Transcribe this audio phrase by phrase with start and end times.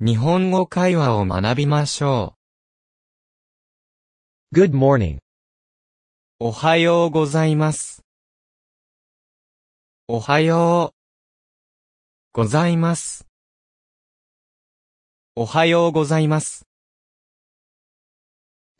[0.00, 2.34] 日本語会話を学びましょ
[4.52, 5.18] Good morning.
[5.18, 5.20] う。
[6.40, 8.02] おはようございます。
[10.08, 10.94] おはよう。
[12.32, 13.28] ございます。
[15.36, 16.66] おはようございます。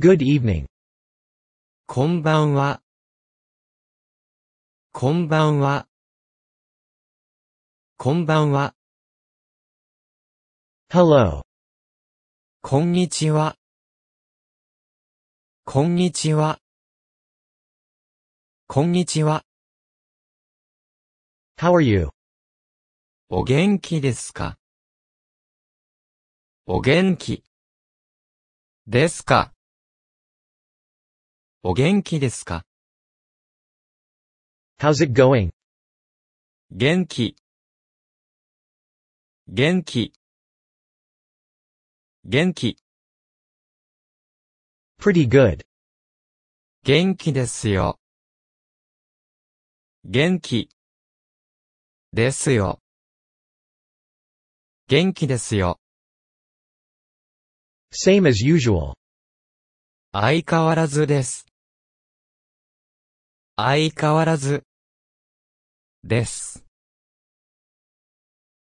[0.02, 0.64] Good evening.
[1.86, 2.80] こんばんは。
[4.90, 5.86] こんばんは。
[7.98, 8.74] こんばんは。
[10.94, 11.42] Hello.
[12.62, 13.56] こんにちは。
[15.64, 16.60] こんにちは。
[18.68, 19.42] こんにちは。
[21.58, 22.10] How are you?
[23.28, 24.56] お元気ですか？
[26.64, 27.42] お元気。
[28.86, 29.52] ですか？
[31.64, 32.62] お元気ですか
[34.78, 35.50] ？How's it going?
[36.70, 37.34] 元気。
[39.48, 40.12] 元気。
[42.26, 42.78] 元気。
[44.98, 45.66] Pretty good.
[46.82, 48.00] 元気ですよ。
[50.04, 50.70] 元気。
[52.14, 52.80] ですよ。
[54.88, 55.78] 元気ですよ。
[57.92, 58.94] Same as usual.
[60.12, 61.44] 相変わらずです。
[63.56, 64.64] 相変わらず。
[66.02, 66.64] です。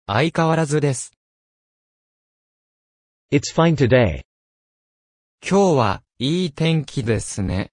[0.07, 1.16] 相変わらずです。
[3.29, 4.23] It's fine today.
[5.43, 7.73] 今日はいい天気ですね。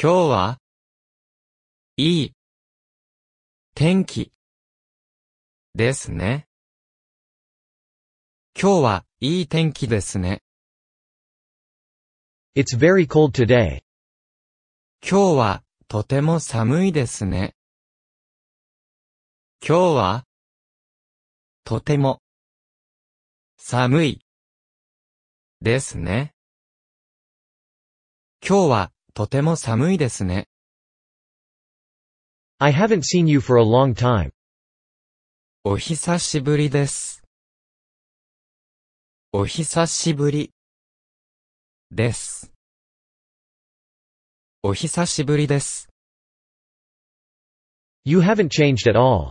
[0.00, 0.60] 今日は
[1.98, 2.32] いい
[3.74, 4.32] 天気
[5.74, 6.46] ですね。
[8.58, 10.40] 今日はいい天気ですね。
[12.56, 13.82] It's very cold today.
[15.06, 17.54] 今日はとても寒いですね。
[19.60, 20.24] 今日は
[21.64, 22.23] とても
[23.66, 24.20] 寒い
[25.62, 26.34] ですね。
[28.46, 30.48] 今日はとても寒いですね。
[32.58, 34.32] I haven't seen you for a long time.
[35.64, 37.22] お久しぶりです。
[39.32, 40.52] お久しぶり
[41.90, 42.52] です。
[44.62, 45.88] お久しぶりです。
[48.04, 49.30] You haven't changed at all.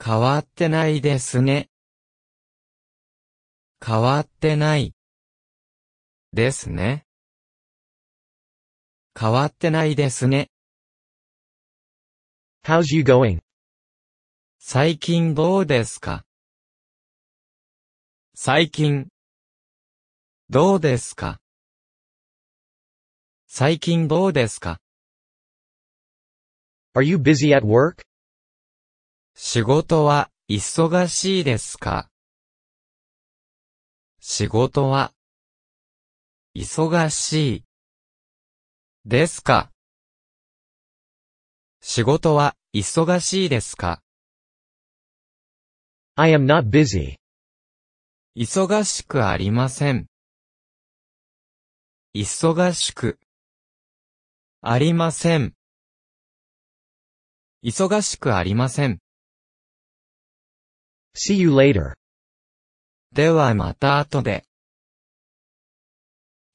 [0.00, 1.70] 変わってないですね。
[3.86, 4.94] 変わってない。
[6.32, 7.04] ですね。
[9.18, 10.48] 変わってないですね。
[12.64, 13.40] How's you going?
[14.58, 16.24] 最近どうですか？
[18.34, 19.08] 最近。
[20.48, 21.40] どうですか？
[23.46, 24.80] 最近どうですか
[26.94, 28.02] ？Are you busy at work?
[29.34, 32.08] 仕事は忙しいですか？
[34.26, 35.12] 仕事は
[36.56, 37.64] 忙しい
[39.04, 39.70] ですか？
[41.82, 44.00] 仕事は忙しいですか
[46.14, 47.16] ？I am not busy.
[48.34, 50.06] 忙しくありません。
[52.14, 53.18] 忙しく
[54.62, 55.52] ありません。
[57.62, 59.00] 忙しくありません。
[61.14, 61.92] See you later.
[63.14, 64.44] ではまた後で。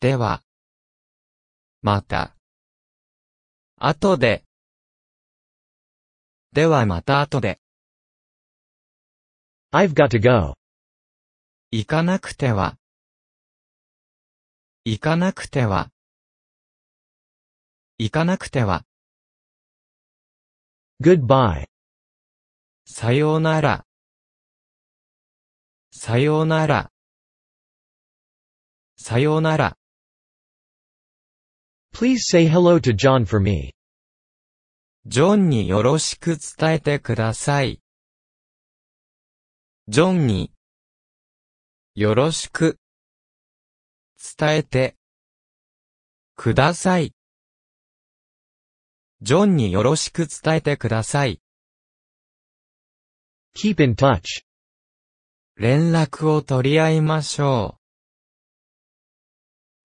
[0.02, 0.44] では、
[1.82, 2.36] また、
[3.78, 4.44] 後で。
[6.52, 7.62] ではまた後で。
[9.72, 10.56] I've got to go.
[11.72, 12.76] 行かなくては。
[14.84, 15.92] 行かなくては。
[17.98, 18.84] 行かなくては。
[21.02, 21.68] Goodbye.
[22.86, 23.86] さようなら。
[25.92, 26.92] さようなら。
[28.98, 29.76] さようなら。
[31.94, 33.74] Please say hello to John for me.
[35.06, 37.82] ジョンによろしく伝えてください。
[39.88, 40.52] ジョンに
[41.96, 42.78] よろしく
[44.38, 44.96] 伝えて
[46.36, 47.14] ください。
[49.22, 51.42] ジョンによろしく伝えてください。
[53.56, 54.49] Keep in touch.
[55.62, 57.76] 連絡を取り合いましょ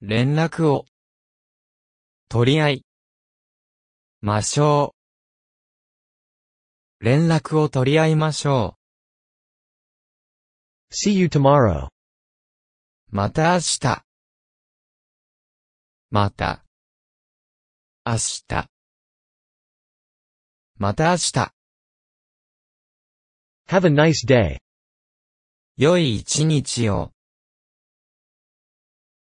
[0.01, 0.07] う。
[0.07, 0.87] 連絡を
[2.29, 2.87] 取り合い
[4.21, 4.95] ましょ
[7.01, 7.05] う。
[7.05, 8.77] 連絡を取り合いましょ
[10.93, 11.87] See you tomorrow.
[11.87, 11.89] う。
[13.11, 14.05] また明日。
[16.09, 16.65] また。
[18.07, 18.69] 明日。
[20.79, 21.53] また明日。
[23.67, 24.64] Have a nice day.
[25.77, 27.11] 良い一日を。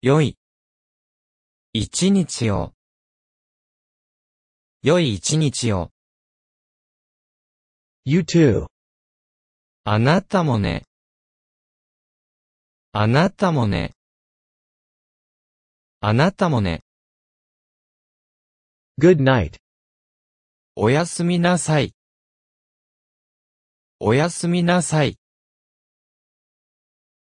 [0.03, 0.39] 良い。
[1.73, 2.73] 一日を。
[4.85, 5.91] 良い一日を。
[8.05, 8.67] You too.
[9.83, 10.85] あなたもね。
[12.93, 13.91] あなたもね。
[15.99, 16.85] あなたもね。
[19.00, 19.57] Good night.
[20.77, 21.97] おやすみなさい。
[23.99, 25.19] おやすみなさい。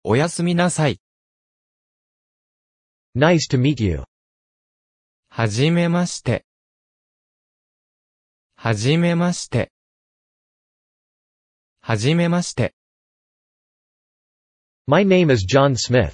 [0.06, 1.00] おやすみなさい。
[3.16, 4.04] Nice to meet you.
[5.30, 6.44] はじめまして。
[8.54, 9.72] はじめまして。
[11.80, 12.74] はじめまして。
[14.86, 16.12] My name is John Smith.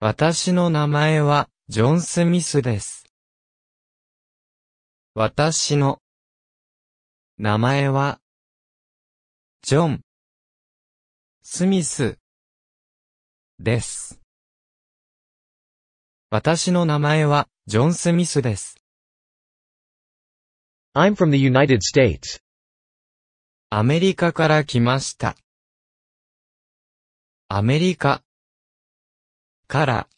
[0.00, 3.04] 私の名前は、ジョン・スミスです。
[5.14, 6.00] 私の、
[7.36, 8.18] 名前は、
[9.60, 10.00] ジョン、
[11.42, 12.18] スミス、
[13.58, 14.20] です。
[16.30, 18.76] 私の名前は、ジョン・スミスです。
[20.94, 22.40] I'm from the United States.
[23.70, 25.36] アメリカから来ました。
[27.48, 28.22] アメリカ
[29.68, 30.08] から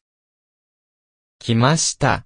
[1.39, 2.25] 来ました。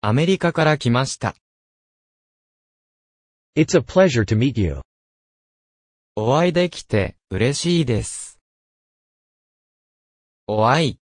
[0.00, 1.34] アメリカから来ました。
[3.56, 4.82] It's a pleasure to meet you.
[6.14, 8.35] お会いできて嬉しいです。
[10.48, 10.98] お会い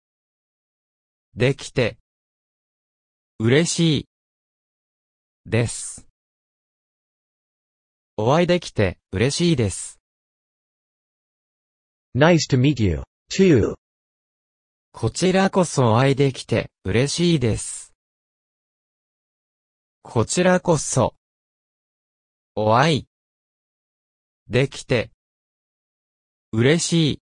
[1.35, 1.97] できて
[3.39, 4.07] 嬉しい
[5.47, 6.05] です。
[8.17, 9.99] お会いできて嬉しいです。
[12.15, 13.01] Nice to meet you,
[13.31, 13.73] too.
[14.91, 17.95] こちらこそお会いできて嬉しいです。
[20.03, 21.15] こちらこそ
[22.53, 23.07] お会い
[24.47, 25.09] できて
[26.51, 27.21] 嬉しい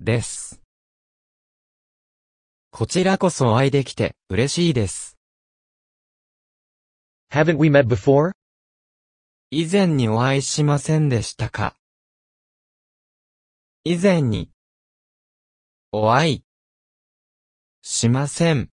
[0.00, 0.61] です。
[2.74, 5.18] こちらこそお会いできて嬉しいです。
[7.30, 8.32] Haven't we met before?
[9.50, 11.76] 以前にお会いしませんでしたか？
[13.84, 14.48] 以前に
[15.92, 16.44] お会い
[17.82, 18.70] しません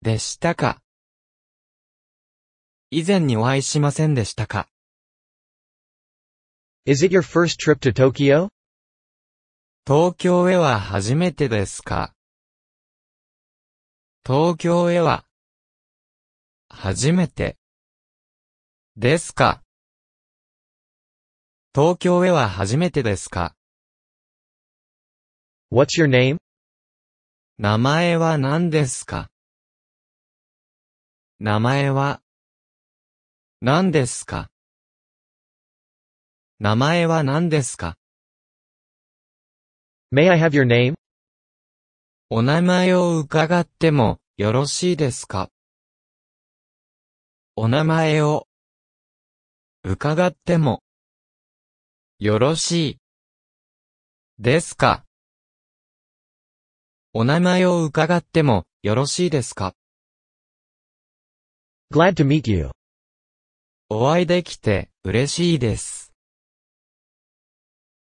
[0.00, 0.80] でしたか？
[2.90, 4.70] 以前にお会いしませんでしたか
[6.86, 8.48] ？Is it your first trip to Tokyo?
[9.86, 12.13] 東京へは初めてですか？
[14.26, 15.26] 東京へは
[16.70, 17.58] 初めて
[18.96, 19.62] ですか？
[21.74, 23.54] 東京へは初めてですか
[25.70, 26.38] ？What's your name?
[27.58, 29.28] 名前は何ですか？
[31.38, 32.22] 名前は
[33.60, 34.48] 何ですか？
[36.60, 37.98] 名前は何ですか
[40.10, 40.94] ？May I have your name?
[42.36, 45.52] お名前を伺ってもよろしいですか？
[47.54, 48.48] お名前を
[49.84, 50.82] 伺っても
[52.18, 52.98] よろしい
[54.40, 55.04] ですか？
[57.12, 59.72] お名前を伺ってもよろしいですか
[61.92, 62.72] ？Glad to meet you.
[63.88, 66.12] お会いできて嬉しいです。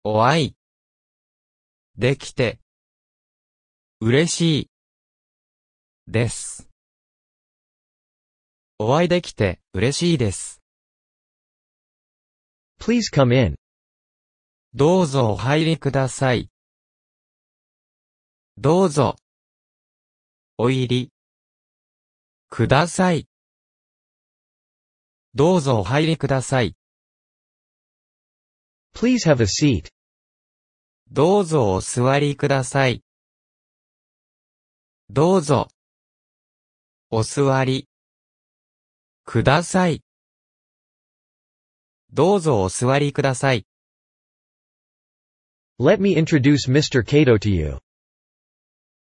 [0.04, 0.56] お会い
[1.96, 2.58] できて
[4.00, 4.70] 嬉しい
[6.08, 6.70] です。
[8.78, 10.62] お会いできて嬉しいです。
[12.80, 13.56] Please come in.
[14.76, 16.52] どうぞお入りください。
[18.60, 19.16] どうぞ
[20.60, 21.12] お入り
[22.52, 23.28] ください。
[25.34, 26.76] どうぞお入りください。
[28.94, 29.90] Please have a seat.
[31.10, 33.02] どうぞお座りください。
[35.10, 35.70] どうぞ、
[37.10, 37.88] お座り、
[39.24, 40.04] ください。
[42.12, 43.66] どうぞお座りください。
[45.80, 47.04] Let me introduce Mr.
[47.04, 47.78] Kato to you.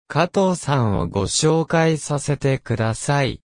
[0.08, 3.42] 加藤さんをご紹介させてください。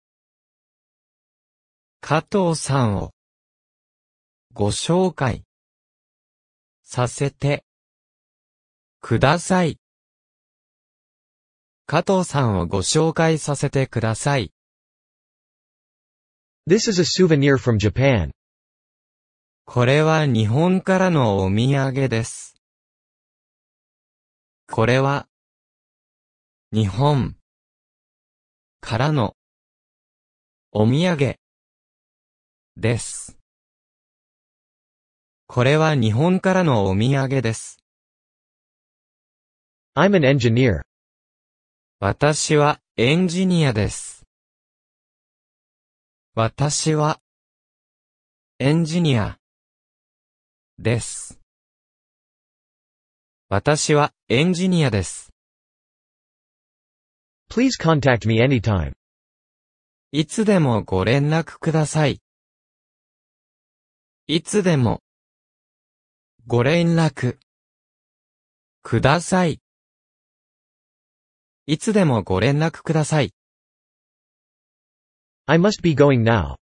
[2.01, 3.11] 加藤さんを
[4.53, 5.43] ご紹介
[6.83, 7.63] させて
[8.99, 9.80] ください。
[11.91, 14.53] 加藤さんをご紹介させてください。
[16.65, 18.31] This is a souvenir from Japan.
[19.65, 22.55] これは日本からのお土産です。
[24.71, 25.27] これは
[26.71, 27.35] 日本
[28.79, 29.33] からの
[30.71, 31.35] お土産
[32.77, 33.37] です。
[35.45, 37.79] これは日本からのお土産です。
[39.93, 40.83] I'm an engineer.
[42.03, 44.25] 私はエンジニアです。
[46.33, 47.19] 私は
[48.57, 49.37] エンジニア
[50.79, 51.39] です。
[53.49, 55.31] 私はエンジニアです。
[57.51, 58.93] Please contact me anytime.
[60.11, 62.19] いつでもご連絡ください。
[64.25, 65.01] いつでも
[66.47, 67.37] ご連絡
[68.81, 69.59] ください。
[71.67, 73.33] いつでもご連絡ください。
[75.45, 76.55] I must be going now.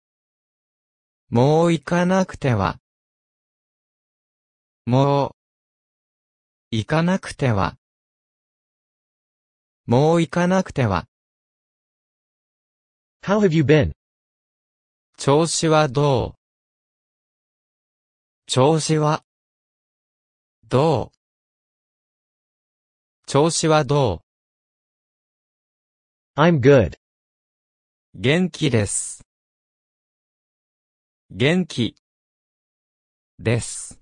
[1.30, 2.80] もう行かなくては。
[4.86, 5.32] もう、
[6.72, 7.78] 行かなくては。
[9.86, 11.06] もう行かなくては。
[13.24, 13.94] How have you been?
[15.18, 16.40] 調子はどう？
[18.48, 19.24] 調子は、
[20.68, 21.18] どう？
[23.28, 24.24] 調子はど
[26.39, 26.95] I'm good.
[26.95, 26.97] う
[28.15, 29.25] 元気です。
[31.31, 31.97] 元気、
[33.39, 33.99] です。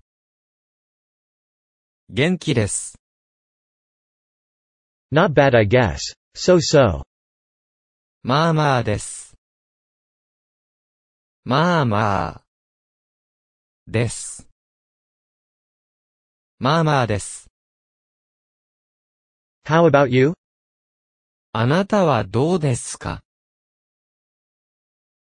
[2.10, 2.98] 元気です。
[5.10, 6.14] Not bad I guess.
[6.34, 7.02] So so.
[8.22, 9.34] まあまあです。
[11.44, 12.42] まあまあ。
[13.86, 14.46] です。
[16.58, 17.48] まあまあです。
[19.64, 20.34] How about you?
[21.59, 23.23] あなたはどうですか？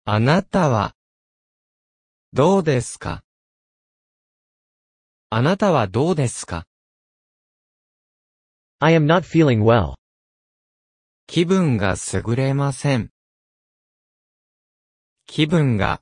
[0.03, 0.95] あなたは、
[2.33, 3.23] どうですか？
[5.29, 6.65] あなたはどうですか
[8.79, 9.93] ？I am not feeling well.
[11.27, 13.11] 気分が優れません。
[15.27, 16.01] 気分が、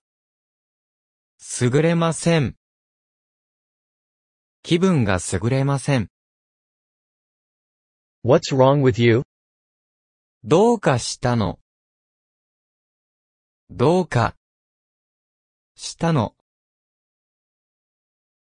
[1.59, 2.55] 優れません。
[4.63, 6.07] 気分が優れません。
[8.23, 9.23] What's wrong with you?
[10.43, 11.59] どうかしたの。
[13.69, 14.35] どうか、
[15.75, 16.33] したの。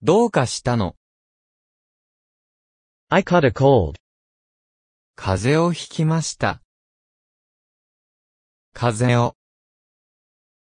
[0.00, 0.96] どうかしたの。
[3.10, 4.00] I caught a cold.
[5.16, 6.62] 風邪をひきました。
[8.72, 9.36] 風邪を、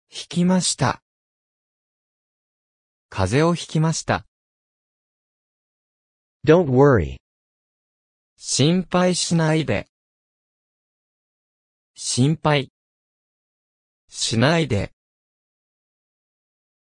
[0.07, 1.03] ひきました。
[3.09, 4.25] 風邪をひきました。
[6.45, 7.17] Don't worry.
[8.37, 9.89] 心配しないで。
[11.99, 12.71] 心配。
[14.07, 14.93] しないで。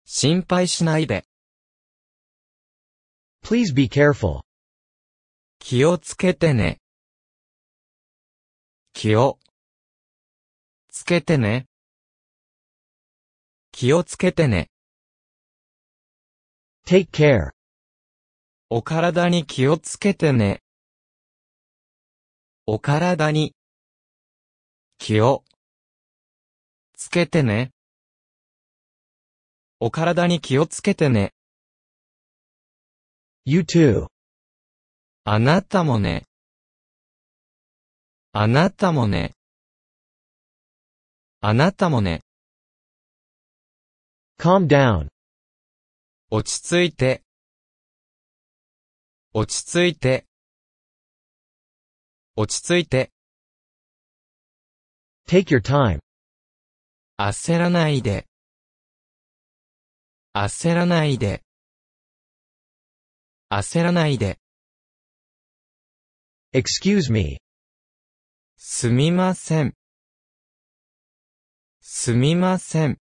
[0.05, 1.25] 心配しないで。
[3.43, 4.43] Please be careful.
[5.59, 6.79] 気をつけてね。
[8.93, 9.39] 気を、
[10.87, 11.67] つけてね。
[13.73, 14.69] 気をつけてね。
[16.87, 17.51] Take care.
[18.69, 20.63] お体に気をつけてね。
[22.65, 23.53] お体に
[24.97, 25.43] 気を
[26.95, 27.71] つけてね。
[29.79, 31.33] お体に気をつけてね。
[33.45, 34.07] You too.
[35.25, 36.23] あなたもね。
[38.33, 39.35] あなたもね。
[41.41, 42.21] あなたもね。
[44.39, 45.07] Calm down.
[46.29, 47.21] 落ち着いて。
[49.33, 50.25] 落ち着いて。
[52.35, 53.12] 落ち着いて。
[55.27, 55.99] Take your time.
[57.17, 58.25] 焦らないで。
[60.35, 61.41] 焦らないで。
[63.49, 64.39] 焦らないで。
[66.53, 67.39] Excuse me.
[68.57, 69.73] すみません。
[71.81, 72.97] すみません。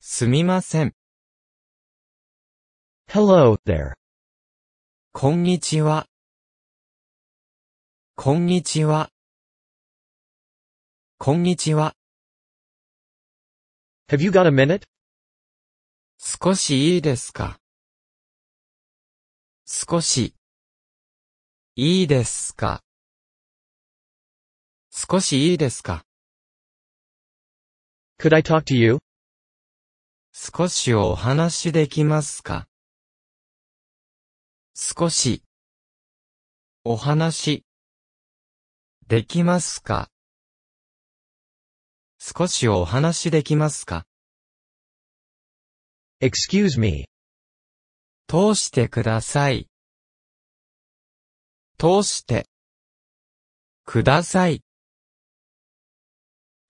[0.00, 0.94] すみません。
[3.08, 3.94] Hello there.
[5.12, 6.06] こんにちは。
[8.16, 9.10] こんにちは。
[11.20, 11.96] こんにちは。
[14.08, 14.82] Have you got a minute?
[16.16, 17.58] 少しいいですか？
[19.66, 20.36] 少し、
[21.74, 22.84] いいですか？
[24.92, 26.04] 少しいいですか
[28.20, 28.98] ？Could I talk to you?
[30.32, 32.68] 少しお話できますか？
[34.76, 35.42] 少し、
[36.84, 37.64] お話、
[39.08, 40.08] できますか？
[42.18, 44.04] 少しお話できますか
[46.20, 47.08] ？Excuse me.
[48.26, 49.68] 通してください。
[51.78, 52.46] 通して、
[53.84, 54.62] ください。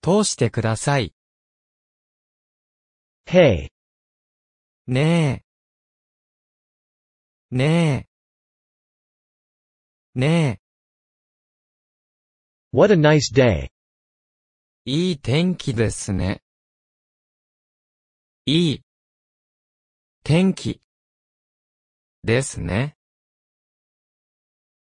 [0.01, 1.13] 通してください。
[3.25, 3.69] Hey.
[4.87, 5.43] ね
[7.51, 8.07] ね
[10.15, 10.19] え。
[10.19, 10.59] ね
[12.71, 13.69] What a nice day.
[14.89, 14.91] え。
[14.91, 16.41] いい天気ですね。
[18.47, 18.81] いい。
[20.23, 20.81] 天気。
[22.23, 22.95] ですね。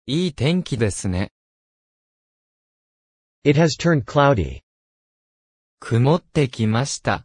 [0.06, 1.30] いい天気ですね。
[3.44, 4.62] It has turned cloudy.
[5.78, 7.24] 曇ってきました。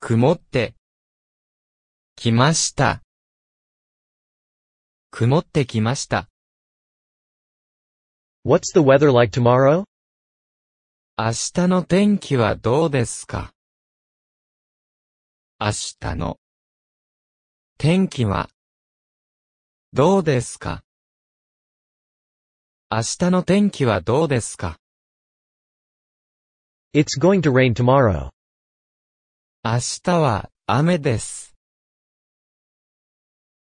[0.00, 0.74] 曇って、
[2.16, 3.02] きました。
[5.10, 6.30] 曇ってきました。
[8.46, 9.84] What's the weather like tomorrow?
[11.18, 13.54] 明日の天気はどうですか？
[15.58, 15.68] 明
[15.98, 16.38] 日の
[17.78, 18.50] 天気は
[19.94, 20.84] どうですか？
[22.90, 24.76] 明日の天気はどうですか
[26.92, 28.28] ？It's going to rain tomorrow.
[29.64, 31.54] 明日は雨です。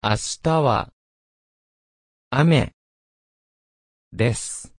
[0.02, 0.92] 明日は
[2.30, 2.72] 雨
[4.12, 4.73] です。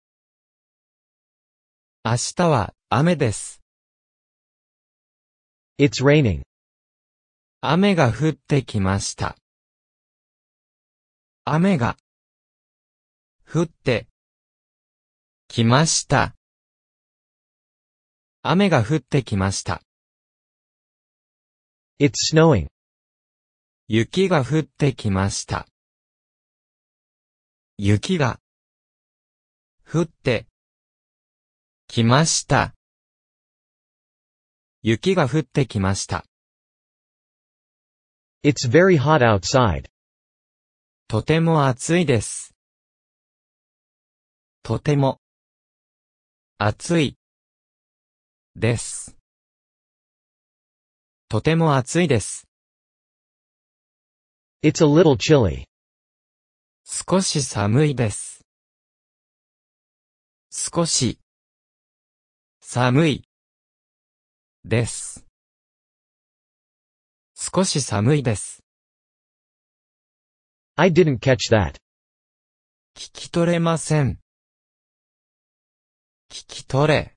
[2.07, 3.63] 明日は雨です。
[5.79, 6.43] It's raining.
[7.62, 9.35] 雨が降ってきました。
[11.45, 11.97] 雨が
[13.51, 14.05] 降って
[15.47, 16.35] きました。
[18.43, 19.81] 雨が降ってきました。
[22.00, 22.67] It's snowing.
[23.88, 25.65] 雪が降ってきました。
[27.79, 28.39] 雪が
[29.91, 30.45] 降って
[31.88, 32.75] きました。
[34.82, 36.25] 雪が降ってきました。
[38.44, 39.89] It's very hot outside.
[41.08, 42.54] とても暑いです。
[44.63, 45.20] とても
[46.58, 47.18] 暑い
[48.56, 49.18] です。
[51.30, 52.48] とても暑いです。
[54.63, 55.65] It's a little chilly.
[56.84, 58.45] 少し寒いです。
[60.52, 61.19] 少し
[62.67, 63.23] 寒い
[64.65, 65.23] です。
[67.36, 68.63] 少し寒いです。
[70.75, 71.75] I didn't catch that.
[72.95, 74.19] 聞き取れません。
[76.32, 77.15] 聞き取れ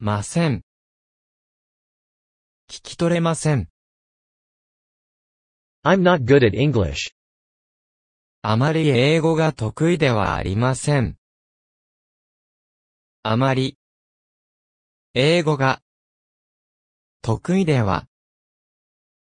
[0.00, 0.62] ません。
[2.68, 3.68] 聞き取れません。
[5.84, 7.14] I'm not good at English.
[8.42, 11.16] あまり英語が得意ではありません。
[13.22, 13.79] あまり
[15.12, 15.80] 英語が
[17.20, 18.06] 得意では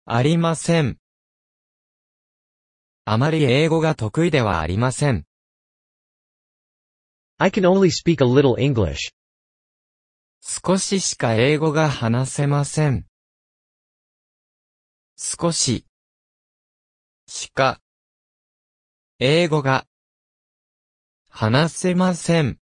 [0.04, 0.98] ありません。
[3.04, 5.26] あまり英語が得意ではありません。
[7.38, 9.12] I can only speak a little English.
[10.40, 13.06] 少ししか英語が話せません。
[15.16, 15.86] 少し
[17.28, 17.80] しか
[19.20, 19.86] 英語が
[21.28, 22.59] 話せません。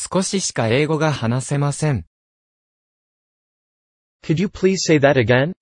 [0.00, 2.06] 少ししか英語が話せません。
[4.22, 5.54] Could you please say that again?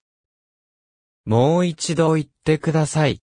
[1.25, 3.23] もう一度言ってください。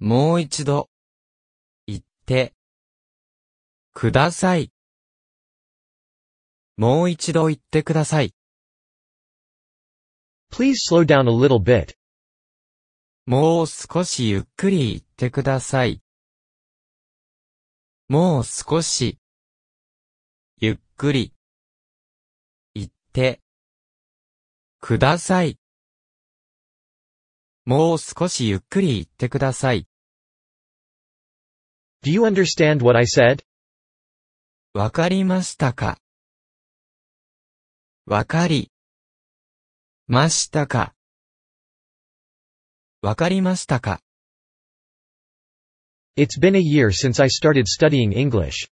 [0.00, 0.90] もう一度
[1.86, 2.52] 言って
[3.94, 4.72] ください。
[6.76, 8.34] もう一度言ってください。
[10.50, 11.94] Please slow down a little bit.
[13.24, 16.02] もう少しゆっくり言ってください。
[18.08, 19.18] もう少し
[20.60, 21.32] ゆっくり
[22.74, 23.40] 言って
[24.80, 25.58] ください。
[27.64, 29.88] もう少しゆっくり言ってください。
[32.04, 33.42] Do you understand what I said?
[34.72, 35.98] わかりましたか？
[38.06, 38.70] わかり
[40.06, 40.94] ましたか？
[43.02, 44.00] わかりましたか？
[46.18, 48.70] It's been a year since I started studying English.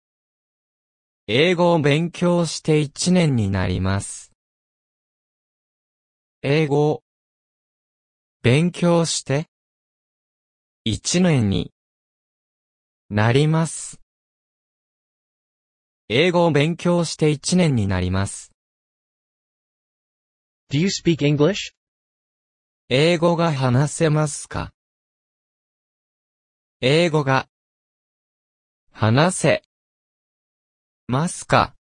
[1.27, 4.33] 英語を勉強して1年になります。
[6.41, 7.03] 英語を
[8.43, 9.51] 勉強して
[10.87, 11.71] 1年に
[13.11, 14.01] なります。
[16.09, 18.53] 英語を勉強して1年になります。
[20.71, 21.75] Do you speak English?
[22.89, 24.71] 英語が話せますか
[26.81, 27.49] 英語が
[28.91, 29.63] 話せ
[31.07, 31.75] ますか？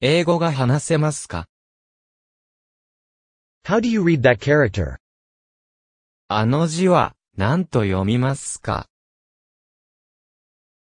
[0.00, 1.46] 英語が話せますか
[3.64, 4.96] ？How do you read that character?
[6.28, 8.88] あの字は何と読みますか？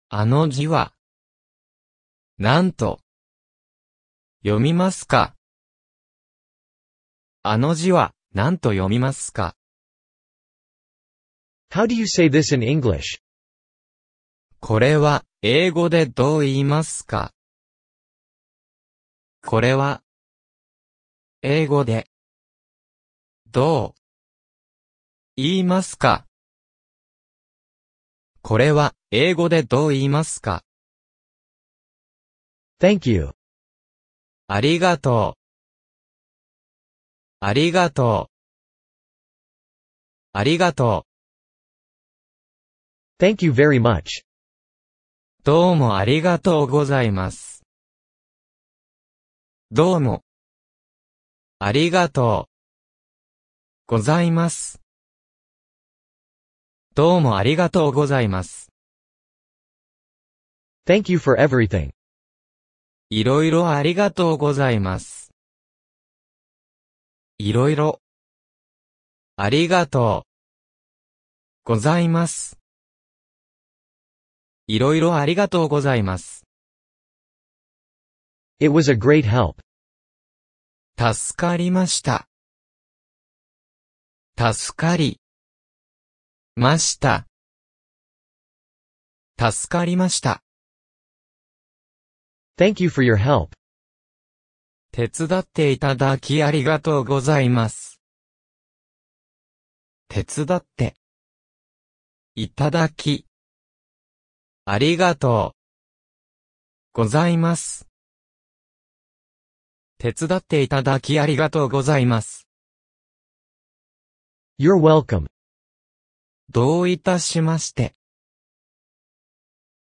[0.09, 0.93] あの字は
[2.37, 2.99] 何と
[4.43, 5.35] 読みますか？
[7.43, 9.55] あの字は何と読みますか？
[11.73, 13.19] How do you say this in English?
[14.59, 17.33] これは英語でどう言いますか？
[19.43, 20.03] これは
[21.41, 22.05] 英語で
[23.51, 24.01] どう
[25.35, 26.27] 言いますか？
[28.43, 30.63] これは英語でどう言いますか
[32.79, 33.31] ？Thank you.
[34.45, 35.41] ありがとう。
[37.39, 38.31] ありがとう。
[40.33, 41.07] ありがと
[43.23, 44.19] Thank you very much.
[44.19, 44.23] う。
[45.45, 47.63] どうもありがとうございます。
[49.71, 50.25] どうも。
[51.57, 52.51] ありがとう。
[53.87, 54.81] ございます。
[56.95, 58.73] どうもありがとうございます。
[60.85, 61.91] Thank you for everything.
[63.09, 65.31] いろいろありがとうございます。
[67.37, 68.01] いろいろ。
[69.37, 70.29] ありがとう。
[71.63, 72.62] ございます。
[74.67, 76.45] いろいろありがとうございます。
[78.59, 79.55] It was a great help.
[80.97, 82.27] 助かりました。
[84.37, 85.19] 助かり。
[86.55, 87.27] ました。
[89.37, 90.41] 助かりました。
[92.57, 93.49] Thank you for your help.
[94.91, 97.99] 手伝っていただきありがとうございます。
[100.07, 100.95] 手伝って。
[102.35, 103.25] いただき。
[104.65, 105.63] ありがとう。
[106.93, 107.85] ございます。
[109.97, 112.47] 手伝っていただきありがとうございます。
[114.57, 115.27] You're welcome.
[116.49, 117.93] どういたしまして。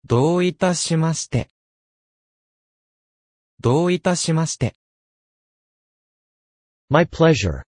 [0.06, 1.50] どういたしまして。
[3.60, 4.76] どういたしまして。
[6.88, 7.64] My pleasure.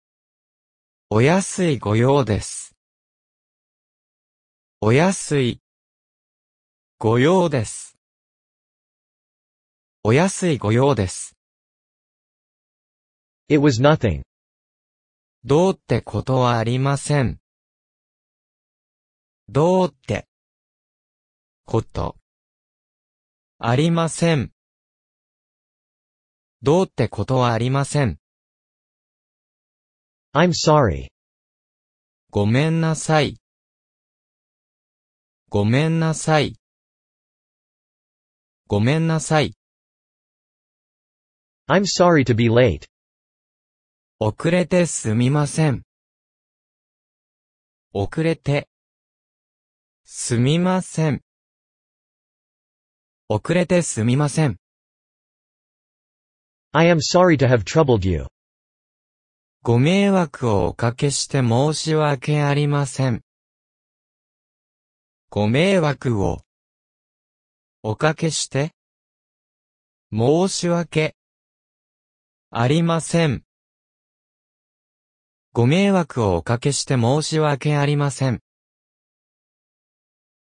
[1.08, 2.76] お安いご用です。
[4.82, 5.61] お安い。
[7.04, 7.98] ご用です。
[10.04, 11.36] お安いご用です。
[13.48, 14.22] It was nothing.
[15.42, 17.40] どうってことはありません。
[19.48, 20.28] どうって。
[21.64, 22.14] こと。
[23.58, 24.52] ありません。
[26.62, 28.18] どうってことはありません。
[30.32, 31.08] I'm sorry.
[32.30, 33.38] ごめんなさい。
[35.48, 36.61] ごめんなさい。
[38.72, 39.54] ごめんなさい。
[41.68, 42.86] I'm sorry to be late.
[44.18, 45.82] 遅れてすみません。
[47.92, 48.70] 遅れて。
[50.04, 51.20] すみません。
[53.28, 54.56] 遅れてすみません。
[56.72, 58.28] I am sorry to have troubled you.
[59.62, 63.20] ご迷惑をおかけして申し訳ありません。
[65.28, 66.40] ご迷惑を
[67.84, 68.70] おかけして
[70.12, 71.16] 申し訳
[72.52, 73.42] ありません。
[75.52, 78.38] ご迷惑をおかけして申し訳ありません。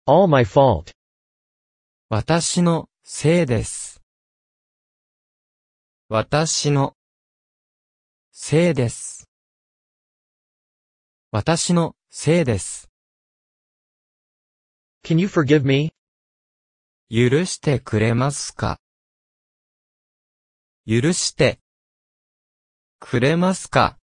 [0.05, 0.93] All my fault.
[2.11, 4.03] 私のせいです。
[6.11, 6.93] 私の
[8.31, 9.27] せいです。
[11.31, 12.91] 私のせいです。
[15.03, 15.95] Can you forgive me?
[17.15, 18.81] 許してくれますか？
[20.87, 21.61] 許して
[23.01, 23.99] くれますか？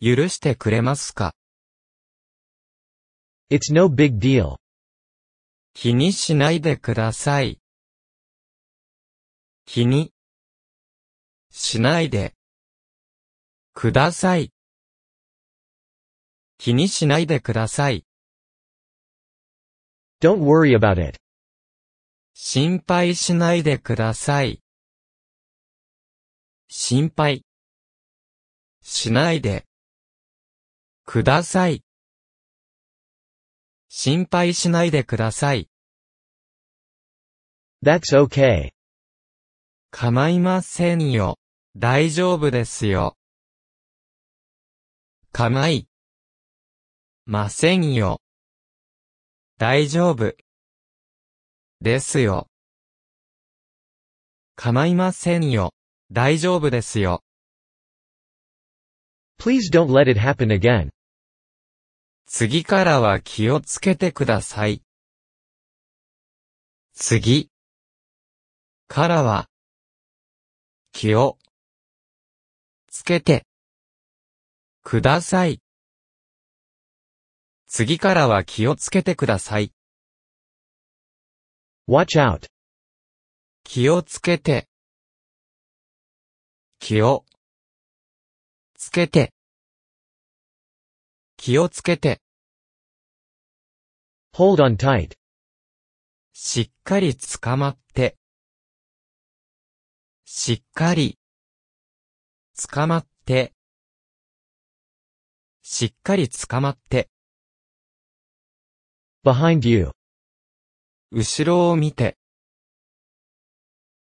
[0.00, 1.34] 許してくれますか
[3.50, 4.56] ？It's no big deal.
[5.74, 7.60] 気にしないでください。
[9.66, 10.10] 気に
[11.50, 12.34] しないで
[13.74, 14.54] ください。
[16.56, 18.06] 気にしないでください。
[20.24, 21.18] Don't worry about it.
[22.32, 24.62] 心配しないでください。
[26.66, 27.44] 心配
[28.80, 29.66] しないで
[31.04, 31.84] ください。
[33.90, 35.68] 心配しないでください。
[37.84, 38.70] That's okay.
[39.90, 41.36] 構いませんよ。
[41.76, 43.18] 大丈夫ですよ。
[45.32, 45.86] 構い
[47.26, 48.23] ませんよ。
[49.56, 50.34] 大丈夫
[51.80, 52.48] ですよ。
[54.56, 55.72] 構いませんよ。
[56.10, 57.22] 大丈夫ですよ。
[59.38, 60.90] Please don't let it happen again.
[62.26, 64.82] 次からは気をつけてください。
[66.94, 67.48] 次
[68.88, 69.46] からは
[70.92, 71.38] 気を
[72.88, 73.46] つけて
[74.82, 75.63] ください。
[77.76, 79.72] 次からは気をつけてください。
[81.88, 82.46] Watch out.
[83.64, 84.68] 気をつけて。
[86.78, 87.24] 気を
[88.78, 89.34] つけて。
[91.36, 92.20] 気をつけて。
[94.36, 95.16] Hold on tight.
[96.32, 98.16] しっかり捕まって。
[100.24, 101.18] しっかり
[102.70, 103.52] 捕まって。
[105.62, 107.10] しっかり捕まって。
[109.24, 109.92] Behind you.
[111.10, 112.18] 後ろを見て。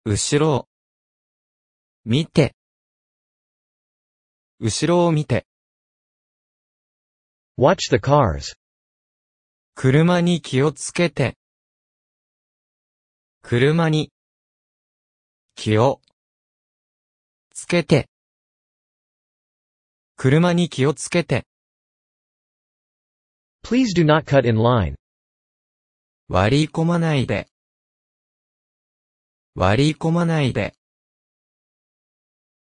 [0.03, 0.67] 後ろを
[2.03, 2.57] 見て。
[4.59, 5.47] 後ろを見て。
[7.57, 8.57] Watch the cars.
[9.75, 11.37] 車に気をつけて。
[13.43, 14.11] 車に
[15.55, 16.01] 気を
[17.53, 18.09] つけて。
[20.17, 21.46] 車に気をつけて。
[23.67, 24.95] Please do not cut in line.
[26.29, 27.49] 割り込まないで。
[29.55, 30.73] 割り込まないで。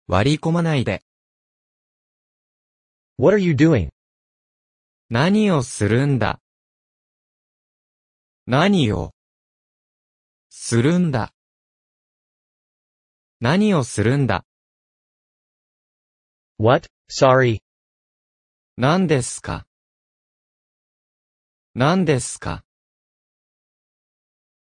[0.05, 1.01] 割り込まないで。
[3.17, 3.89] What are you doing?
[5.09, 6.39] 何をするんだ
[8.45, 9.15] 何を
[10.51, 11.33] するんだ
[13.39, 14.45] 何をするんだ
[16.59, 16.87] What?
[17.09, 17.61] Sorry.
[18.77, 19.65] 何ですか
[21.75, 22.63] 何ですか？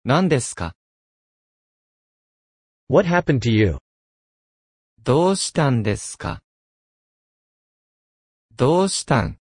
[0.04, 0.76] 何ですか
[2.90, 3.78] ？What happened to you?
[5.04, 6.42] どうしたんですか？
[8.56, 9.38] どうしたん？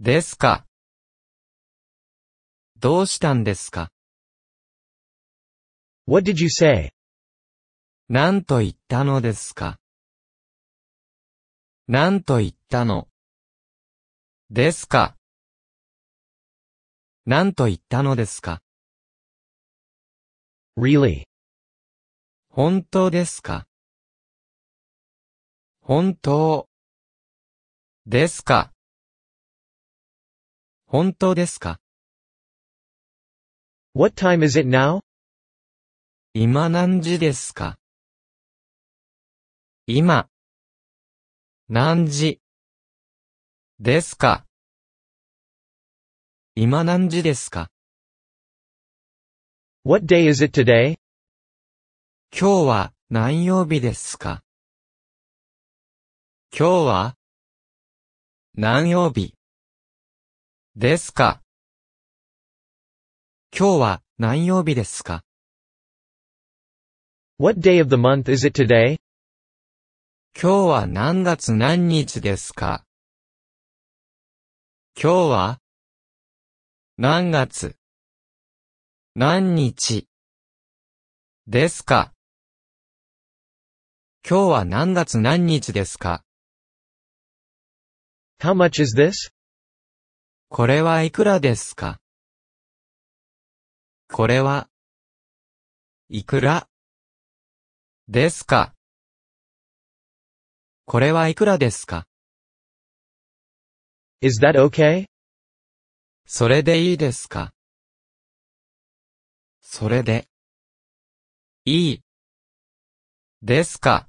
[0.00, 0.66] ですか？
[2.76, 3.92] どうしたんですか
[6.08, 6.92] ？What did you say?
[8.08, 9.78] 何と言ったのですか？
[11.86, 13.06] 何と言ったの？
[14.50, 15.15] ですか？
[17.28, 18.62] 何と言ったのですか
[20.78, 21.24] ？Really?
[22.48, 23.66] 本当ですか？
[25.80, 26.68] 本当
[28.06, 28.70] ですか？
[30.86, 31.80] 本当ですか
[33.92, 35.00] ？What time is it now?
[36.32, 37.76] 今何時ですか？
[39.88, 40.28] 今
[41.68, 42.40] 何時
[43.80, 44.45] ですか？
[46.58, 47.68] 今何時ですか
[49.84, 50.96] ？What day is it today?
[52.32, 54.42] 今日は何曜日ですか？
[56.58, 57.16] 今日は
[58.54, 59.34] 何曜日
[60.76, 61.42] ですか？
[63.54, 65.24] 今日は何曜日ですか
[67.38, 68.96] ？What day of the month is it today?
[70.32, 72.86] 今日は何月何日ですか？
[74.98, 75.58] 今日は
[76.98, 77.76] 何月？
[79.14, 80.08] 何日？
[81.46, 82.14] ですか？
[84.26, 86.24] 今日は何月何日ですか
[88.40, 89.30] ？How much is this?
[90.48, 92.00] これはいくらですか？
[94.10, 94.70] これは、
[96.08, 96.66] いくら？
[98.08, 98.72] ですか？
[100.86, 102.06] これはいくらですか
[104.22, 105.08] ？Is that okay?
[106.28, 107.52] それでいいですか？
[109.60, 110.26] それで、
[111.64, 112.00] いい、
[113.42, 114.08] ですか？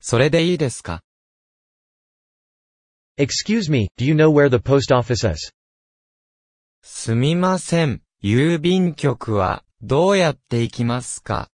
[0.00, 1.02] それでいいですか
[3.18, 5.52] ？Excuse me, do you know where the post office is?
[6.82, 11.50] すみません、郵便局はどうやって行きますか？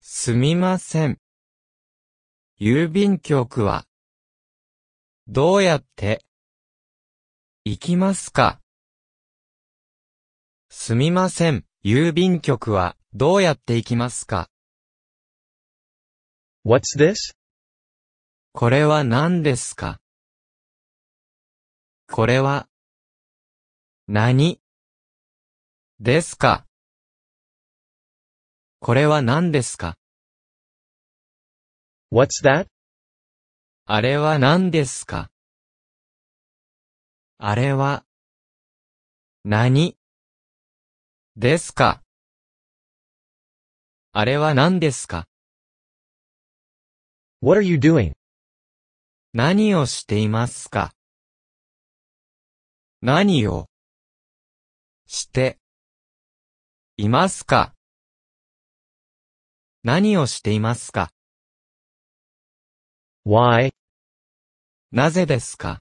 [0.00, 1.18] すみません。
[2.58, 3.84] 郵便局は
[5.28, 6.24] どうやって
[7.62, 8.58] 行きますか？
[10.70, 14.48] すみません、郵便局はどうやって行きますか
[16.64, 17.34] ？What's this?
[18.52, 20.00] これは何ですか？
[22.10, 22.66] これは
[24.08, 24.58] 何？
[26.00, 26.64] ですか？
[28.78, 29.98] これは何ですか
[32.10, 32.68] ？What's that?
[33.84, 35.30] あれは何ですか？
[37.42, 38.04] あれは
[39.44, 39.96] 何？
[41.36, 42.02] ですか？
[44.12, 45.26] あれは何ですか
[47.40, 48.12] ？What are you doing?
[49.32, 50.92] 何をしていますか？
[53.00, 53.70] 何を
[55.06, 55.58] して
[56.98, 57.72] いますか？
[59.82, 61.10] 何をしていますか
[63.24, 63.72] ？Why?
[64.92, 65.80] なぜですか？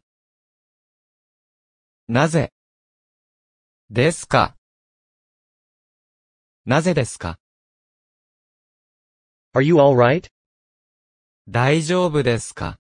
[2.12, 2.52] なぜ？
[3.91, 4.56] ですか？
[6.65, 7.38] なぜですか
[9.54, 10.32] ？Are you alright?
[11.48, 12.80] 大丈夫ですか？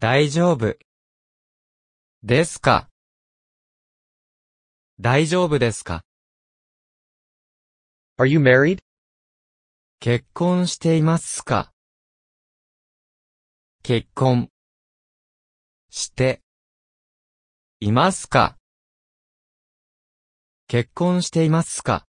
[0.00, 0.76] 大丈夫。
[2.24, 2.90] ですか？
[4.98, 6.04] 大丈夫ですか
[8.18, 8.82] ？Are you married?
[10.00, 11.72] 結婚していますか？
[13.84, 14.50] 結婚
[15.88, 16.41] して
[17.84, 18.56] いますか？
[20.68, 22.06] 結婚していますか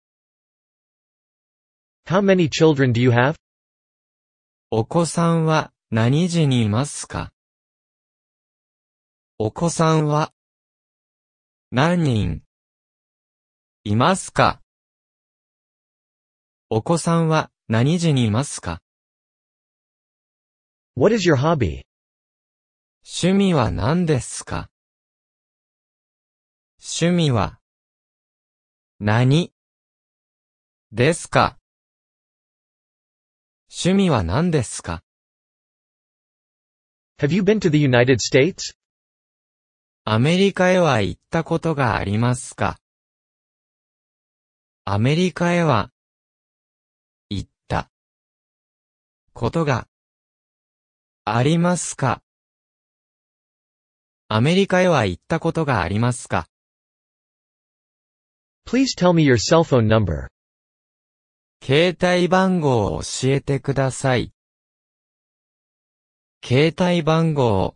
[2.07, 3.35] ？How many children do you have?
[4.71, 7.35] お子さんは何時にいますか？
[9.37, 10.33] お子さんは
[11.71, 12.43] 何人
[13.85, 14.63] いますか？
[16.71, 18.81] お子さんは何時にいますか
[20.97, 21.83] ？What is your hobby?
[23.05, 24.71] 趣味は何ですか？
[26.81, 27.59] 趣味は？
[29.01, 29.53] 何？
[30.93, 31.59] ですか？
[33.69, 35.03] 趣味は何ですか
[37.19, 38.77] ？Have you been to the United States?
[40.05, 42.79] アメリカへは行ったことがありますか？
[44.85, 45.91] アメリカへは
[47.29, 47.91] 行った。
[49.33, 49.89] ことが
[51.25, 52.23] ありますか？
[54.29, 56.47] アメリカへは行ったことがありますか？
[58.69, 60.29] Please tell me your cell phone number.
[61.65, 64.31] 携帯番号を教えてください。
[66.45, 67.75] 携帯番号を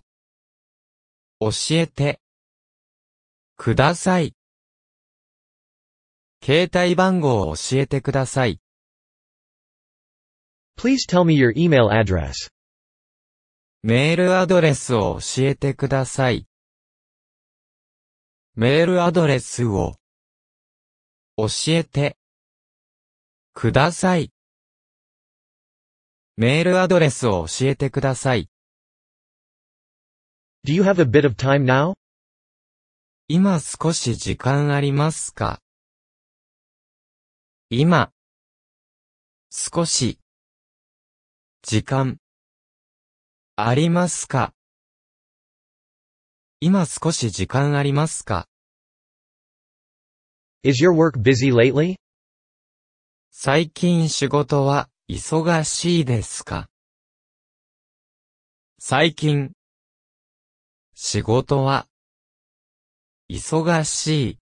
[1.40, 2.20] 教えて
[3.56, 4.34] ください。
[6.44, 8.60] 携帯番号を教えてください。
[10.76, 12.52] Please tell me your email address.
[13.82, 16.46] メールアドレスを教えてください。
[18.56, 19.94] メールアドレスを
[21.36, 22.18] 教えて
[23.54, 24.30] ください。
[26.36, 28.48] メールアドレスを教えてください。
[30.64, 31.94] Do you have a bit of time now?
[33.28, 35.60] 今少し時間ありますか？
[37.70, 38.12] 今、
[39.50, 40.18] 少し、
[41.62, 42.18] 時間、
[43.56, 44.52] ありますか？
[46.60, 48.46] 今少し時間ありますか？
[50.64, 51.96] Is your work busy lately?
[53.32, 56.68] 最近仕事は忙しいですか
[58.78, 59.50] 最近、
[60.94, 61.88] 仕事は
[63.28, 64.38] 忙しい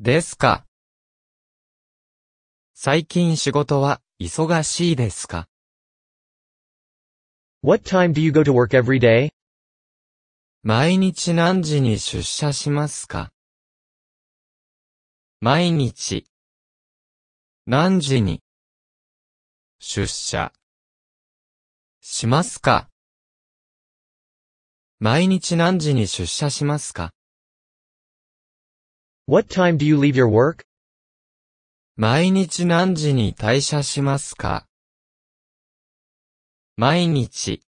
[0.00, 0.64] ですか
[2.74, 5.46] 最近仕事は忙しいですか
[7.62, 9.30] What time do you go to work every day?
[10.64, 13.30] 毎日何時に出社しますか
[15.44, 16.24] 毎日。
[17.66, 18.44] 何時に？
[19.80, 20.52] 出社。
[22.00, 22.88] しますか？
[25.00, 27.12] 毎日何時に出社しますか
[29.26, 30.64] ？What time do you leave your work?
[31.96, 34.68] 毎日何時に退社しますか？
[36.76, 37.64] 毎日。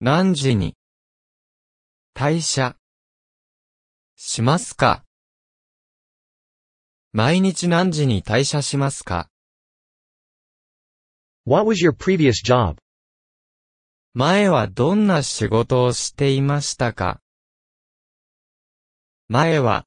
[0.00, 0.74] 何時に
[2.14, 2.76] 退社
[4.16, 5.04] しますか？
[7.12, 9.28] 毎日何時に退社しますか
[11.44, 12.76] ？What was your previous job?
[14.14, 17.20] 前はどんな仕事をしていましたか？
[19.28, 19.86] 前は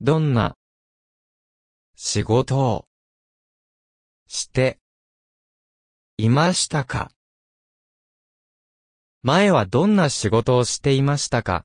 [0.00, 0.56] どんな
[1.94, 2.88] 仕事を
[4.26, 4.80] して
[6.18, 7.12] いましたか？
[9.22, 11.64] 前はどんな仕事をしていましたか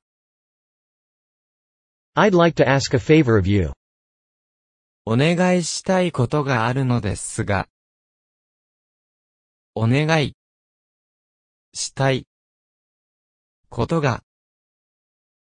[2.14, 3.72] ？I'd like to ask a favor of you.
[5.04, 7.68] お願いしたいことがあるのですが、
[9.74, 10.36] お願い
[11.74, 12.28] したい。
[13.68, 14.22] ことが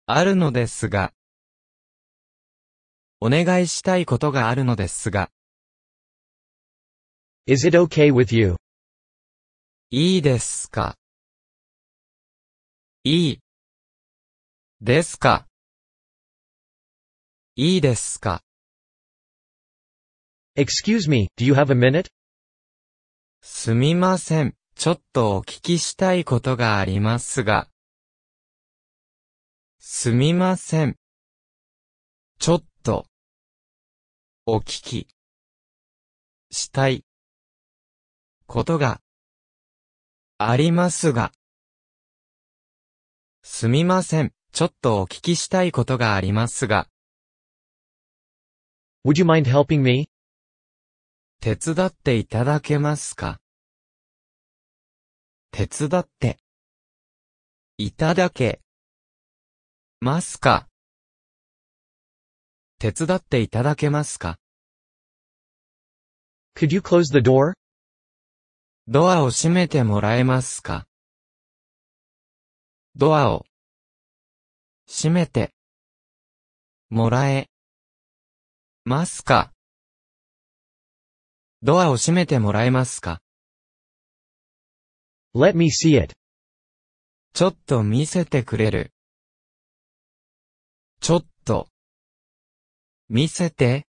[0.05, 1.15] あるのですが、
[3.21, 5.31] お願いしたいことがあるのですが、
[7.47, 8.57] Is it okay with you?
[9.91, 10.99] いいですか？
[13.03, 13.39] いい。
[14.83, 15.47] ですか？
[17.57, 18.43] いいですか？
[20.61, 22.09] Excuse me, do you have a minute?
[23.41, 24.57] すみません。
[24.75, 27.69] ちょっとお聞きしたいことがありますが。
[29.79, 30.97] すみません。
[32.41, 33.07] ちょっと、
[34.47, 35.07] お聞き、
[36.51, 37.05] したい
[38.49, 39.01] ことが
[40.39, 41.31] ありますが。
[43.45, 44.33] すみません。
[44.51, 46.89] ちょっとお聞きしたいことがありますが。
[49.07, 50.09] Would you mind helping me?
[51.41, 53.39] 手伝っていただけますか？
[55.53, 56.41] 手伝って、
[57.77, 58.61] いただけ、
[60.01, 60.67] ますか？
[62.81, 64.37] 手伝っていただけますか
[66.57, 67.55] ？Could you close the door?
[68.89, 70.89] ドアを閉めてもらえますか？
[72.97, 73.47] ドアを
[74.89, 75.55] 閉めて
[76.91, 77.49] もらえ
[78.85, 79.53] ますか？
[81.61, 83.21] ドアを閉めてもらえますか
[85.35, 86.15] ？Let me see it.
[87.33, 88.93] ちょっと見せてくれる。
[91.01, 91.69] ちょっと
[93.09, 93.87] 見せて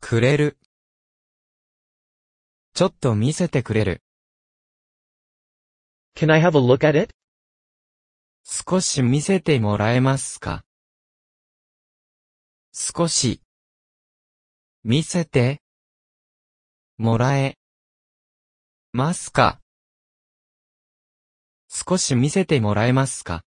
[0.00, 0.58] くれる。
[2.74, 4.02] ちょっと見せてくれる。
[6.14, 7.14] Can I have a look at it?
[8.44, 10.62] 少し見せてもらえますか？
[12.72, 13.42] 少し
[14.84, 15.62] 見せて
[17.00, 17.56] もらえ。
[18.92, 19.60] ますか？
[21.68, 23.44] 少し見せてもらえますか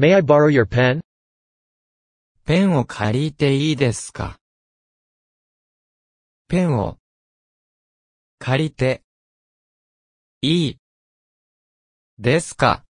[0.00, 1.00] ？May I borrow your pen?
[2.44, 4.40] ペンを借りていいですか？
[6.48, 6.98] ペンを
[8.40, 9.04] 借りて。
[10.42, 10.76] いい
[12.18, 12.84] ですか？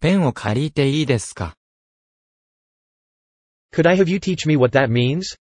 [0.00, 1.56] ペンを借りていいですか
[3.72, 5.38] ？Could I have you teach me what that means?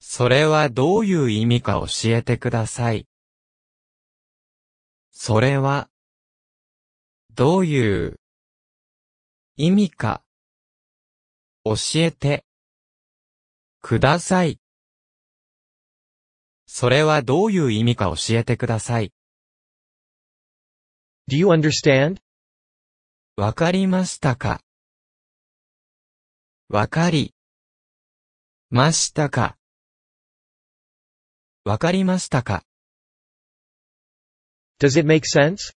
[0.00, 3.06] それはどういう意味か教えてください。
[5.10, 5.90] それは、
[7.34, 8.20] どういう
[9.56, 10.22] 意味か
[11.64, 12.44] 教えて
[13.82, 14.60] ください。
[16.66, 19.12] それはどういう意味か教えてください。
[21.28, 22.20] Do you understand?
[23.36, 24.60] わかりましたか？
[26.68, 27.34] わかり
[28.70, 29.57] ましたか？
[31.68, 32.64] わかりましたか
[34.80, 35.74] ？Does it make sense?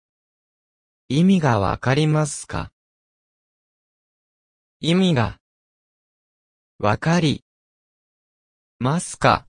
[1.09, 2.71] 意味がわかりますか？
[4.81, 5.39] 意味が
[6.79, 7.43] わかり
[8.79, 9.47] ますか？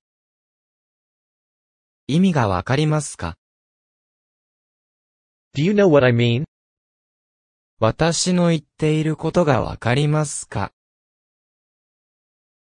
[2.07, 3.35] 意味がわかりますか
[5.57, 6.45] ？Do you know what I mean?
[7.79, 10.71] 私の言っていることがわかりますか？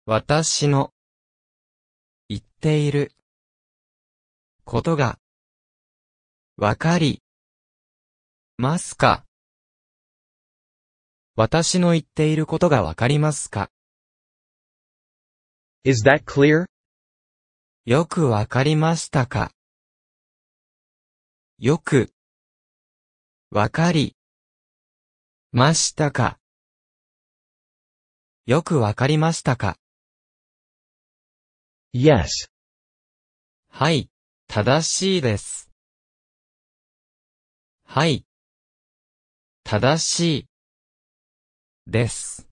[0.04, 0.92] 私の
[2.28, 3.10] 言っている
[4.68, 5.20] ことが
[6.56, 7.22] わかり
[8.58, 9.24] ますか？
[11.36, 13.70] 私の言っていることがわかりますか
[15.84, 16.66] ？Is that clear?
[17.84, 19.52] よくわかりましたか？
[21.58, 22.12] よく
[23.52, 24.16] わかり
[25.52, 26.40] ましたか？
[28.46, 29.78] よくわかりましたか
[31.94, 32.50] ？Yes.
[33.68, 34.10] はい、
[34.48, 35.70] 正しいです。
[37.84, 38.24] はい。
[39.64, 40.46] 正しい。
[41.86, 42.48] です。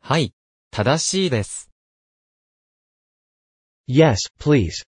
[0.00, 0.34] はい。
[0.70, 1.70] 正しいです。
[3.88, 4.84] Yes, please.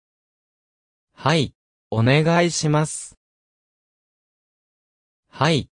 [1.13, 1.53] はい。
[1.89, 3.17] お願いします。
[5.29, 5.69] はい。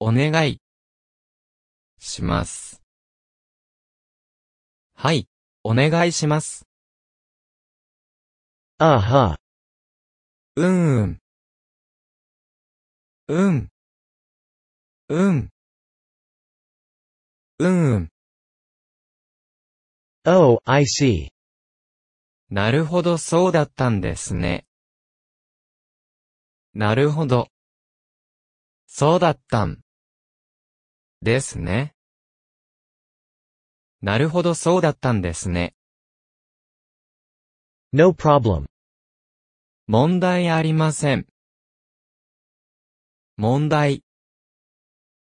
[0.00, 0.60] お願い。
[1.98, 2.82] します。
[4.94, 5.28] はい。
[5.62, 6.66] お願いします。
[8.86, 9.40] あは。
[10.56, 11.18] うんうん。
[13.28, 13.68] うん。
[15.08, 15.50] うん。
[17.58, 18.08] うんうん。
[20.26, 21.30] Oh, I see.
[22.50, 24.66] なるほどそうだったんですね。
[26.74, 27.48] なるほど。
[28.86, 29.80] そうだったん。
[31.22, 31.94] ですね。
[34.02, 35.74] なるほどそうだったんですね。
[37.94, 38.73] No problem.
[39.86, 41.26] 問題ありません。
[43.36, 44.02] 問題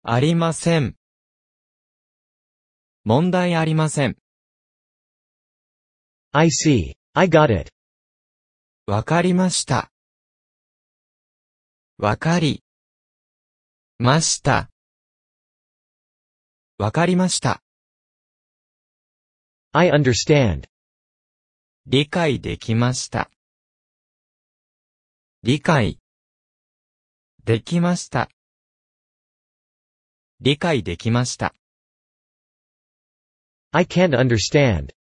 [0.03, 0.95] ありません。
[3.03, 4.15] 問題ありません。
[6.31, 6.95] I see.
[7.13, 7.73] I got it.
[8.85, 9.91] わかりました。
[11.97, 12.63] わかり
[13.99, 14.69] ました。
[16.77, 17.61] わかりました。
[19.73, 20.69] I understand.
[21.85, 23.29] 理解できました。
[25.43, 25.99] 理解
[27.45, 28.27] できました。
[30.41, 31.53] 理解できました。
[33.71, 34.95] I can't understand.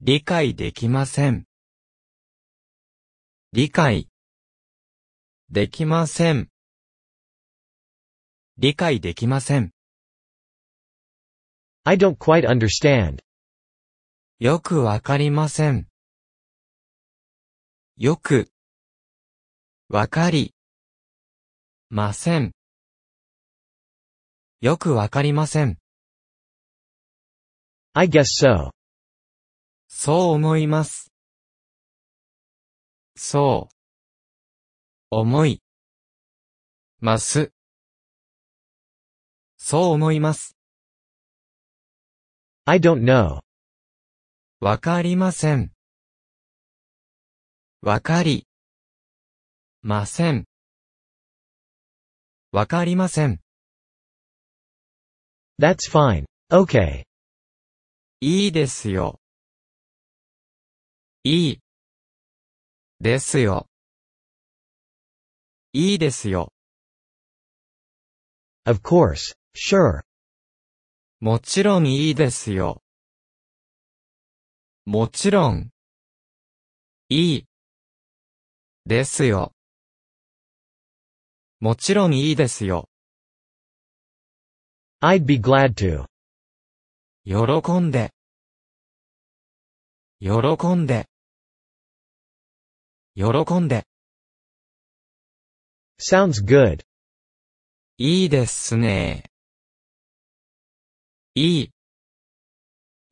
[0.00, 1.44] 理解できません。
[3.52, 4.08] 理解
[5.50, 6.48] できません。
[8.58, 9.72] 理解できません。
[11.82, 13.18] I don't quite understand.
[14.38, 15.88] よくわかりません。
[17.96, 18.52] よく
[19.88, 20.52] わかり
[21.90, 22.50] ません。
[24.60, 25.78] よくわかりません。
[27.92, 28.70] I guess so.
[29.86, 31.12] そう思います。
[33.14, 33.74] そう。
[35.10, 35.62] 思い。
[36.98, 37.52] ます。
[39.56, 40.56] そう思います。
[42.64, 43.38] I don't know.
[44.58, 45.70] わかりません。
[47.82, 48.48] わかり。
[49.88, 50.46] ません。
[52.50, 53.38] わかりません。
[55.60, 56.24] That's fine.
[56.50, 57.04] Okay.
[58.20, 59.20] いいですよ。
[61.22, 61.60] いい。
[62.98, 63.68] ですよ。
[65.72, 66.52] いいですよ。
[68.64, 69.36] Of course.
[69.54, 70.00] Sure.
[71.20, 72.82] もちろんいいですよ。
[74.84, 75.70] もちろん。
[77.08, 77.44] いい。
[78.84, 79.55] ですよ。
[81.58, 82.90] もちろんいいですよ。
[85.00, 86.06] I'd be glad to.
[87.24, 88.12] 喜んで。
[90.20, 90.28] 喜
[90.74, 91.08] んで。
[93.14, 93.86] 喜んで。
[95.98, 96.84] Sounds good.
[97.96, 99.24] いいですね。
[101.34, 101.70] いい。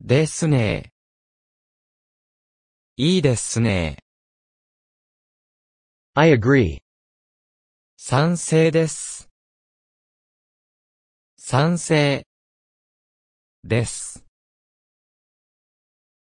[0.01, 0.93] ですね。
[2.97, 3.97] いいですね。
[6.13, 6.84] I agree.
[8.07, 9.31] 賛成です。
[11.37, 12.23] 賛成。
[13.63, 14.23] です。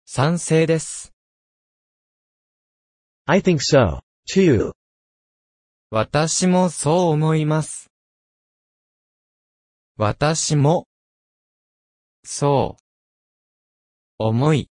[0.05, 1.11] 賛成です。
[3.25, 3.99] I think so.
[4.25, 4.71] Too.
[5.89, 7.91] 私もそう思います。
[9.97, 10.87] 私も、
[12.23, 12.83] そう、
[14.17, 14.69] 思い、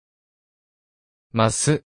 [1.32, 1.86] ます。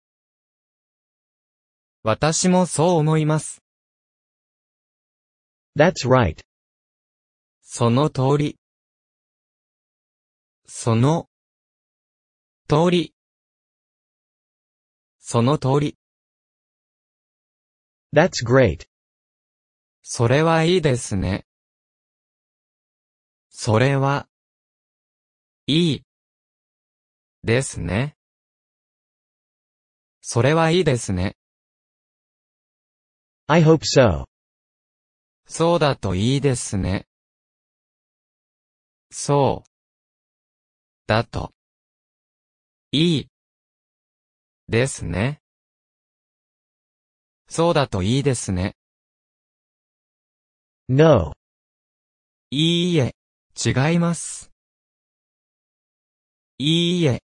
[2.01, 3.62] 私もそう思います。
[5.76, 6.43] That's right.
[7.61, 8.59] その通り。
[10.67, 11.28] その、
[12.69, 13.15] 通り。
[15.19, 15.97] その通り。
[18.13, 18.88] That's great.
[20.03, 21.47] それはいいですね。
[23.49, 24.28] それは、
[25.65, 26.03] いい、
[27.43, 28.15] ですね。
[30.21, 31.36] それはいいですね。
[33.47, 34.26] I hope so.
[35.46, 37.08] そうだといいですね。
[39.12, 39.70] そう。
[41.06, 41.54] だと。
[42.91, 43.28] いい。
[44.68, 45.41] ですね。
[47.48, 48.76] そうだといいですね。
[50.89, 51.34] No.
[52.50, 53.16] いいえ、
[53.64, 54.52] 違います。
[56.58, 57.24] いいえ。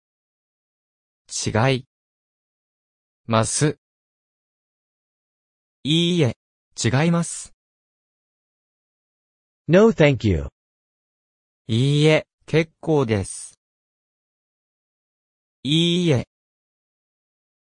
[1.28, 1.84] 違い。
[3.26, 3.78] ます。
[5.84, 6.36] いいえ、
[6.82, 7.54] 違います。
[9.72, 10.48] No thank you.
[11.68, 13.56] いいえ、結構です。
[15.62, 16.26] いいえ。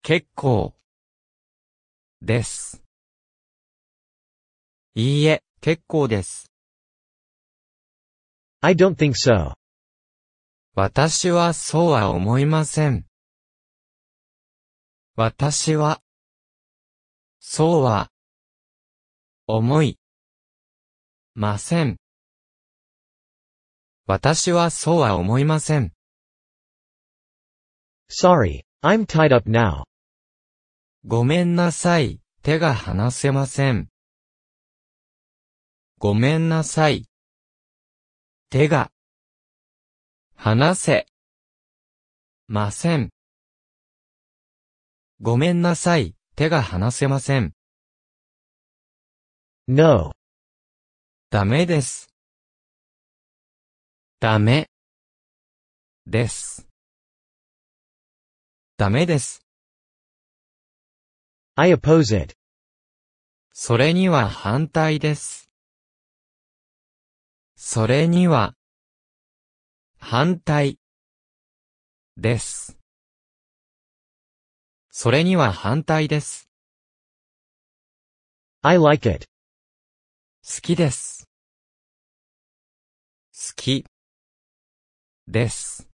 [0.02, 0.72] 結構。
[2.22, 2.82] です。
[4.94, 6.50] いいえ、結構です。
[8.62, 9.52] I don't think so.
[10.74, 13.04] 私はそうは思いません。
[15.14, 16.00] 私は、
[17.38, 18.08] そうは、
[19.46, 19.98] 思い、
[21.38, 21.98] ません。
[24.06, 25.92] 私はそうは思いません。
[28.10, 28.64] Sorry.
[28.82, 29.84] I'm tied up now.
[31.04, 33.88] ごめんなさい、手が離せません。
[35.98, 37.06] ごめんなさい。
[38.50, 38.90] 手が、
[40.34, 41.06] 離せ、
[42.48, 43.10] ません。
[45.20, 47.52] ごめんなさい、手が離せません。
[49.68, 50.17] No.
[51.30, 52.08] ダメです。
[54.18, 54.70] ダメ。
[56.06, 56.66] です。
[58.78, 59.44] ダメです。
[61.54, 62.34] I oppose it.
[63.52, 65.50] それには反対です。
[67.56, 68.54] それには、
[69.98, 70.78] 反対、
[72.16, 72.78] です。
[74.90, 76.48] それには反対です。
[78.62, 79.28] I like it.
[80.42, 81.28] 好きです。
[83.32, 83.84] 好き、
[85.26, 85.88] です。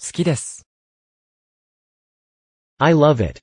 [0.00, 0.62] 好きです。
[2.78, 3.40] I love it.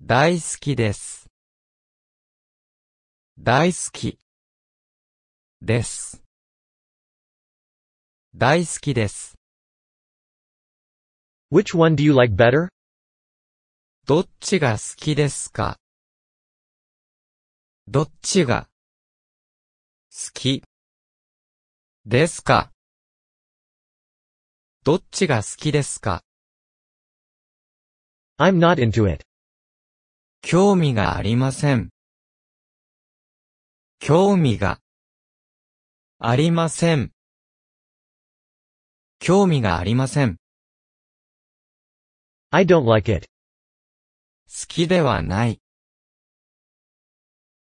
[0.00, 1.26] 大好きです。
[3.38, 4.18] 大好き。
[5.60, 6.22] です。
[8.36, 9.34] 大好きです。
[11.50, 12.68] Which one do you like better?
[14.06, 15.79] どっちが好きですか？
[17.92, 18.68] どっちが
[20.12, 20.62] 好き
[22.06, 22.70] ですか
[24.84, 26.22] どっちが好きですか
[28.38, 29.26] ？I'm not into it.
[30.40, 31.90] 興味がありません。
[33.98, 34.78] 興味が
[36.20, 37.10] ありません。
[39.18, 40.36] 興味がありません。
[42.50, 43.26] I don't like it.
[44.46, 45.60] 好きではない。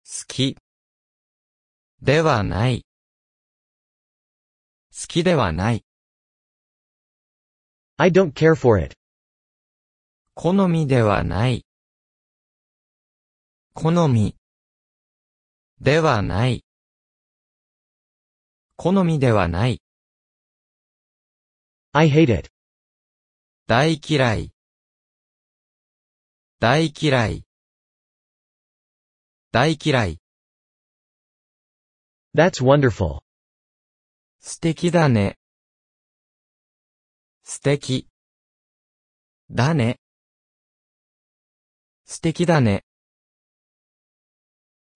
[0.09, 0.55] 好き
[2.01, 2.85] ではない。
[4.89, 5.83] 好きではない。
[7.97, 8.95] I don't care for it.
[10.33, 11.65] 好みではない。
[13.73, 14.37] 好み
[15.81, 16.63] ではない。
[18.77, 19.81] 好みではない。
[21.91, 22.49] I hate it.
[23.67, 24.53] 大嫌い。
[26.61, 27.46] 大嫌い。
[29.57, 30.19] 大嫌い。
[32.35, 33.21] That's wonderful.
[34.39, 35.39] 素敵だね。
[37.41, 38.07] 素敵。
[39.49, 39.99] だね。
[42.05, 42.85] 素敵だね。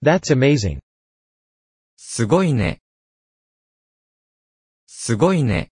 [0.03, 0.81] That's amazing.
[1.97, 2.83] すごいね。
[4.85, 5.71] すごいね。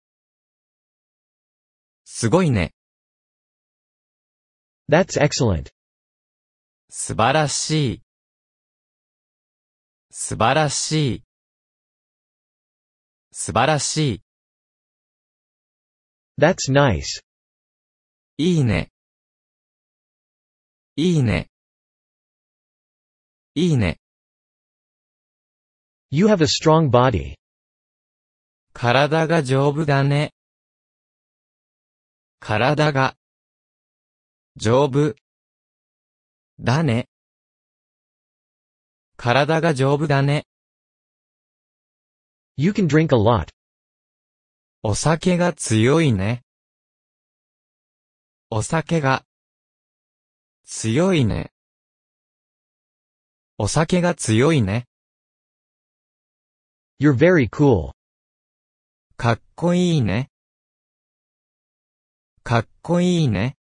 [2.06, 2.74] すごいね。
[4.90, 5.70] That's excellent.
[6.90, 8.09] 素晴らしい。
[10.12, 11.24] 素晴らしい。
[13.32, 14.22] 素晴らしい。
[16.40, 17.24] That's nice.
[18.38, 18.90] いいね。
[20.96, 21.50] いいね。
[23.54, 24.00] いいね。
[26.10, 27.36] You have a strong body.
[28.74, 30.34] 体が丈夫だね。
[32.40, 33.16] 体が
[34.56, 35.14] 丈夫
[36.60, 37.08] だね。
[39.22, 40.48] 体が丈夫だね。
[42.56, 43.50] You can drink a lot.
[44.82, 46.42] お酒が強いね。
[48.50, 49.26] お酒が
[50.64, 51.52] 強いね。
[53.58, 54.86] お酒が強いね。
[57.02, 57.92] You're very cool.
[59.18, 60.30] かっこいいね。
[62.44, 63.58] かっこいいね。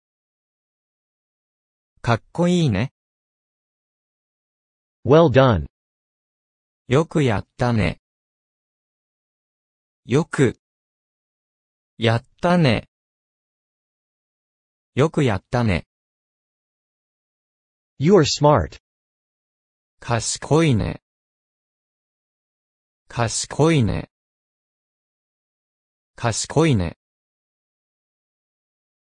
[2.00, 2.94] かっこいいね。
[5.05, 5.66] Well done.
[6.86, 8.00] よくやったね。
[10.05, 10.61] よく、
[11.98, 12.88] やったね。
[14.94, 15.88] よくやったね。
[17.98, 18.78] You are smart.
[19.98, 21.03] 賢いね。
[23.09, 24.09] 賢いね。
[26.14, 26.96] 賢いね。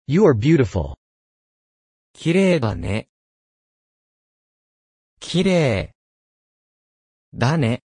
[0.06, 0.94] You are beautiful.
[2.14, 3.09] 綺麗だね。
[5.20, 5.94] 綺麗。
[7.34, 7.82] だね。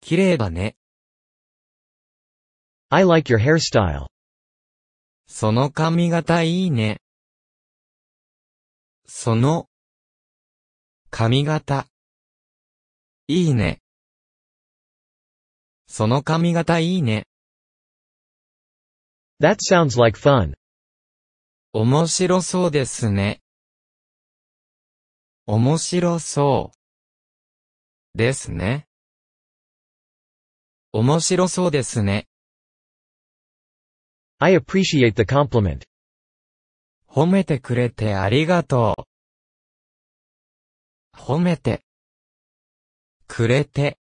[0.00, 0.76] 綺麗だね。
[2.88, 4.06] I like your hairstyle.
[5.26, 7.00] その髪型いいね。
[9.06, 9.68] その
[11.10, 11.86] 髪型
[13.26, 13.80] いいね。
[15.88, 17.26] その髪型いいね。
[19.40, 20.54] That sounds like fun.
[21.72, 23.43] 面白そうですね。
[25.46, 28.18] 面白そう。
[28.18, 28.86] ですね。
[30.92, 32.26] 面白そうですね。
[34.38, 35.82] I appreciate the compliment.
[37.06, 39.02] 褒めてくれてありがとう。
[41.14, 41.84] 褒めて
[43.28, 43.98] くれて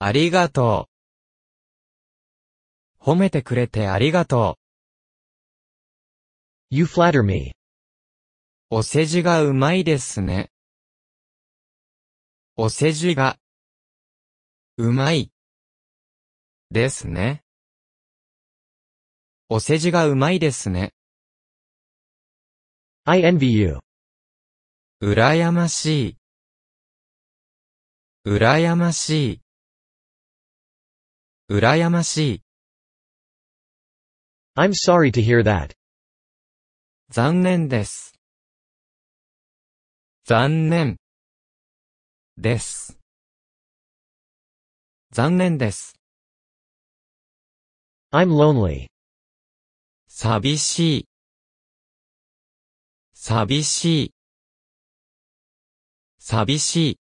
[0.00, 0.88] ありがと
[3.00, 3.04] う。
[3.12, 4.58] 褒めてくれてありがと
[6.68, 7.59] You flatter me.
[8.70, 8.76] う。
[8.76, 10.50] お世辞がうまいですね。
[12.56, 13.38] お世辞が
[14.76, 15.32] うまい
[16.70, 17.42] ですね。
[19.48, 20.94] お世辞がうまいですね。
[23.04, 23.80] I envy you.
[25.00, 26.16] うらやましい。
[28.24, 29.40] うらやましい。
[31.48, 32.42] うらやましい。
[34.54, 35.74] I'm sorry to hear that.
[37.08, 38.19] 残念です。
[40.24, 40.96] 残念。
[42.40, 42.98] です。
[45.12, 45.94] 残念です。
[48.12, 48.86] I'm lonely.
[50.08, 51.08] 寂しい、
[53.12, 54.14] 寂しい、
[56.18, 57.00] 寂しい、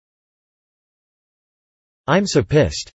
[2.05, 2.93] I'm so pissed.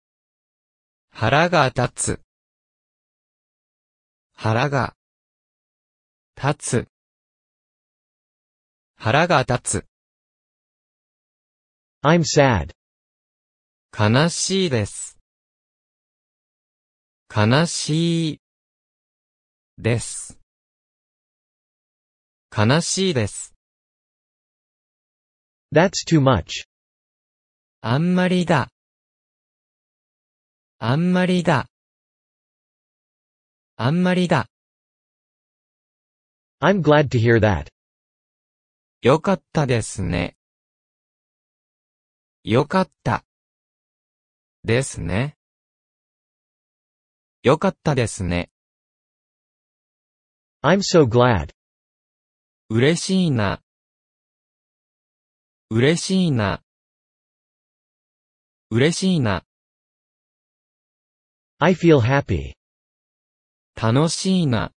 [1.10, 2.22] 腹が立つ、
[4.34, 4.96] 腹が
[6.36, 6.88] 立つ、
[8.96, 9.88] 腹が立つ、
[12.10, 12.72] I'm sad.
[13.92, 15.18] 悲しいです。
[17.30, 18.42] 悲しい
[19.78, 20.40] です。
[22.58, 23.54] 悲しいです。
[25.76, 26.64] That's too much.
[27.82, 28.70] あんまりだ。
[30.80, 31.68] あんまりだ。
[33.76, 34.48] あんまりだ。
[36.62, 37.68] I'm glad to hear that.
[39.02, 40.37] よかったですね。
[42.50, 43.26] よかった。
[44.64, 45.36] ですね。
[47.44, 48.50] よかったですね。
[50.64, 51.54] I'm so glad.
[52.70, 53.62] 嬉しいな。
[55.70, 56.64] 嬉しいな。
[58.70, 59.44] 嬉しいな。
[61.58, 62.54] I feel happy.
[63.76, 64.72] 楽しいな。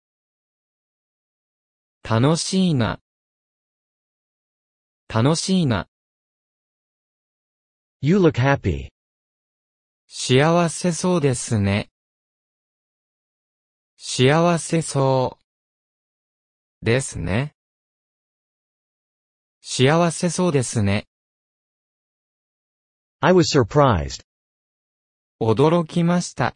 [2.01, 2.99] 楽しいな。
[5.07, 5.88] 楽しいな。
[8.01, 8.87] You look happy.
[10.07, 11.89] 幸せそうですね。
[13.97, 15.37] 幸せそ
[16.81, 16.85] う。
[16.85, 17.55] ですね。
[19.59, 21.07] 幸せそうですね。
[23.19, 24.23] I was surprised.
[25.41, 26.55] 驚きました。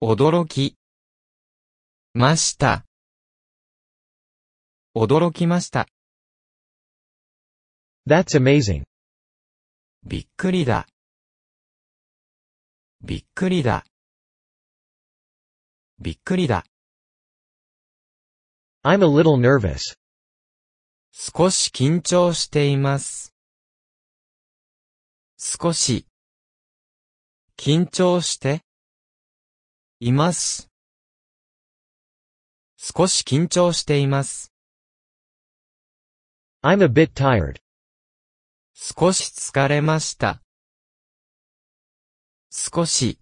[0.00, 0.78] 驚き
[2.14, 2.86] ました。
[4.96, 5.86] 驚きました。
[8.08, 8.84] That's amazing.
[10.08, 10.86] びっくりだ。
[13.02, 13.84] びっくりだ。
[15.98, 16.64] びっくりだ。
[18.84, 19.98] I'm a little nervous.
[21.10, 23.34] 少し緊張しています。
[25.38, 26.06] 少し
[27.56, 28.62] 緊張して
[29.98, 30.70] います。
[32.76, 34.52] 少し緊張しています。
[36.62, 37.65] I'm a bit tired.
[38.78, 40.42] 少し疲れました。
[42.50, 43.18] 少し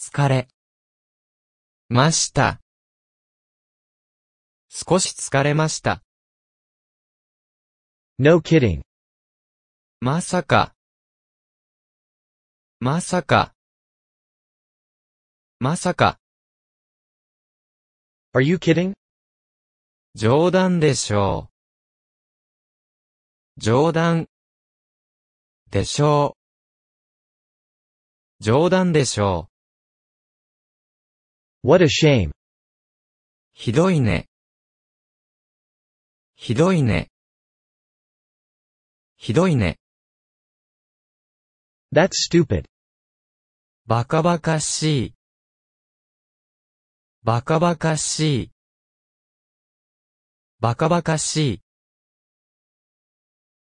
[0.00, 0.48] 疲れ
[1.88, 2.58] ました。
[4.68, 6.02] 少し疲れました。
[8.18, 8.80] No kidding.
[10.00, 10.74] まさか。
[12.80, 13.54] まさか。
[15.60, 16.18] まさか。
[18.34, 18.94] Are you kidding?
[20.16, 21.49] 冗談でしょう。
[23.58, 24.26] 冗談。
[25.70, 26.36] でしょ
[28.40, 28.44] う。
[28.44, 29.48] 冗談でしょ
[31.62, 31.68] う。
[31.68, 32.30] What a shame.
[33.52, 34.28] ひどいね。
[36.36, 37.10] ひどいね。
[39.16, 39.78] ひどいね。
[41.92, 42.64] That's stupid.
[43.86, 45.14] バカバカしい。
[47.22, 48.50] バカバカしい。
[50.60, 51.60] バカバカしい。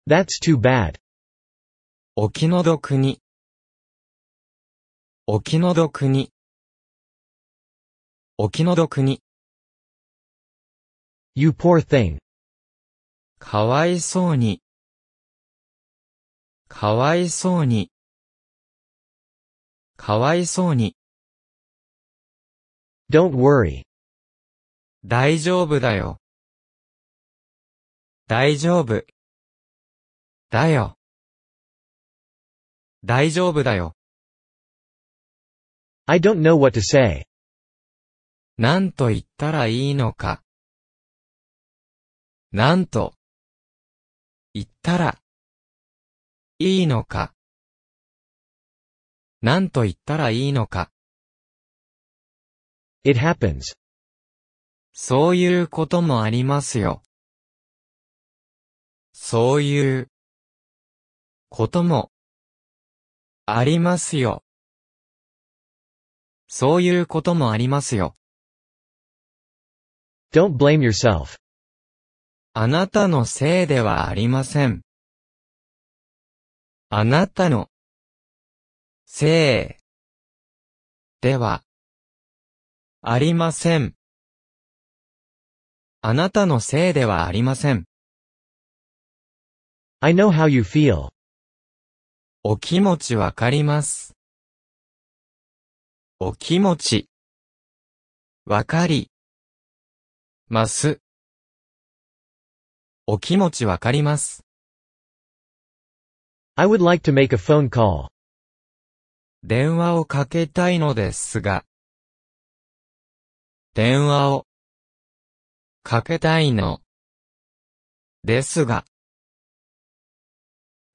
[0.09, 0.94] That's too bad.
[2.16, 3.20] お気の毒に。
[5.26, 6.32] お気の毒に。
[8.38, 9.20] お気の毒に。
[11.34, 12.16] You poor thing.
[13.38, 14.62] かわいそうに。
[16.68, 17.90] かわいそうに。
[19.98, 20.96] かわいそうに。
[23.12, 23.82] Don't worry.
[25.04, 26.16] 大丈夫だよ。
[28.26, 29.04] 大丈夫。
[30.51, 30.96] だよ。
[33.05, 33.94] 大丈夫だよ。
[36.07, 37.26] I don't know what to say.
[38.57, 40.42] なんと言ったらいいのか。
[42.51, 43.14] なんと
[44.55, 45.18] 言ったら
[46.59, 47.34] いいのか。
[49.42, 50.90] なんと言ったらいいのか。
[53.05, 53.76] It happens.
[54.94, 57.03] そういうこともありますよ。
[59.12, 60.09] そういう
[61.51, 62.11] ことも
[63.46, 64.44] ありますよ。
[66.46, 68.14] そういうこともありますよ。
[70.32, 71.38] Don't blame yourself.
[72.53, 74.82] あなたのせいではありません。
[76.90, 77.70] あなたの
[79.07, 79.82] せい
[81.22, 81.62] では
[83.01, 83.94] ありません。
[86.01, 87.84] あなたのせいではありません。
[90.01, 91.09] I know how you feel.
[92.45, 94.14] お気持ちわかります。
[96.20, 97.09] お気持ち
[98.47, 99.11] わかり、
[100.47, 101.01] ます。
[103.09, 104.45] お気持ちわかります。
[106.55, 108.07] I would like to make a phone call.
[109.43, 111.64] 電話をかけたいのですが。
[113.74, 114.47] 電話を
[115.82, 116.80] かけたいの
[118.22, 118.84] ですが。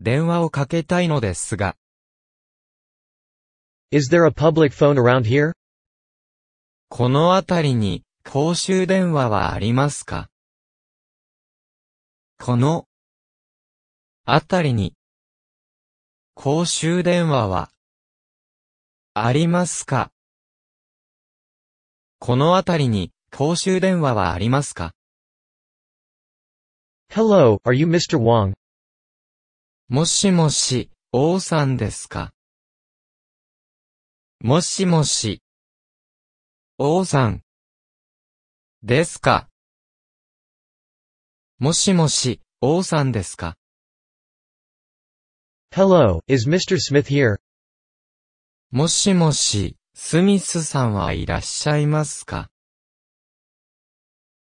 [0.04, 1.78] 電話をかけたいのですが。
[3.90, 5.54] Is there a public phone around here?
[6.90, 10.28] この辺りに公衆電話はありますか？
[12.38, 12.86] この
[14.26, 14.94] 辺りに
[16.34, 17.72] 公衆電話は
[19.14, 20.12] ありますか？
[22.20, 24.92] この辺りに公衆電話はありますか
[27.10, 28.20] ？Hello, are you Mr.
[28.20, 28.54] Wong?
[29.90, 32.34] もしもし、王さんですか？
[34.40, 35.44] もしもし、
[36.78, 37.44] 王さん、
[38.82, 39.50] ですか？
[41.60, 43.58] もしもし、王さんですか
[45.72, 46.78] ？Hello, is Mr.
[46.80, 47.40] Smith here?
[48.72, 52.50] もしもし、スミスさんはいらっしゃいますか？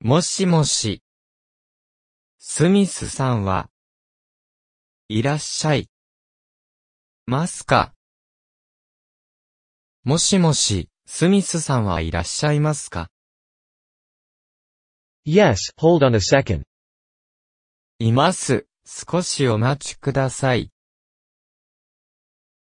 [0.01, 1.01] もしもし、
[2.38, 3.69] スミスさんは、
[5.08, 5.88] いらっしゃい、
[7.28, 7.93] ますか？
[10.03, 13.12] もしもし、スミスさんはいらっしゃいますか
[15.24, 16.64] ？Yes, hold on a second.
[17.99, 18.66] います。
[18.84, 20.72] 少しお待ちください。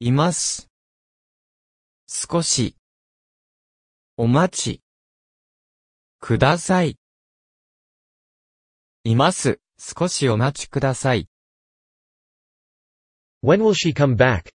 [0.00, 0.68] います。
[2.06, 2.76] 少し。
[4.18, 4.82] お待ち。
[6.20, 6.98] ください。
[9.04, 9.60] います。
[9.78, 11.26] 少しお待ちください。
[13.40, 14.52] When will she come back?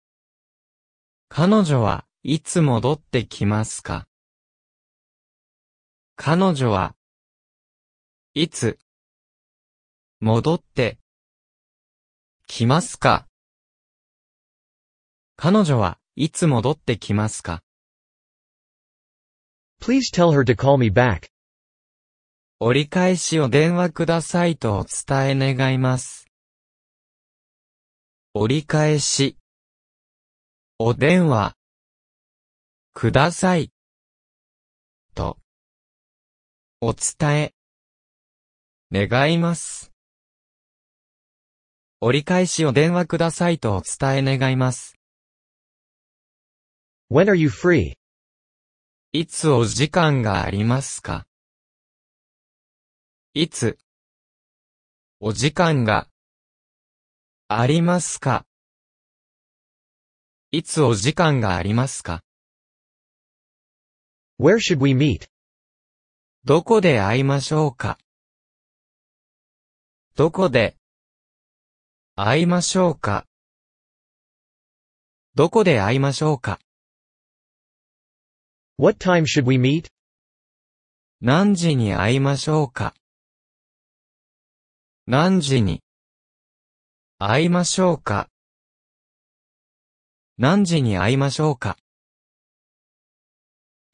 [1.30, 4.08] 彼女はいつ戻ってきますか？
[6.16, 6.96] 彼女は
[8.34, 8.80] いつ
[10.20, 10.98] 戻って
[12.48, 13.28] きますか？
[15.36, 17.62] 彼女はいつ戻ってきますか
[19.80, 21.30] ？Please tell her to call me back.
[22.60, 26.31] 折り返しを電話くださいとお伝え願います。
[28.34, 29.36] 折り返し。
[30.80, 31.54] お電話。
[32.94, 33.74] ください。
[35.14, 35.38] と。
[36.80, 37.54] お伝え。
[38.90, 39.92] 願います。
[42.00, 44.96] 折り返しを電話くださいとお伝え願います。
[47.12, 47.96] When are you free?
[49.12, 51.26] いつお時間がありますか？
[53.34, 53.78] いつ？
[55.20, 56.08] お時間が
[57.54, 58.46] ありますか？
[60.52, 62.24] いつお時間がありますか
[64.40, 65.28] ？Where should we meet?
[66.46, 67.98] どこで会いましょうか？
[70.16, 70.78] どこで
[72.16, 73.26] 会いましょうか？
[75.36, 76.58] どこで会いましょうか
[78.78, 79.90] ？What time should we meet?
[81.20, 82.94] 何時に会いましょうか？
[85.06, 85.84] 何時に
[87.24, 88.30] 会いましょうか？
[90.40, 91.78] 何時に会いましょうか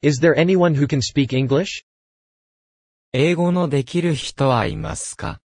[0.00, 1.84] ？Is there anyone who can speak English?
[3.12, 5.42] 英語のできる人はいますか？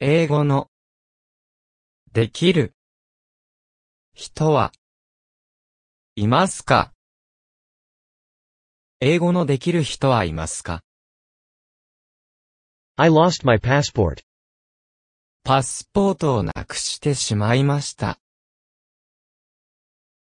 [0.00, 0.68] 英語の
[2.12, 2.74] できる
[4.14, 4.72] 人は
[6.16, 6.92] いますか？
[8.98, 10.82] 英語のできる人はいますか
[12.96, 14.27] ？I lost my passport.
[15.48, 18.20] パスポートをなくしてしまいました。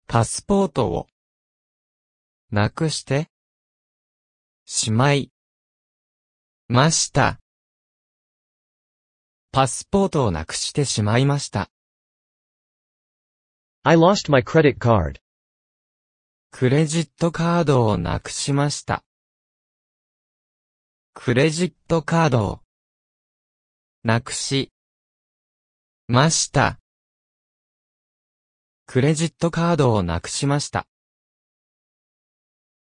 [0.07, 1.07] パスポートを
[2.51, 3.31] なくして
[4.67, 5.33] しまい
[6.69, 7.41] ました。
[9.51, 11.71] パスポートをなくしてしまいました。
[13.83, 15.21] I lost my credit card.
[16.51, 19.03] クレジットカードをなくしました。
[21.15, 22.61] クレジットカードを
[24.03, 24.74] なくし
[26.07, 26.79] ました。
[28.87, 30.87] クレジットカードをなくしました。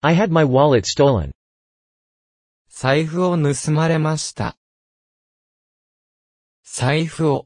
[0.01, 1.31] I had my wallet stolen.
[2.67, 4.57] 財布を盗まれました。
[6.63, 7.45] 財布を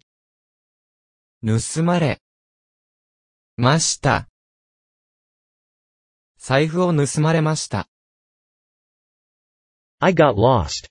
[1.45, 2.21] 盗まれ
[3.57, 4.29] ました。
[6.37, 7.89] 財布を盗まれました。
[9.99, 10.89] I got lost.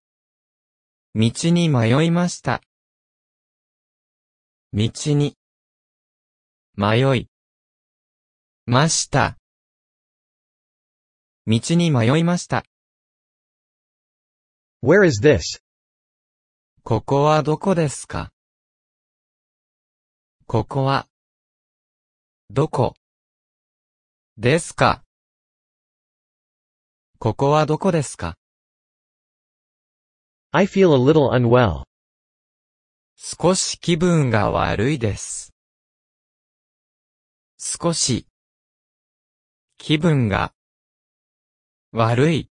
[1.15, 2.61] 道に迷いました。
[4.79, 5.35] 道に
[6.77, 7.27] 迷い
[8.65, 9.37] ました。
[11.49, 12.63] 道に迷いました。
[14.81, 15.61] Where is this?
[16.85, 18.31] ここはどこですか？
[20.47, 21.09] ここは、
[22.49, 22.95] どこ？
[24.37, 25.03] ですか？
[27.19, 28.37] ここはどこですか
[30.53, 31.88] ？I feel a little unwell.
[33.21, 35.53] 少し気分が悪いです。
[37.59, 38.29] 少し、
[39.77, 40.55] 気分が、
[41.91, 42.49] 悪い、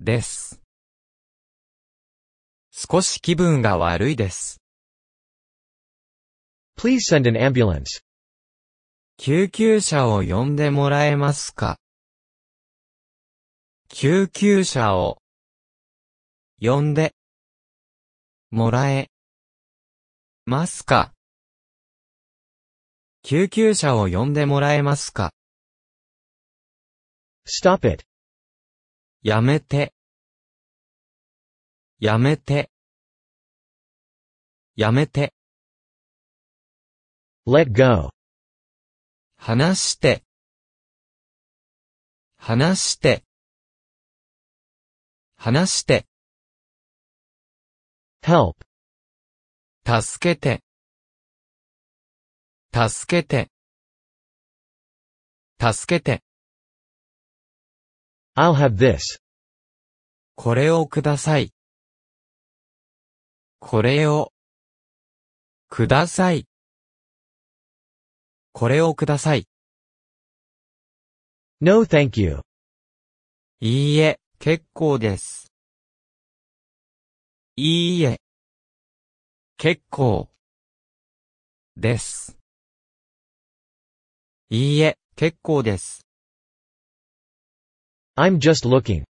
[0.00, 0.60] です。
[2.72, 4.60] 少し気分が悪いです。
[6.76, 8.02] Please send an ambulance.
[9.16, 11.78] 救急車を呼んでもらえますか？
[13.90, 15.22] 救急車を
[16.60, 17.14] 呼んで
[18.50, 19.09] もらえ
[20.50, 21.14] ますか？
[23.22, 25.32] 救急車を呼んでもらえますか
[27.46, 28.04] ？Stop it.
[29.22, 29.94] やめて。
[32.00, 32.68] やめて。
[34.74, 35.32] やめて。
[37.46, 38.10] Let go.
[39.36, 40.24] 話して。
[42.38, 43.22] 話して。
[45.36, 46.08] 話して。
[48.22, 48.69] Help.
[49.84, 50.62] 助けて、
[52.72, 53.50] 助けて、
[55.60, 56.22] 助けて、
[58.36, 59.20] I'll have this.
[60.36, 61.52] これをください。
[63.58, 64.32] これを、
[65.68, 66.46] ください。
[68.52, 69.46] これをください。
[71.60, 72.40] No thank you.
[73.60, 75.52] いいえ、結構です。
[77.56, 78.20] いいえ、
[79.62, 80.30] 結構、
[81.76, 82.38] です。
[84.48, 86.06] いいえ、結構です。
[88.16, 89.04] I'm just looking.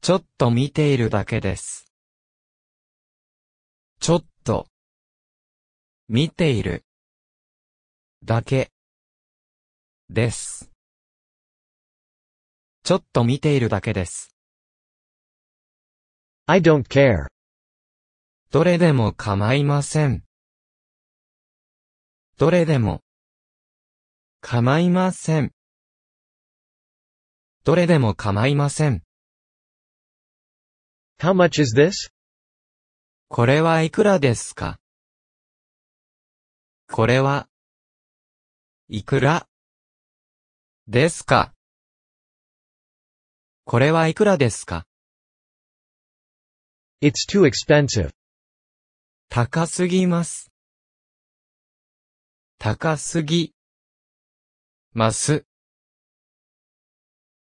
[0.00, 1.84] ちょっと見ているだけです。
[4.00, 4.68] ちょっと、
[6.08, 6.86] 見ている、
[8.24, 8.70] だけ、
[10.08, 10.70] です。
[12.84, 14.34] ちょっと見ているだけです。
[16.46, 17.35] I don't care.
[18.56, 20.22] どれでも構いません。
[22.38, 23.02] どれでも、
[24.40, 25.52] 構いません。
[27.64, 29.02] どれでも構いません。
[31.18, 32.10] How much is this?
[33.28, 34.78] これはいくらですか？
[36.90, 37.50] これは、
[38.88, 39.46] いくら？
[40.88, 41.52] ですか？
[43.66, 44.86] これはいくらですか
[47.02, 48.14] ？It's too expensive.
[49.28, 50.50] 高すぎます。
[52.58, 53.52] 高すぎ、
[54.92, 55.44] ます。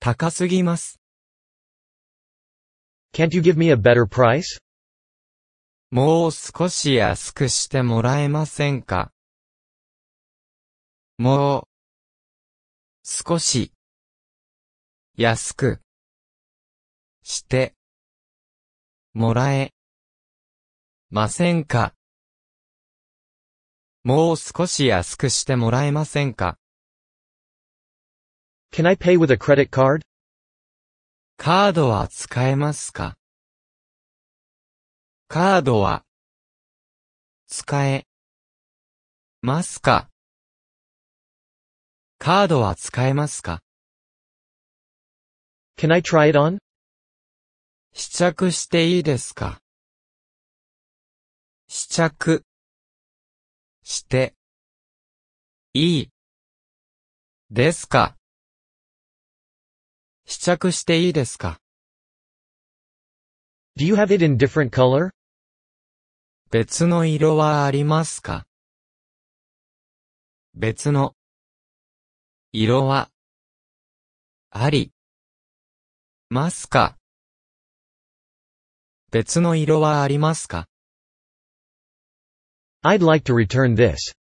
[0.01, 0.99] 高すぎます。
[3.13, 4.61] Can't you give me a better price?
[5.91, 9.13] もう少し安くしてもらえませんか？
[11.19, 11.69] もう、
[13.05, 13.73] 少し、
[15.17, 15.83] 安く、
[17.23, 17.75] して、
[19.13, 19.74] もらえ、
[21.15, 21.95] ませんか？
[24.03, 26.59] もう少し安くしてもらえませんか
[28.73, 30.01] ？Can I pay with a credit card?
[31.37, 33.17] カードは使えますか？
[35.29, 36.05] カードは、
[37.47, 38.09] 使え、
[39.41, 40.11] ますか？
[42.19, 43.63] カードは使えますか
[45.77, 46.59] ？Can I try it on?
[47.93, 49.61] 試着していいですか？
[51.67, 52.45] 試着、
[53.83, 54.35] して、
[55.73, 56.11] いい、
[57.51, 58.17] ですか。
[60.27, 61.61] 試着していいですか。
[63.77, 65.11] Do you have it in different color?
[66.51, 68.47] 別の色はありますか。
[70.55, 71.15] 別の
[72.53, 73.11] 色は
[74.51, 74.93] あり
[76.31, 76.97] ますか。
[79.11, 80.69] 別の色はありますか
[82.87, 84.15] I'd like to return this.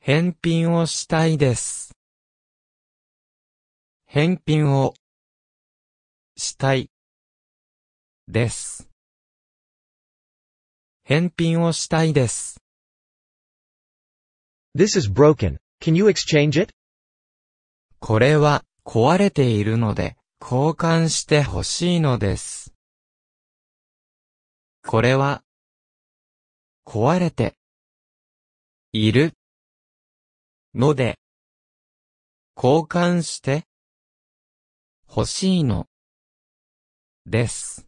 [0.00, 1.96] 返品をしたいです。
[4.04, 4.92] 返品を
[6.36, 6.90] したい
[8.28, 8.86] です。
[11.04, 12.60] 返品をしたいです。
[14.76, 15.56] This is broken.
[15.80, 16.74] Can you exchange it?
[17.98, 22.74] これは壊れているので交換してほしいのです。
[24.86, 25.42] これは
[26.86, 27.54] 壊れて
[28.92, 29.32] いる
[30.74, 31.18] ので
[32.56, 33.64] 交換して
[35.08, 35.86] 欲しいの。
[37.26, 37.86] です。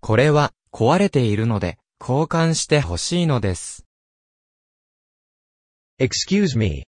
[0.00, 3.84] これは壊れているので交換して欲しいのです。
[5.98, 6.86] Excuse me.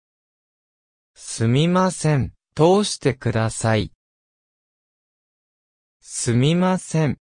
[1.15, 2.33] すみません。
[2.55, 3.91] 通してください。
[6.01, 7.19] すみません。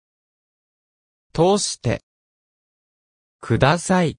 [1.34, 2.02] 通して。
[3.46, 4.18] ください。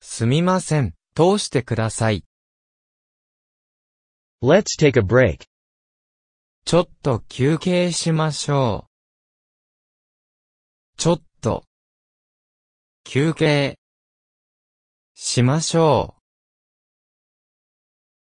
[0.00, 0.94] すみません。
[1.14, 2.24] 通してください。
[4.42, 5.44] Let's take a break.
[6.64, 8.90] ちょっと休憩しましょう。
[10.96, 11.64] ちょっと。
[13.04, 13.76] 休憩。
[15.14, 16.20] しましょう。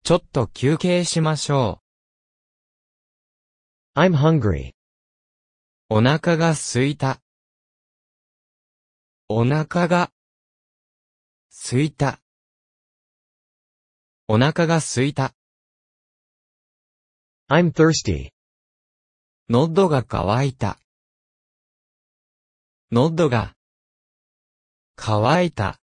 [0.04, 1.80] ちょっと休憩しましょ
[3.96, 4.68] I'm hungry.
[4.68, 4.72] う。
[5.96, 7.23] お腹が空いた。
[9.26, 10.10] お腹が
[11.48, 12.20] 空いた。
[14.28, 15.34] お腹が空いた。
[17.48, 18.32] I'm thirsty.
[19.48, 20.78] 喉が渇いた。
[22.90, 23.54] 喉が
[24.94, 25.80] 渇いた。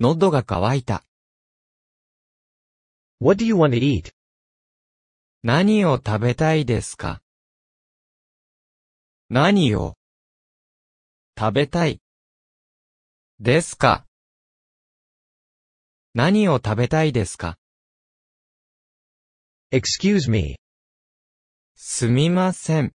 [0.00, 1.04] 喉が渇いた。
[3.20, 4.14] What do you want to eat?
[5.42, 7.20] 何を食べたいですか？
[9.28, 9.96] 何を
[11.38, 12.00] 食べたい
[13.40, 14.06] ですか
[16.14, 17.58] 何を食べたいですか
[19.70, 20.56] Excuse me.
[21.74, 22.92] すみません。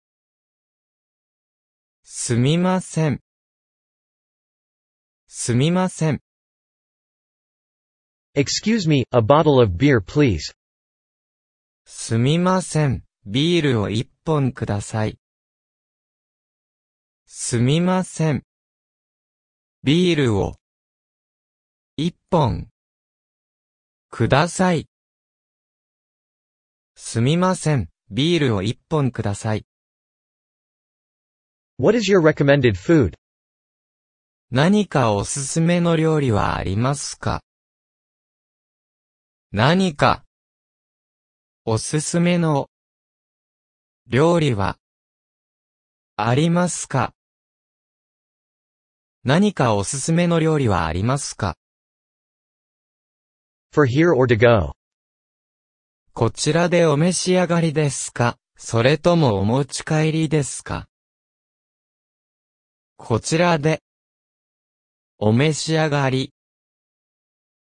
[2.03, 3.21] すみません。
[5.29, 6.21] すみません。
[8.35, 10.55] Excuse me, a bottle of beer please.
[11.85, 13.05] すみません。
[13.27, 15.20] ビールを一本ください。
[17.33, 18.43] すみません。
[19.85, 20.57] ビールを
[21.97, 22.67] 一本
[24.11, 24.89] ください。
[26.97, 27.89] すみません。
[28.11, 29.65] ビールを一本ください。
[31.79, 33.15] What is your recommended food?
[34.51, 37.43] 何かおすすめの料理はありますか？
[39.53, 40.25] 何か
[41.65, 42.67] おすすめの
[44.09, 44.79] 料理は
[46.17, 47.13] ありますか？
[49.23, 51.59] 何かおすすめの料理はありますか
[53.71, 54.73] ？For here or to go?
[56.15, 58.39] こちらでお召し上がりですか？
[58.57, 60.89] それともお持ち帰りですか？
[62.97, 63.83] こちらで
[65.19, 66.33] お召し上がり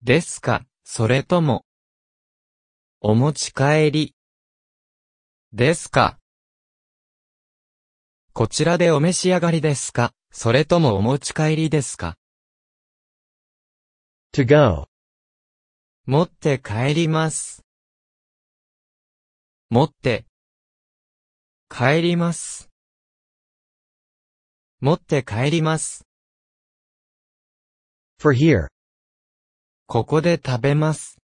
[0.01, 0.63] ですか？
[0.85, 1.65] それとも
[3.01, 4.15] お持ち帰り
[5.51, 6.17] ですか？
[8.31, 10.13] こちらでお召し上がりですか？
[10.33, 12.15] それともお持ち帰りですか
[14.33, 14.87] ？To go.
[16.05, 17.63] 持って帰ります。
[19.69, 20.25] 持って
[21.69, 22.69] 帰ります。
[24.79, 26.05] 持って帰ります。
[28.17, 28.67] For here.
[29.85, 31.17] ここで食べます。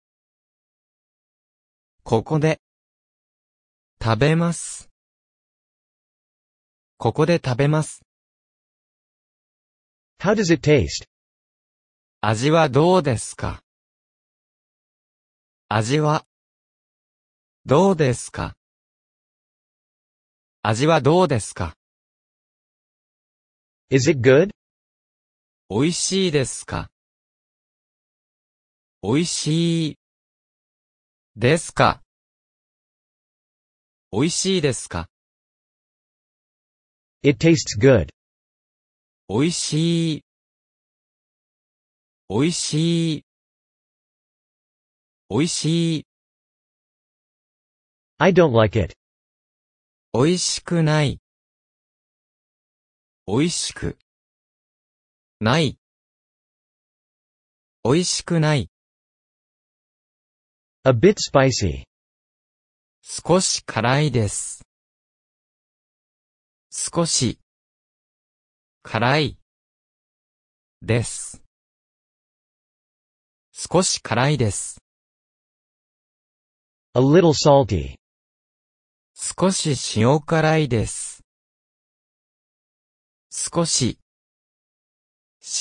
[2.02, 2.60] ここで
[4.02, 4.88] 食べます。
[6.96, 8.03] ここで食べます。
[10.24, 11.06] How does it taste?
[12.22, 13.60] 味はどうですか？
[15.68, 16.24] 味は
[17.66, 18.56] どうですか？
[20.62, 21.76] 味はどうですか
[23.90, 24.52] ？Is it good?
[25.68, 26.88] 美味しいですか？
[29.02, 29.98] 美味しい
[31.36, 32.00] ですか？
[34.10, 35.06] 美味しいですか
[37.22, 38.13] ？It tastes good.
[39.26, 40.24] 美味しい。
[42.28, 43.24] 美味しい。
[45.30, 46.06] 美味しい。
[48.18, 48.94] I don't like it.
[50.12, 51.18] 美味しくない。
[53.26, 53.96] 美味しく。
[55.40, 55.78] ない。
[57.82, 58.70] 美味しくない。
[60.84, 61.84] A bit spicy.
[63.00, 64.66] 少し辛いです。
[66.70, 67.38] 少し
[68.86, 69.38] 辛い
[70.82, 71.42] です。
[73.50, 74.78] 少し辛いです。
[76.94, 77.94] A little salty.
[79.14, 81.22] 少し塩辛いです。
[83.30, 83.98] 少し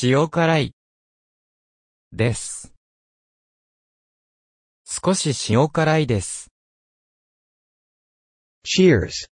[0.04, 0.76] 塩辛い
[2.12, 2.74] です。
[4.84, 6.52] 少し塩辛いです。
[8.66, 9.30] Cheers.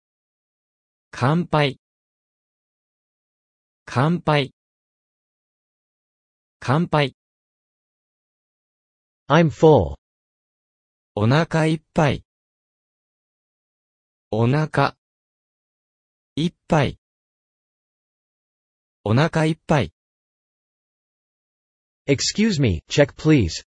[1.11, 1.80] 乾杯。
[3.93, 4.53] 乾杯。
[6.61, 7.13] 乾杯。
[9.27, 9.97] I'm full.
[11.13, 12.23] お腹いっぱい。
[14.31, 14.95] お腹。
[16.37, 16.99] いっぱい。
[19.03, 19.91] お腹いっぱい。
[22.07, 23.65] Excuse me, check please.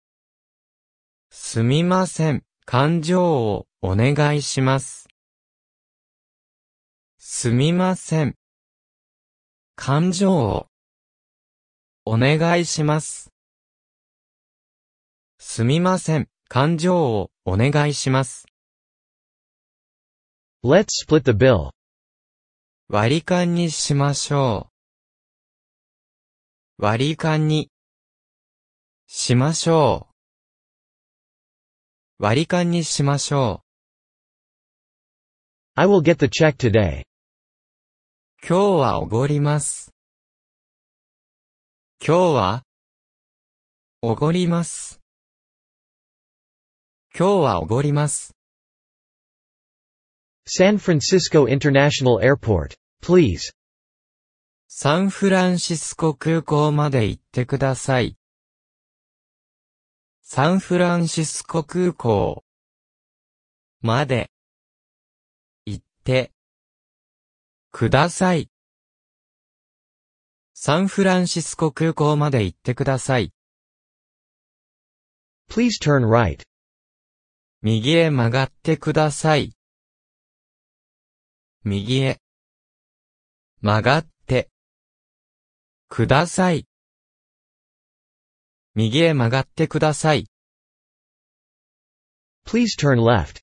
[1.29, 2.45] すみません。
[2.65, 5.07] 感情をお願いします。
[7.19, 8.37] すみません。
[9.77, 10.67] 感情を
[12.07, 13.31] お願いします。
[15.39, 16.29] すみません。
[16.49, 18.47] 感情をお願いします。
[20.63, 21.71] Let's split the bill.
[22.89, 24.71] 割り勘にしましょ
[26.79, 26.83] う。
[26.83, 27.71] 割り勘に
[29.07, 30.09] しましょ
[32.21, 32.23] う。
[32.23, 33.63] 割り勘にしましょ
[35.75, 37.03] I will get the check today.
[38.45, 38.47] う。
[38.47, 39.95] 今日はおごります。
[42.07, 42.63] 今日は
[44.03, 45.01] おごります。
[47.19, 48.35] 今日はおごります。
[50.47, 52.77] San Francisco International Airport.
[53.03, 53.55] Please.
[54.69, 58.19] サンフランシスコ空港まで行ってください。
[60.21, 62.45] サンフランシスコ空港
[63.81, 64.31] まで
[65.65, 66.34] 行って
[67.77, 68.49] ください。
[70.55, 73.33] サンフランシスコ空港まで行ってください。
[75.51, 76.45] Please turn right.
[77.63, 79.57] 右へ曲がってください。
[81.65, 82.21] 右へ
[83.61, 84.49] 曲がって
[85.89, 86.69] ください。
[88.77, 90.29] 右へ曲がってください。
[92.47, 93.41] Please turn left.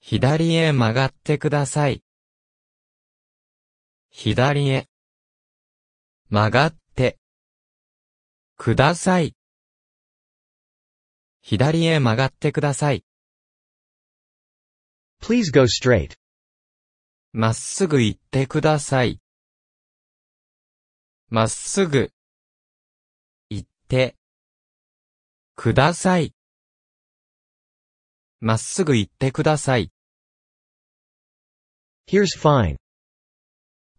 [0.00, 2.02] 左へ曲がってください。
[4.18, 4.88] 左へ
[6.30, 7.18] 曲がって
[8.56, 9.34] ください。
[11.42, 13.04] 左へ曲がってください。
[15.20, 16.16] Please go straight.
[17.34, 19.20] まっすぐ行ってください。
[21.28, 22.10] まっすぐ
[23.50, 24.16] 行って
[25.56, 26.32] ください。
[28.40, 29.92] まっすぐ行ってください。
[32.08, 32.78] Here's fine.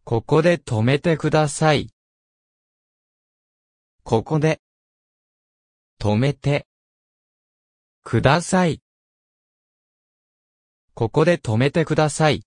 [0.10, 1.90] ここで止めてください。
[4.04, 4.62] ここで
[6.00, 6.66] 止めて
[8.06, 8.82] ください。
[10.94, 12.46] ここで止めてください。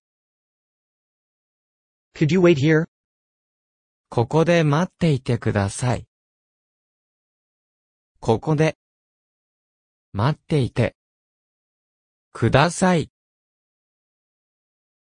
[2.15, 2.87] Could you wait here?
[4.09, 6.07] ここで待っていてください。
[8.19, 8.75] ここで
[10.13, 10.95] 待っていて
[12.33, 13.11] ください。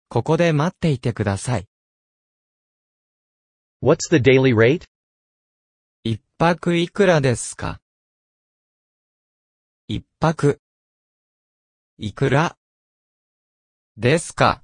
[0.07, 1.67] ここで待っていてください。
[3.81, 4.89] What's the daily rate?
[6.03, 7.79] 一泊いくらですか
[9.87, 10.59] 一泊。
[11.97, 12.57] いくら
[13.95, 14.63] ですか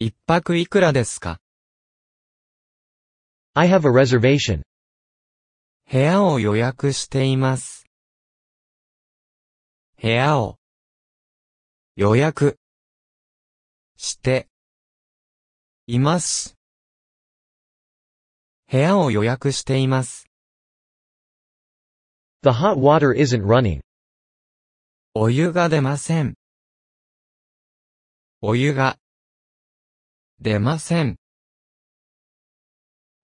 [0.00, 1.38] 一泊いくらですか
[3.54, 4.62] I have a reservation.
[5.88, 7.86] 部屋を予約しています。
[10.02, 10.56] 部屋を
[11.94, 12.58] 予約
[13.96, 14.48] して
[15.86, 16.55] います。
[18.68, 20.26] 部屋を予約しています。
[22.42, 23.80] The hot water isn't running.
[25.14, 26.34] お湯が出ません。
[28.42, 28.98] お湯が
[30.40, 31.16] 出ません。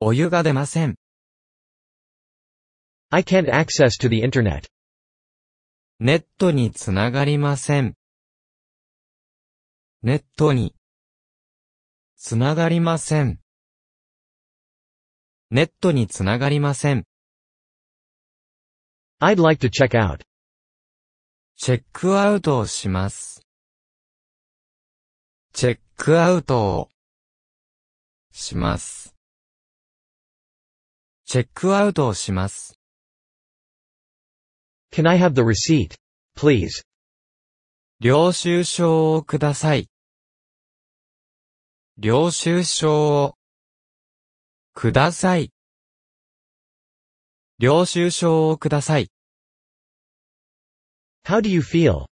[0.00, 0.94] お湯が出ません。
[3.10, 4.68] I can't access to the internet.
[5.98, 7.94] ネットにつながりません。
[10.02, 10.74] ネットに
[12.16, 13.41] つながりません。
[15.54, 17.04] ネットにつながりません。
[19.20, 20.22] I'd like to check out.
[21.56, 23.46] チェックアウトをします。
[25.52, 26.88] チェックアウトを
[28.32, 29.14] します。
[31.26, 32.78] チェックアウトをします。
[34.90, 35.96] Can I have the receipt?
[36.34, 36.82] Please?
[38.00, 39.90] 領収書をください。
[41.98, 43.34] 領収書を
[44.74, 45.52] ください。
[47.58, 49.10] 領収書をください。
[51.24, 52.06] How do you feel?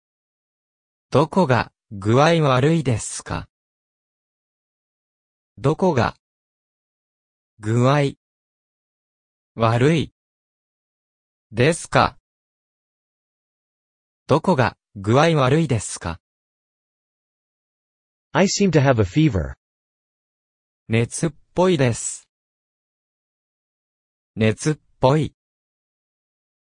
[1.12, 3.48] どこが具合悪いですか？
[5.58, 6.18] どこが
[7.60, 8.14] 具合
[9.56, 10.12] 悪い
[11.52, 12.18] ですか？
[14.26, 16.20] どこが具合悪いですか
[18.34, 19.54] ？I seem to have a fever.
[20.90, 22.27] 熱っぽいです。
[24.40, 25.34] 熱っぽい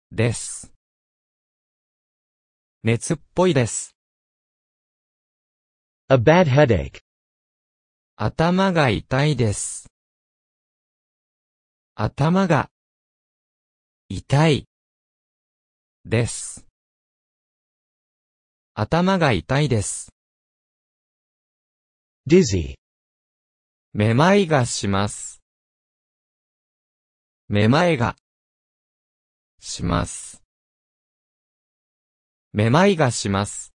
[0.10, 0.72] です。
[2.84, 3.98] 熱っぽいです。
[6.08, 7.02] A bad headache.
[8.16, 9.90] 頭が痛いです。
[11.96, 12.70] 頭が
[14.08, 14.66] 痛い
[16.06, 16.66] です。
[18.74, 20.14] 頭が痛いです。
[22.26, 22.76] Dizzy.
[23.92, 25.35] めまいがします。
[27.48, 28.16] めまいが
[29.60, 30.42] します。
[32.54, 33.72] めまいがします。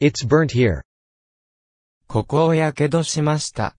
[0.00, 0.82] It's burnt here.
[2.06, 3.74] ここをやけどしました。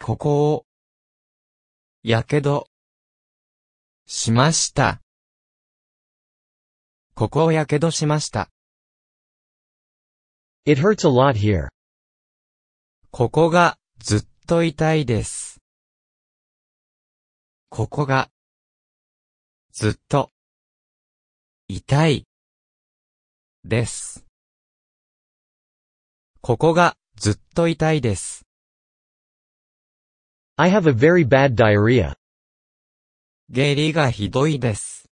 [0.00, 0.66] ここを、
[2.02, 2.66] やけど、
[4.06, 5.00] しました。
[7.14, 8.50] ここをやけどしました。
[10.64, 11.68] It hurts a lot here.
[13.12, 15.49] ここが、ずっと痛いです。
[17.72, 18.28] ここが、
[19.70, 20.32] ずっと、
[21.68, 22.26] 痛い、
[23.62, 24.26] です。
[26.40, 28.44] ここが、ずっと痛いです。
[30.56, 32.16] I have a very bad diarrhea.
[33.50, 35.08] 下痢がひどいです。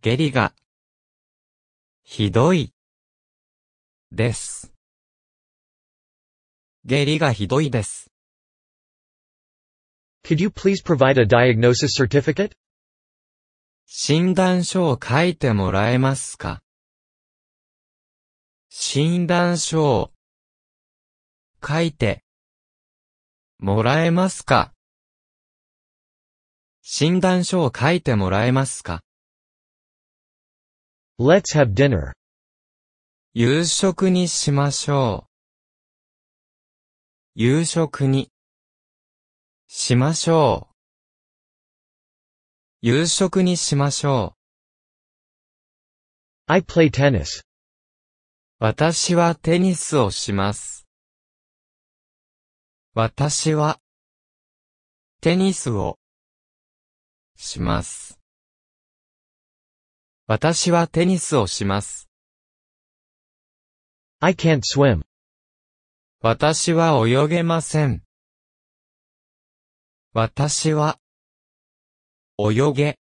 [0.00, 0.52] 下痢が、
[2.02, 2.72] ひどい、
[4.10, 4.72] です。
[6.84, 8.09] 下痢がひどいです。
[10.24, 12.52] Could you please provide a diagnosis certificate?
[13.86, 16.62] 診断書を書いてもらえますか
[18.68, 20.12] 診断書を
[21.66, 22.22] 書いて
[23.58, 24.72] もらえますか
[26.82, 29.02] 診断書を書いてもらえますか
[31.18, 32.12] Let's have dinner.
[33.34, 35.30] 夕食にしましょう。
[37.34, 38.29] 夕食に
[39.72, 40.74] しましょう。
[42.82, 44.34] 夕食にしましょ
[46.48, 46.52] う。
[46.52, 47.44] I play tennis.
[48.58, 50.88] 私はテニスをします。
[52.94, 53.78] 私は
[55.20, 56.00] テニスを
[57.36, 58.18] します。
[60.26, 62.08] 私はテニスをします。
[64.18, 65.02] I can't swim.
[66.20, 68.02] 私は泳げません。
[70.12, 70.98] 私は
[72.36, 72.98] 泳げ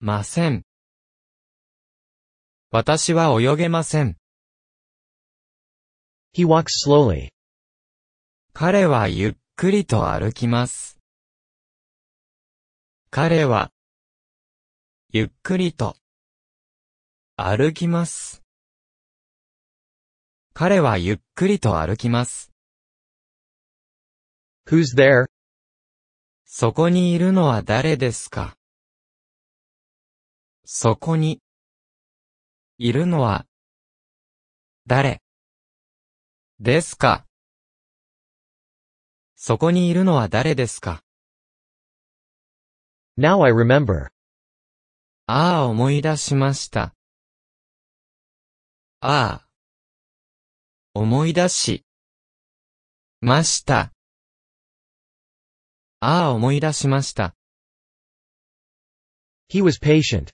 [0.00, 0.62] ません。
[2.70, 4.16] 私は泳げません。
[6.34, 7.28] He walks slowly.
[8.54, 10.98] 彼はゆっくりと歩きます。
[13.10, 13.70] 彼は
[15.12, 15.94] ゆっくりと
[17.36, 18.42] 歩きます。
[20.54, 22.50] 彼はゆっくりと歩きます。
[24.66, 25.26] Who's there?
[26.48, 28.56] そこにいるのは誰ですか？
[30.64, 31.40] そこに
[32.78, 33.46] いるのは
[34.86, 35.20] 誰？
[36.60, 37.26] ですか？
[39.34, 41.02] そこにいるのは誰ですか
[43.18, 44.10] ？Now I remember.
[45.26, 46.94] ああ思い出しました。
[49.00, 49.48] ああ
[50.94, 51.84] 思い出し
[53.20, 53.95] ました。
[56.00, 57.34] ああ思い出しました。
[59.48, 60.32] He was patient.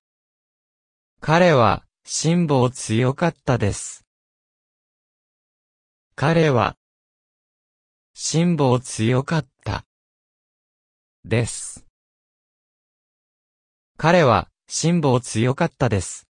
[1.20, 4.04] 彼は辛抱強かったです。
[6.16, 6.76] 彼は
[8.14, 9.86] 辛抱強かった
[11.24, 11.86] です。
[13.96, 16.26] 彼は辛抱強かったです。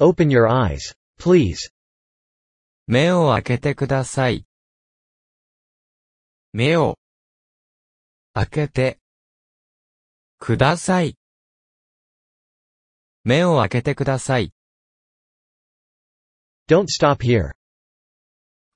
[0.00, 1.70] Open your eyes, please.
[2.86, 4.46] 目を開けてください。
[6.52, 6.99] 目を
[8.40, 8.98] 開けて
[10.38, 11.18] ください。
[13.22, 14.54] 目を開けてください。
[16.66, 17.50] Don't stop here.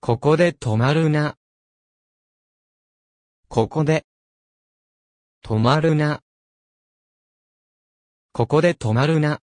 [0.00, 1.38] ここで止まるな。
[3.48, 4.04] ここで
[5.42, 6.20] 止まるな。
[8.32, 9.40] ここで止まるな。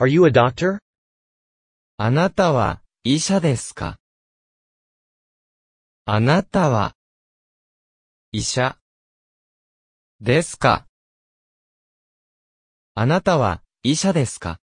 [0.00, 0.78] Are you a doctor?
[1.98, 3.98] あなたは医者ですか？
[6.06, 6.94] あなたは
[8.38, 8.78] 医者？
[10.20, 10.86] ですか
[12.94, 14.60] あなたは医者ですか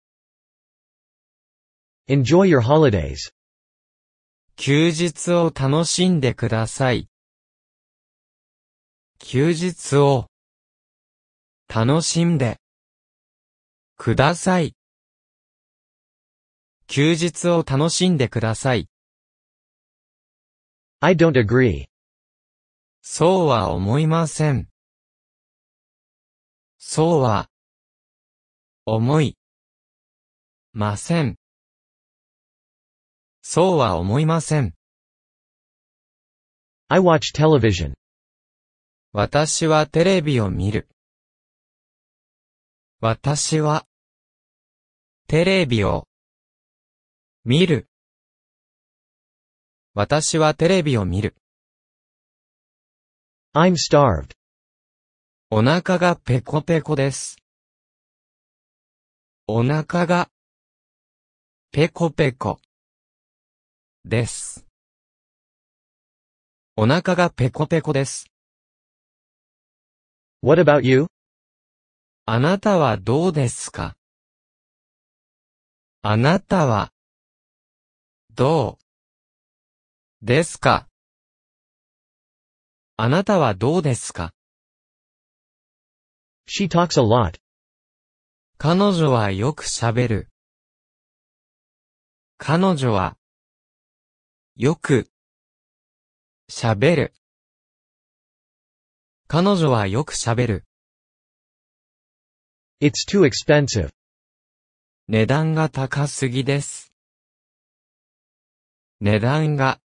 [2.06, 3.32] ？Enjoy your holidays.
[4.56, 7.08] 休日を楽しんでください。
[9.18, 10.26] 休日を
[11.74, 12.58] 楽しんで
[13.96, 14.74] ください。
[16.88, 18.90] 休日を楽しんでください。
[21.00, 21.91] I don't agree.
[23.04, 24.68] そうは思いません。
[26.78, 27.50] そうは、
[28.86, 29.36] 思い、
[30.72, 31.36] ません。
[33.42, 34.74] そうは思いません。
[36.86, 37.94] I watch television.
[39.12, 40.88] 私はテレビを見る。
[43.00, 43.84] 私は、
[45.26, 46.06] テレビを、
[47.44, 47.88] 見る。
[49.92, 51.34] 私はテレビを見る。
[53.54, 54.34] I'm starved.
[55.50, 57.36] お腹がペコペコです。
[59.46, 60.30] お腹が、
[61.70, 62.60] ペコペコ、
[64.06, 64.64] です。
[66.76, 68.24] お腹がペコペコです。
[70.40, 71.08] What about you?
[72.24, 73.94] あなたはどうですか？
[76.00, 76.90] あなたは、
[78.34, 80.88] どう、ですか？
[82.96, 84.34] あなたはどうですか
[86.46, 87.40] ？She talks a lot.
[88.58, 90.28] 彼女はよく喋る。
[92.36, 93.16] 彼女は、
[94.56, 95.10] よく、
[96.50, 97.14] 喋る。
[99.26, 100.64] 彼女はよく喋る。
[102.80, 103.92] It's too expensive.
[105.08, 106.92] 値段が高すぎです。
[109.00, 109.80] 値段が、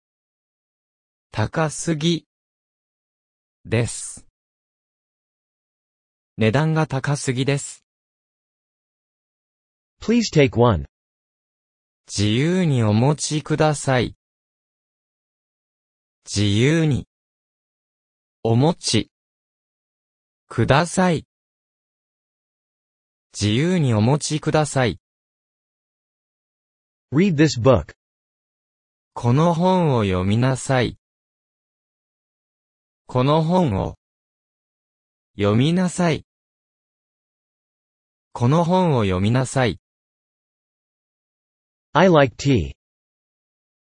[1.31, 2.25] 高すぎ、
[3.65, 4.25] です。
[6.37, 7.85] 値段が高すぎです。
[10.01, 10.85] Please take one.
[12.07, 14.15] 自由にお持ちください。
[16.25, 17.07] 自由に、
[18.43, 19.11] お持ち、
[20.49, 21.25] ください。
[23.33, 24.99] 自由にお持ちください。
[27.13, 27.93] Read this book.
[29.13, 30.97] この本を読みなさい。
[33.05, 33.95] この本を
[35.37, 36.25] 読みなさい。
[38.31, 39.79] この本を読みなさい。
[41.91, 42.71] I like tea.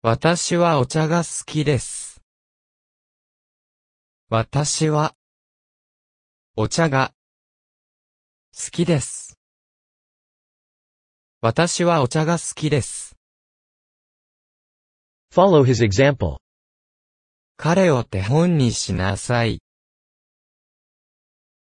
[0.02, 2.22] 私はお茶が好きです。
[4.30, 5.16] 私は
[6.56, 7.14] お茶が
[8.54, 9.40] 好きです。
[11.42, 13.16] 私はお茶が好きです。
[15.34, 16.45] Follow his example.
[17.58, 19.62] 彼を手本にしなさい。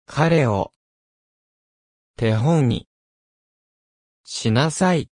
[0.05, 0.71] 彼を
[2.17, 2.85] 手本に
[4.25, 5.09] しなさい。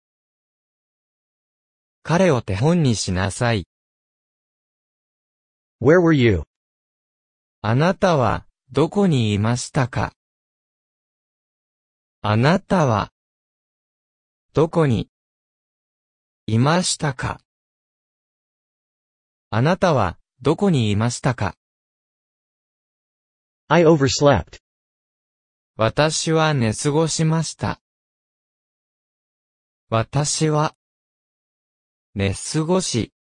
[2.02, 3.68] 彼を手本にしなさい。
[5.80, 6.44] Where were you?
[7.62, 10.14] あなたはどこにいましたか？
[12.24, 13.12] あなたは
[14.54, 15.10] どこに
[16.48, 17.40] いましたか？
[19.52, 21.56] あなたはどこにいましたか
[23.68, 24.60] ？I overslept.
[25.76, 27.80] 私は寝過ごしました。
[29.90, 30.76] 私は
[32.16, 33.14] 寝過ごし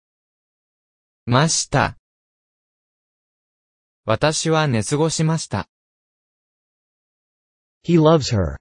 [1.26, 1.98] ました。
[4.04, 5.68] 私は寝過ごしました。
[7.84, 8.58] He loves her.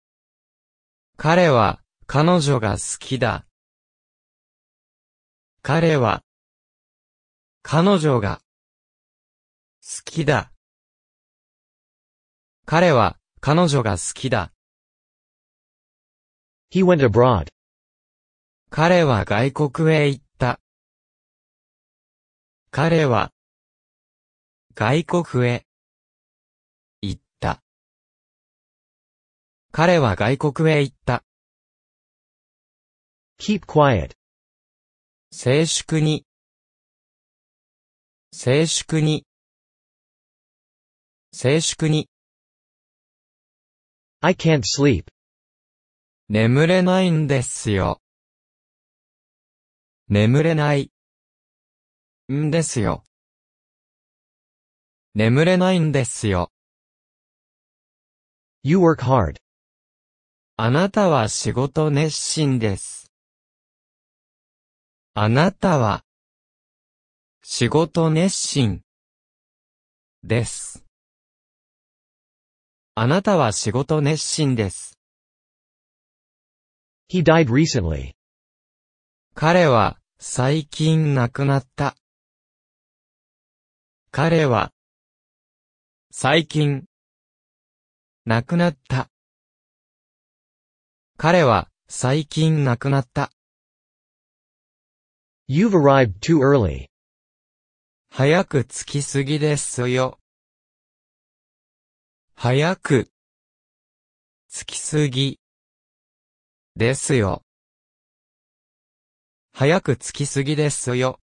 [1.15, 3.45] 彼は彼女が好きだ。
[5.61, 6.23] 彼は
[7.61, 8.41] 彼女が
[9.89, 10.51] 好きだ。
[12.65, 14.51] 彼は彼女が好きだ。
[16.69, 17.47] He went abroad.
[18.69, 20.59] 彼は外国へ行った。
[22.69, 23.31] 彼は
[24.76, 25.65] 外国へ
[27.01, 27.61] 行った。
[29.72, 31.23] 彼は外国へ行った。
[33.39, 34.18] Keep quiet.
[35.31, 36.26] 静粛に。
[38.34, 39.27] 静粛に。
[41.32, 42.10] 静粛に。
[44.22, 45.06] I can't sleep.
[46.30, 48.02] 眠れないんですよ。
[50.10, 50.91] 眠れない。
[52.32, 53.04] んですよ。
[55.14, 56.52] 眠れないんですよ。
[58.64, 59.38] You work hard.
[60.56, 63.12] あなたは仕事熱心です。
[65.14, 66.04] あなたは
[67.44, 68.82] 仕事熱心
[70.24, 70.86] です。
[72.99, 74.98] あなたは仕事熱心です。
[77.07, 78.14] He died recently.
[79.36, 81.95] 彼は最近亡くなった。
[84.10, 84.72] 彼は
[86.10, 86.86] 最近
[88.26, 89.11] 亡くなった。
[91.18, 93.30] 彼は最近亡くなった。
[95.48, 96.88] You've arrived too early.
[98.10, 100.18] 早く着きすぎですよ。
[102.39, 103.09] 早く
[104.47, 105.39] つきすぎ。
[106.76, 107.41] ですよ。
[109.53, 111.19] 早くつきすぎですよ。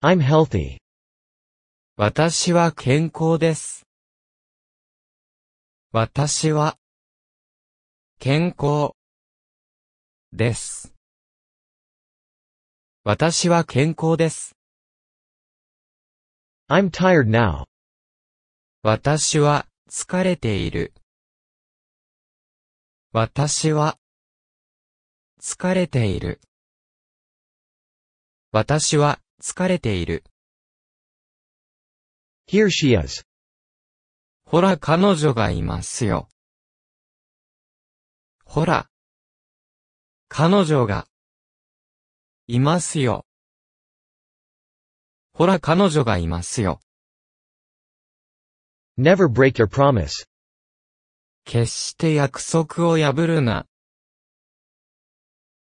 [0.00, 0.78] I'm healthy.
[1.98, 3.84] 私は健康です。
[5.92, 6.78] 私は
[8.18, 8.92] 健康
[10.32, 10.94] です。
[13.04, 14.56] 私は健康です。
[16.70, 17.66] I'm tired now.
[18.86, 20.92] 私は疲れている。
[23.12, 23.96] 私は
[25.40, 26.42] 疲れている。
[28.52, 30.22] 私は疲れている。
[32.46, 33.24] Here she is.
[34.44, 36.28] ほら彼女がいますよ。
[38.44, 38.90] ほら。
[40.28, 41.06] 彼女が
[42.48, 43.24] いますよ。
[45.32, 46.83] ほら彼女がいますよ。
[48.96, 50.24] Never break your promise.
[51.44, 53.66] 決して約束を破るな。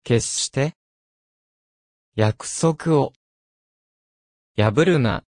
[0.04, 0.76] 決して
[2.16, 3.14] 約束を
[4.58, 5.24] 破るな。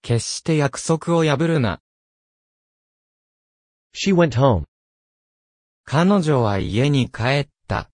[0.00, 1.80] 決して約束を破るな。
[3.94, 4.64] She went home.
[5.84, 7.90] 彼女は家に帰った。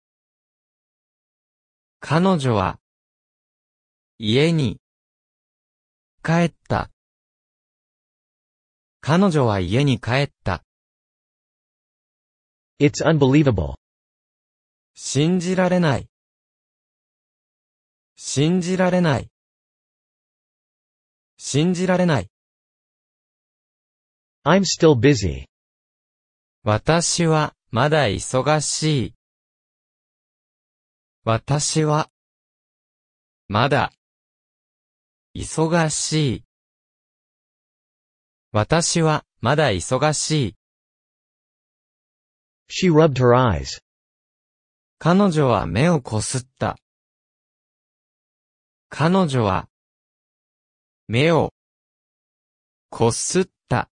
[1.99, 2.79] 彼女は
[4.17, 4.79] 家に
[6.23, 6.92] 帰った。
[9.05, 10.63] 彼女は家に帰った。
[12.79, 13.75] It's unbelievable.
[14.95, 16.07] 信じられない。
[18.15, 19.29] 信じられない。
[21.35, 22.29] 信じられない。
[24.45, 25.47] I'm still busy.
[26.63, 29.13] 私はまだ忙しい。
[31.25, 32.09] 私は
[33.49, 33.91] まだ
[35.35, 36.52] 忙しい。
[38.55, 40.55] 私はまだ忙しい。
[42.69, 43.81] She rubbed her eyes.
[44.99, 46.77] 彼女は目をこすった。
[48.89, 49.67] 彼女は
[51.07, 51.51] 目を
[52.91, 53.89] こすった。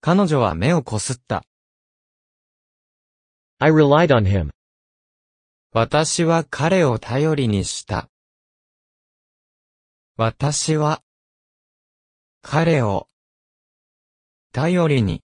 [0.00, 1.44] 彼女は目をこすった。
[3.58, 4.48] I relied on him.
[5.72, 8.08] 私は彼を頼りにした。
[10.16, 11.02] 私は
[12.48, 13.08] 彼を
[14.52, 15.24] 頼りに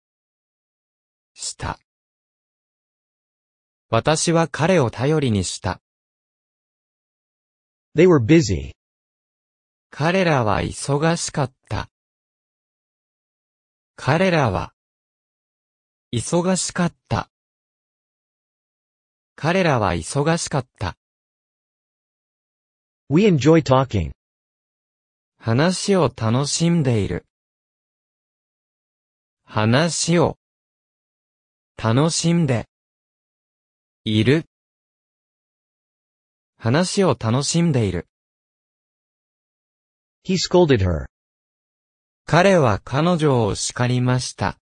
[1.35, 1.77] した。
[3.91, 5.81] 私は彼を頼りにした。
[7.95, 8.71] They were busy.
[9.91, 11.89] 彼らは忙しかった。
[13.95, 14.73] 彼らは
[16.11, 17.29] 忙しかった。
[19.35, 20.97] 彼らは忙しかった。
[23.11, 24.11] We enjoy talking.
[25.43, 27.25] 話を楽しんでいる。
[29.43, 30.37] 話を
[31.83, 32.69] 楽しんで
[34.05, 34.45] いる。
[36.59, 38.07] 話を楽しんでいる。
[40.23, 41.07] He scolded her.
[42.27, 44.59] 彼は彼女を叱りました。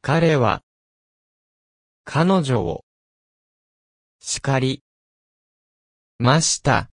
[0.00, 0.62] 彼は
[2.04, 2.86] 彼女を
[4.20, 4.82] 叱り
[6.18, 6.91] ました。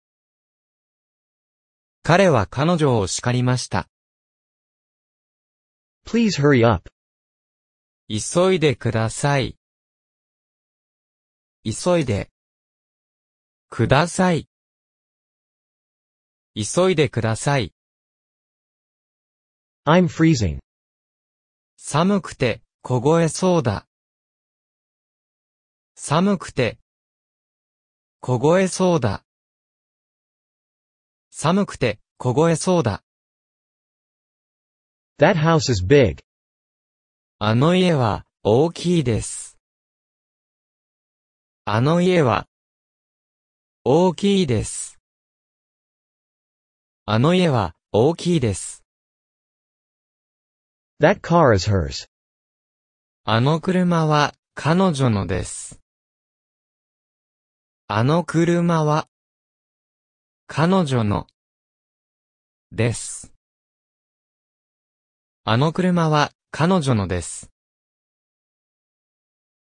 [2.07, 3.89] 彼は彼女を叱りました。
[6.05, 6.89] Please hurry up.
[8.07, 9.57] 急いでください。
[11.65, 12.29] 急いで
[13.69, 14.47] ください。
[16.55, 17.73] 急いでください。
[19.85, 20.59] I'm freezing.
[21.75, 23.85] 寒くて凍えそうだ。
[25.95, 26.79] 寒くて
[28.21, 29.26] 凍えそうだ。
[31.39, 33.03] 寒くて凍えそうだ。
[35.19, 36.23] That house is big.
[37.37, 39.59] あの家は大きいです。
[41.63, 42.47] あの家は
[43.83, 44.97] 大きいです。
[47.05, 48.83] あの家は大きいです。
[50.99, 52.07] That car is hers.
[53.25, 55.79] あの車は彼女のです。
[57.87, 59.07] あの車は
[60.49, 61.27] 彼女の
[62.71, 63.33] です。
[65.43, 67.51] あの車は彼女のです。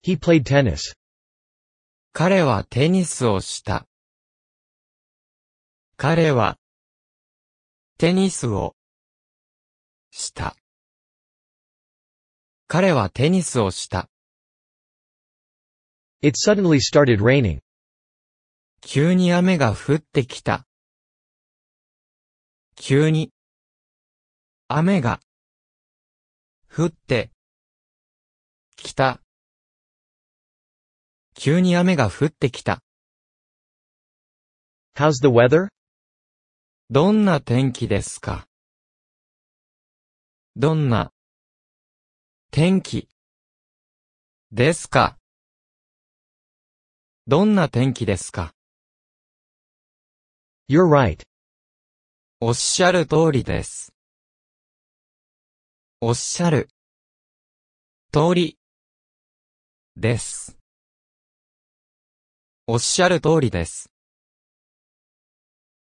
[0.06, 0.94] He played tennis.
[2.12, 3.88] 彼はテニスをした。
[5.96, 6.58] 彼は
[7.98, 8.76] テニスを
[10.12, 10.58] した。
[12.68, 14.10] 彼はテニスをした。
[16.22, 17.62] It suddenly started raining.
[18.82, 20.68] 急に雨が降ってきた。
[22.76, 23.32] 急に
[24.68, 25.20] 雨が
[26.68, 27.32] 降って、
[28.76, 29.22] きた。
[31.36, 32.80] 急に雨が降ってきた。
[34.96, 35.70] How's the weather?
[36.90, 38.48] どんな天気ですか？
[40.56, 41.12] どんな
[42.52, 43.08] 天気
[44.52, 45.18] ですか？
[47.26, 48.54] どんな天気ですか
[50.70, 51.24] ？You're right.
[52.46, 53.94] おっしゃる通りです。
[56.02, 56.68] おっしゃる
[58.12, 58.58] 通り
[59.96, 60.58] です。
[62.68, 63.90] おっしゃる通りです。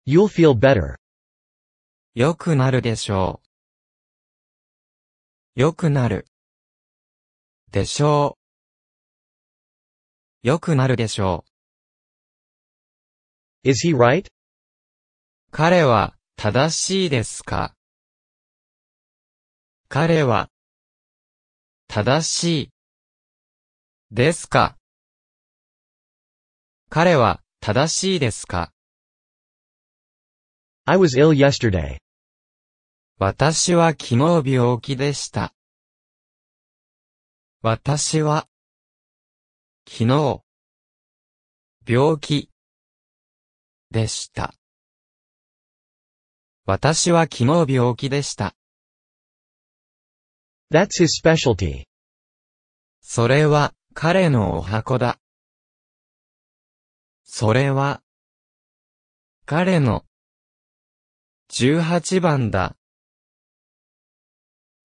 [0.05, 0.97] You'll feel better.
[2.13, 3.41] 良くなるでしょ
[5.55, 5.59] う。
[5.59, 6.27] 良くなる。
[7.71, 8.37] でしょ
[10.43, 10.47] う。
[10.47, 11.43] 良くなるでしょ
[13.63, 13.67] う。
[13.67, 14.27] Is he right?
[15.49, 17.75] 彼は正しいですか？
[19.87, 20.49] 彼は
[21.87, 22.69] 正しい
[24.11, 24.77] ですか？
[26.89, 28.71] 彼は正しいですか
[30.85, 31.99] ？I was ill yesterday.
[33.17, 35.53] 私は昨日病気でした。
[37.61, 38.47] 私は、
[39.87, 40.41] 昨日、
[41.87, 42.51] 病気、
[43.89, 44.53] でした。
[46.67, 48.55] 私は昨日病気でした。
[50.71, 51.83] That's his specialty.
[53.01, 55.19] それは、彼のお箱だ。
[57.23, 58.01] それは、
[59.45, 60.05] 彼の、
[61.51, 62.75] 18番だ。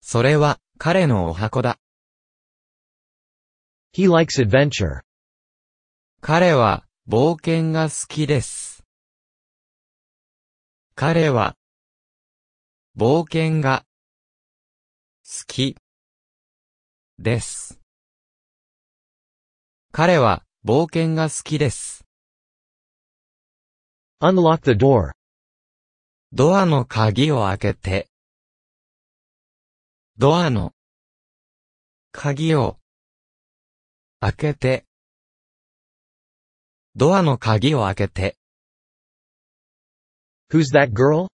[0.01, 1.79] それは、彼のお箱だ。
[3.91, 5.01] He likes adventure.
[6.21, 8.83] 彼は、冒険が好きです。
[10.93, 11.55] 彼は、
[12.97, 13.85] 冒険が、
[15.23, 15.77] 好き、
[17.17, 17.79] です。
[19.93, 22.03] 彼は、冒険が好きです。
[24.19, 25.11] Unlock the door.
[26.33, 28.09] ドアの鍵を開けて。
[30.17, 30.73] ドアの
[32.11, 32.77] 鍵を
[34.19, 34.85] 開けて。
[36.97, 38.37] ドアの鍵を開けて。
[40.51, 41.31] Who's that girl?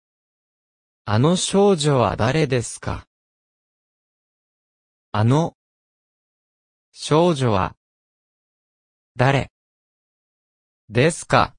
[1.13, 3.05] あの少女は誰ですか？
[5.11, 5.57] あの
[6.93, 7.75] 少女は
[9.17, 9.51] 誰？
[10.87, 11.53] ですか？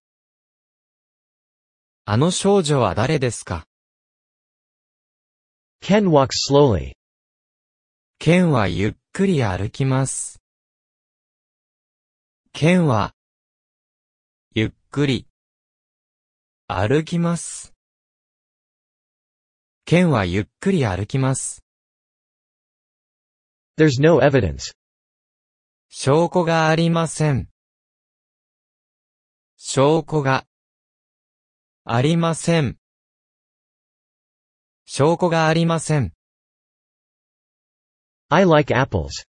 [2.06, 3.66] あの少女は誰ですか
[5.82, 6.94] ？Ken walks slowly.
[8.18, 10.40] ケンはゆっくり歩きます。
[12.54, 13.12] ケンは、
[14.54, 15.26] ゆっくり、
[16.68, 17.71] 歩きます。
[19.92, 21.62] ケンはゆっくり歩きます。
[23.76, 24.74] There's no evidence.
[25.90, 27.50] 証拠がありません。
[29.58, 30.46] 証拠が、
[31.84, 32.78] ありません。
[34.86, 36.14] 証拠がありません。
[38.30, 39.26] I like apples.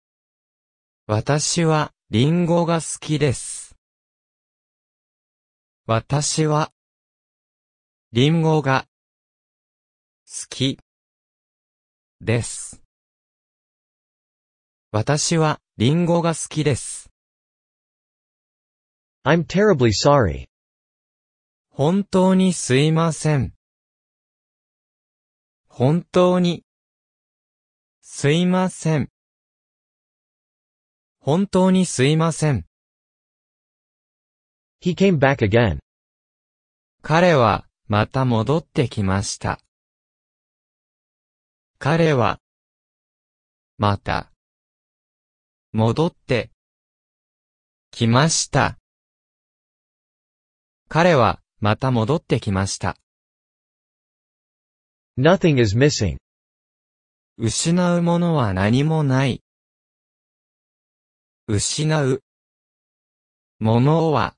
[1.07, 3.77] 私は、リンゴが好きです。
[5.87, 6.73] 私は、
[8.11, 8.98] リンゴが、好
[10.51, 10.79] き、
[12.21, 12.83] です。
[14.91, 17.11] 私は、リンゴが好きです。
[19.25, 20.49] I'm terribly sorry.
[21.71, 23.55] 本当にすいません。
[25.69, 26.65] 本当に、
[28.03, 29.09] すいません。
[31.21, 32.67] 本当にすいません。
[34.83, 35.79] He came back again.
[37.03, 39.61] 彼は、また戻ってきました。
[41.81, 42.41] 彼は、
[43.77, 44.33] また、
[45.73, 46.51] 戻って、
[47.93, 48.79] きました。
[50.89, 52.97] 彼は、また戻ってきました。
[55.17, 56.17] Nothing is missing.
[57.37, 59.45] 失うものは何もない。
[61.47, 62.25] 失う。
[63.61, 64.35] ものは、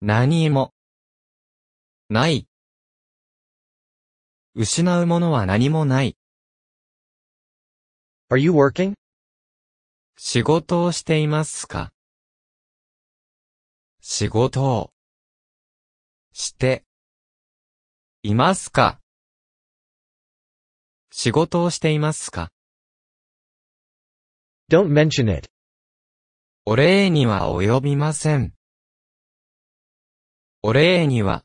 [0.00, 0.74] 何も、
[2.08, 2.48] ない。
[4.54, 6.14] 失うものは何もない。
[8.30, 8.92] Are you working?
[10.18, 11.90] 仕事をしていますか？
[14.02, 14.90] 仕事を、
[16.34, 16.84] して、
[18.22, 19.00] いますか？
[21.10, 22.50] 仕事をしていますか
[24.70, 25.48] ？Don't mention it.
[26.66, 28.52] お礼には及びません。
[30.62, 31.42] お礼には、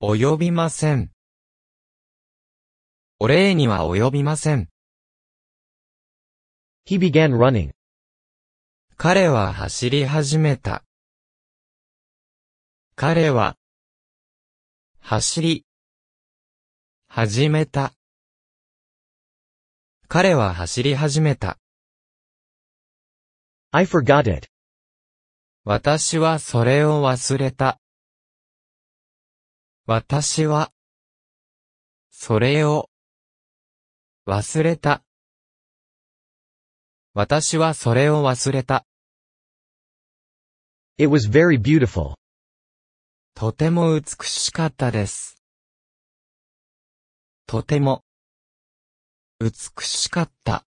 [0.00, 1.10] 及びません。
[3.20, 4.68] お礼には及びません。
[6.86, 7.72] He began running.
[8.96, 10.84] 彼は走り始めた。
[12.94, 13.56] 彼は、
[15.00, 15.66] 走り、
[17.08, 17.92] 始めた。
[20.06, 21.58] 彼は走り始めた。
[23.72, 24.48] I forgot it.
[25.64, 27.80] 私はそれを忘れた。
[29.86, 30.70] 私は、
[32.10, 32.88] それを、
[34.28, 35.02] 忘れた。
[37.14, 38.84] 私はそれを忘れた。
[40.98, 42.12] It was very beautiful.
[43.34, 45.42] とても美しかったです。
[47.46, 48.04] とても、
[49.40, 49.50] 美
[49.82, 50.66] しかった。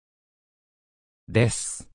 [1.28, 1.90] です。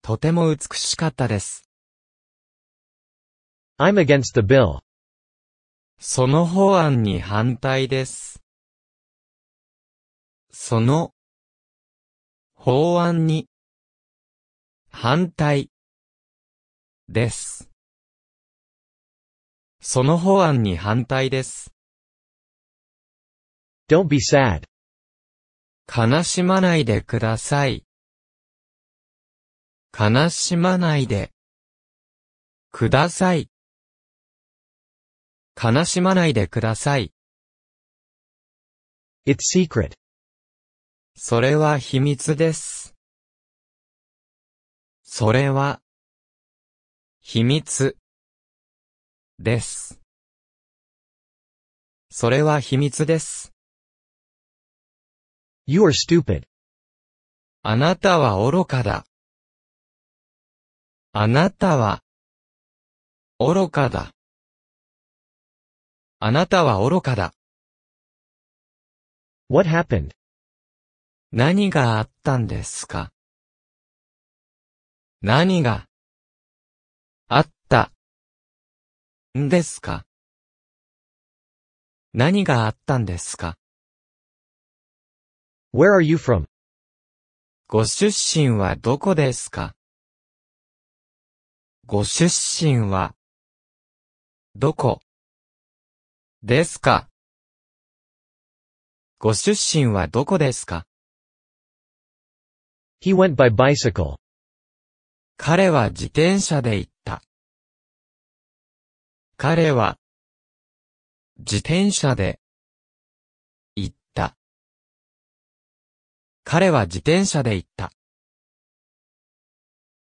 [0.00, 1.68] とても美しかったです。
[3.78, 4.78] I'm against the bill.
[5.98, 8.41] その法案に反対です。
[10.54, 11.14] その
[12.54, 13.48] 法案に
[14.90, 15.70] 反対
[17.08, 17.70] です。
[19.80, 21.72] その法案に反対です。
[23.88, 24.64] Don't be sad.
[25.88, 27.84] 悲しまないでください。
[29.98, 31.32] 悲しまないで
[32.70, 33.48] ください。
[35.60, 37.12] 悲しまないでください。
[39.26, 40.01] It's secret.
[41.14, 42.94] それは秘密です。
[45.02, 45.80] それは、
[47.20, 47.96] 秘密、
[49.38, 50.00] です。
[52.10, 53.52] それは秘密です。
[55.66, 56.44] You are stupid.
[57.62, 59.04] あなたは愚かだ。
[61.12, 62.02] あなたは、
[63.38, 64.12] 愚かだ。
[66.20, 67.34] あなたは愚かだ。
[69.48, 70.12] What happened?
[71.34, 73.10] 何があったんですか？
[75.22, 75.86] 何が
[77.26, 77.90] あった？
[79.38, 80.04] んですか？
[82.12, 83.56] 何があったんですか
[85.72, 86.44] ？Where are you from?
[87.66, 89.74] ご出身はどこですか？
[91.86, 93.14] ご出身は
[94.54, 95.00] どこ
[96.42, 97.08] ですか？
[99.18, 100.84] ご出身はどこですか？
[103.02, 104.14] He went by bicycle.
[105.36, 107.20] 彼は自転車で行った。
[109.36, 109.98] 彼は
[111.36, 112.38] 自転車で
[113.74, 114.36] 行った。
[116.44, 117.90] 彼は自転車で行った。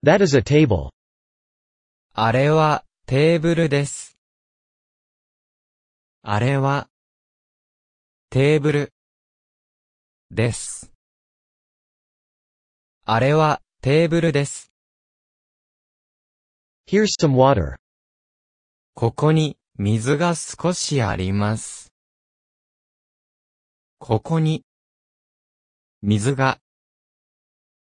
[0.01, 0.91] That is a table.
[2.13, 4.17] あれはテーブルです。
[6.21, 6.87] あれは
[8.29, 8.93] テーブル
[10.31, 10.94] です。
[13.07, 14.71] あれはテーブルです。
[16.89, 17.75] Here's some water.
[18.95, 21.93] ここに水が少しあります。
[23.99, 24.63] ここに
[26.01, 26.57] 水が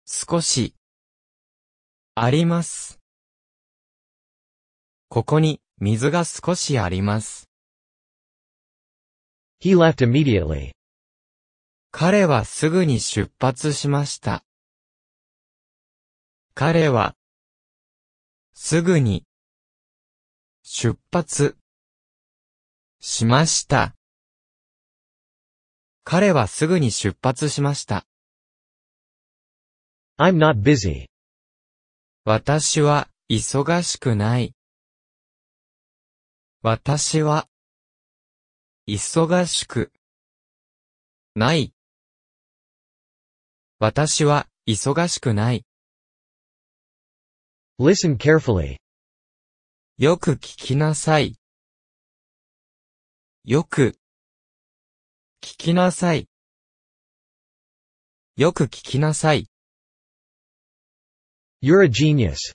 [0.07, 0.75] 少し
[2.15, 2.99] あります。
[5.11, 7.51] ここに水が少しあります。
[9.63, 10.71] He left immediately.
[11.91, 14.43] 彼はすぐに出発しました。
[16.55, 17.15] 彼は
[18.53, 19.25] すぐに
[20.63, 21.57] 出発
[23.01, 23.95] しました。
[26.05, 28.05] 彼はすぐに出発しました。
[30.19, 31.07] I'm not busy.
[32.25, 34.55] 私は忙しくない。
[36.61, 37.49] 私は
[38.87, 39.91] 忙しく
[41.35, 41.73] ない。
[43.79, 45.65] 私は忙しくない。
[47.83, 48.77] Listen carefully.
[49.99, 51.35] よく聞きなさい。
[53.45, 53.97] よく
[55.43, 56.29] 聞きなさい。
[58.37, 59.49] よく聞きなさい。
[61.61, 62.55] You're a genius.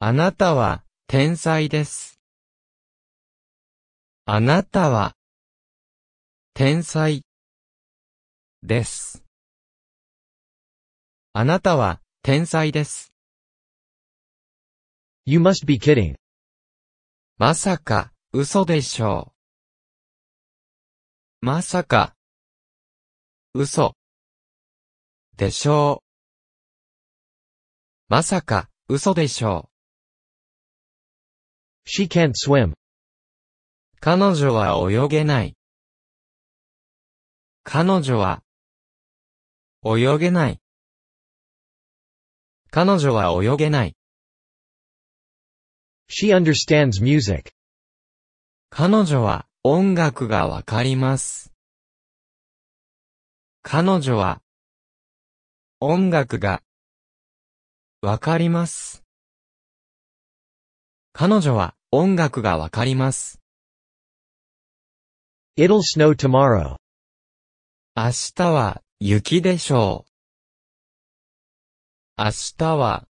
[0.00, 2.18] あなたは天才です。
[4.26, 5.12] あなたは
[6.54, 7.22] 天才
[8.64, 9.22] です。
[11.32, 13.09] あなたは天才です。
[15.32, 16.16] You must be kidding.
[17.38, 19.32] まさか嘘でしょ
[21.40, 21.46] う。
[21.46, 22.16] まさか
[23.54, 23.94] 嘘
[25.36, 26.06] でしょう。
[28.08, 29.70] まさか嘘でしょ
[31.86, 31.88] う。
[31.88, 32.72] She can't swim.
[34.00, 35.56] 彼女は泳げない。
[37.62, 38.42] 彼女は
[39.84, 40.58] 泳げない。
[42.72, 43.94] 彼女は泳げない。
[46.12, 47.52] She understands music.
[48.68, 51.52] 彼女は音楽がわかります。
[53.62, 54.42] 彼女は
[55.78, 56.64] 音楽が
[58.02, 59.04] わかります。
[61.12, 63.40] 彼女は音楽がわかります。
[65.56, 66.74] It'll snow tomorrow.
[67.94, 70.06] 明日は雪でしょ
[72.18, 72.24] う。
[72.24, 73.06] 明日は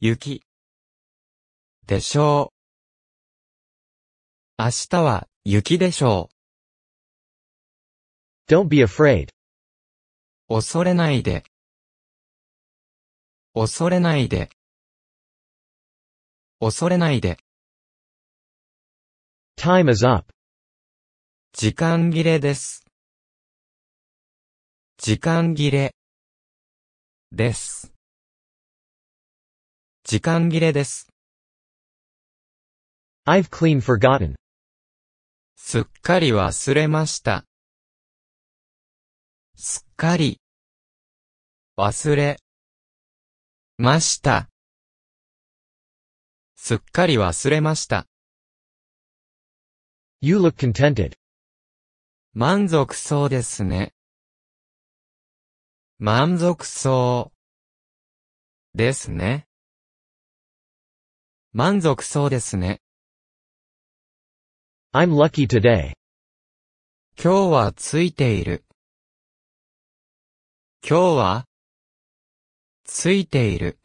[0.00, 0.42] 雪
[1.86, 2.52] でしょ
[4.58, 4.62] う。
[4.62, 6.30] 明日は雪でしょ
[8.48, 9.30] Don't be afraid.
[10.48, 10.54] う。
[10.54, 11.44] 恐れないで。
[13.54, 14.50] 恐れないで。
[16.60, 17.38] 恐れないで。
[19.56, 20.32] Time is up.
[21.52, 22.84] 時間切れです。
[24.98, 25.94] 時間切れ
[27.32, 27.92] です。
[30.04, 31.11] 時間切れです。
[33.24, 34.34] I've clean forgotten.
[35.54, 37.44] すっかり忘れました。
[39.54, 40.40] すっかり
[41.78, 42.38] 忘れ
[43.78, 44.48] ました。
[46.56, 48.08] すっかり忘れました。
[50.20, 51.12] You look contented.
[52.34, 53.94] 満足そうですね。
[56.00, 57.30] 満足そ
[58.74, 59.46] うですね。
[61.52, 62.81] 満足そうですね。
[64.94, 65.94] I'm lucky today.
[67.16, 68.62] 今日はついている。
[70.86, 71.44] 今日は
[72.84, 73.78] ついている。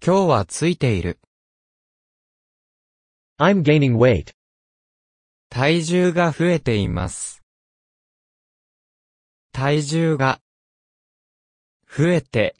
[0.00, 1.18] 今日はついている。
[3.36, 4.32] I'm gaining weight.
[5.50, 7.42] 体重が増えています。
[9.50, 10.38] 体重が
[11.88, 12.54] 増えて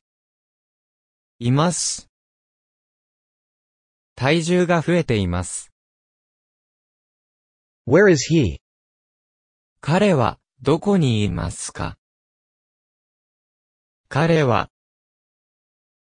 [1.38, 2.08] います。
[4.16, 5.73] 体重が増えています。
[7.86, 8.60] Where is he?
[9.82, 11.98] 彼はどこにいますか？
[14.08, 14.70] 彼は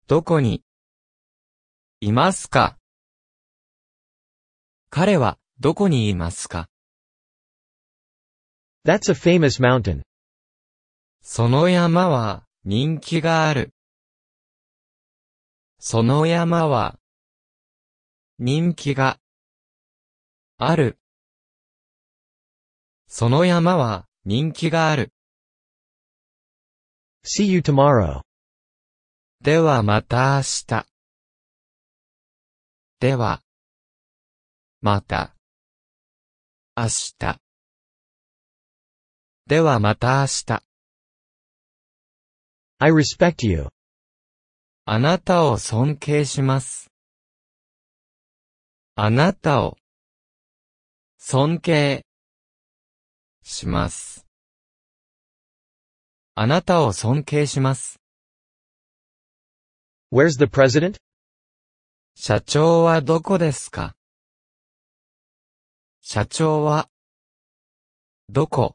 [0.07, 0.61] どこに
[2.01, 2.77] いますか？
[4.89, 6.67] 彼はどこにいますか
[8.83, 10.01] ？That's a famous mountain.
[11.21, 13.73] その山は人気がある。
[15.79, 16.99] その山は
[18.37, 19.17] 人気が
[20.57, 20.97] ある。
[23.11, 25.11] その山は人気がある。
[27.25, 28.21] See you tomorrow.
[29.41, 30.85] ではまた明日。
[32.99, 33.41] では、
[34.81, 35.33] また、
[36.77, 37.39] 明日。
[39.47, 40.63] ではまた明日。
[42.77, 43.69] I respect you.
[44.85, 46.91] あなたを尊敬します。
[48.93, 49.77] あなたを
[51.17, 52.05] 尊敬
[53.43, 54.25] します。
[56.35, 57.99] あなたを尊敬します。
[60.11, 60.97] Where's the president?
[62.15, 63.95] 社長はどこですか？
[66.01, 66.89] 社長は
[68.29, 68.73] どこ？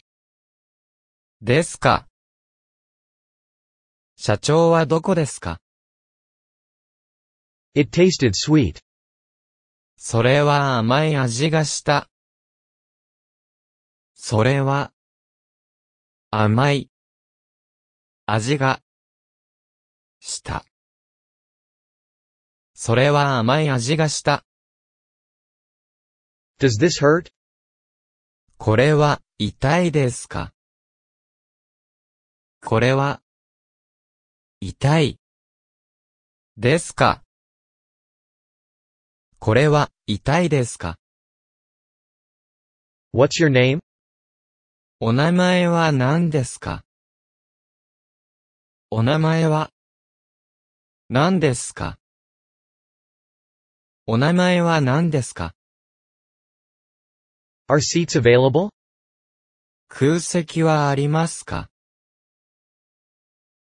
[1.41, 2.07] ですか？
[4.17, 5.61] 社長はどこですか
[7.75, 8.79] ？It tasted sweet.
[9.97, 12.09] それは甘い味がした。
[14.15, 14.93] それは
[16.31, 16.91] 甘い
[18.27, 18.81] 味が
[20.21, 20.65] した。
[22.75, 24.45] それは甘い味がした。
[26.59, 27.31] Does this hurt?
[28.57, 30.53] これは痛いですか？
[32.63, 33.21] これは
[34.61, 35.19] 痛い
[36.57, 37.23] ですか？
[39.39, 40.99] これは痛いですか
[43.13, 43.81] ？What's your name?
[45.07, 46.83] お名前は何ですか？
[48.89, 49.71] お名前は
[51.11, 51.99] 何ですか？
[54.07, 55.53] お名前は何ですか
[57.69, 58.71] ？Are seats available?
[59.89, 61.69] 空席はありますか？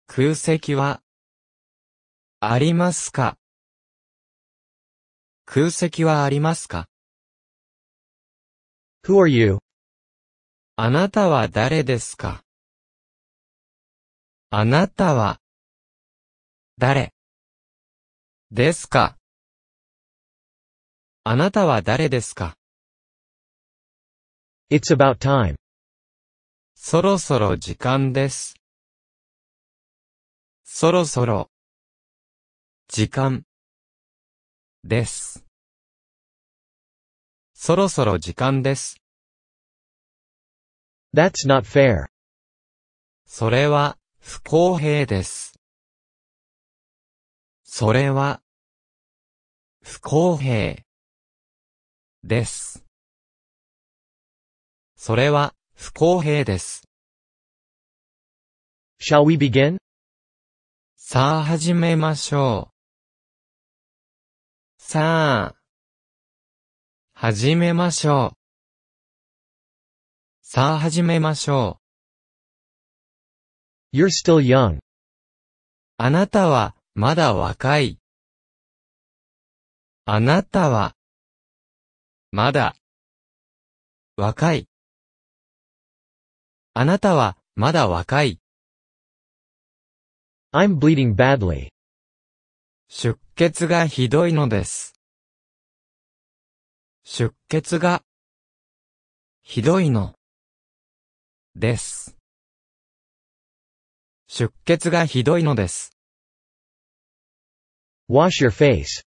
[0.07, 1.03] 空席は
[2.39, 3.37] ありますか？
[5.47, 6.87] 空席はありますか
[9.03, 9.64] ？Who are you?
[10.77, 12.43] あなたは誰ですか？
[14.51, 15.39] あなたは
[16.79, 17.15] 誰？
[18.51, 19.17] ですか？
[21.23, 22.57] あなたは誰ですか
[24.69, 25.55] ？It's about time.
[26.75, 28.57] そろそろ時間です。
[30.65, 31.51] そろそろ、
[32.89, 33.45] 時間、
[34.83, 35.45] です。
[37.55, 39.04] そろそろ時間です。
[41.15, 42.07] That's not fair.
[43.25, 45.55] それは、不公平です。
[47.63, 48.41] それは、
[49.81, 50.83] 不公平、
[52.25, 52.85] です。
[54.97, 56.83] それは、不公平です。
[59.01, 59.77] Shall we begin?
[60.97, 62.73] さあ始めましょ
[64.79, 64.83] う。
[64.83, 65.57] さあ、
[67.15, 68.44] 始めましょう。
[70.55, 71.81] さあ始めましょ
[73.93, 73.97] う。
[73.99, 74.79] You're still young.
[75.97, 77.99] あなたは、まだ若い。
[80.05, 80.95] あなたは、
[82.31, 82.77] まだ、
[84.17, 84.69] 若い。
[86.73, 88.39] あなたは、まだ若い。
[90.53, 91.71] I'm bleeding badly.
[92.87, 94.95] 出血がひどいのです。
[97.03, 98.05] 出血が、
[99.43, 100.15] ひどいの、
[101.57, 102.17] です。
[104.27, 105.97] 出血がひどいのです。
[108.11, 109.05] Wash your face.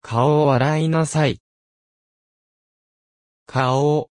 [0.00, 1.42] 顔を洗いなさい。
[3.46, 4.10] 顔を、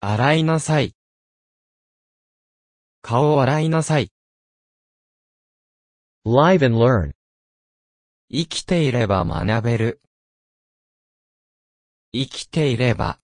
[0.00, 0.94] 洗いなさい。
[3.02, 4.12] 顔を洗いなさい。
[6.24, 7.14] Live and learn.
[8.30, 10.00] 生きていれば学べる。
[12.12, 13.18] 生きていれば、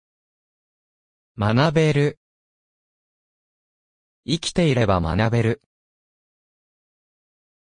[1.38, 2.18] 学べる。
[4.28, 5.62] 生きていれば学べる。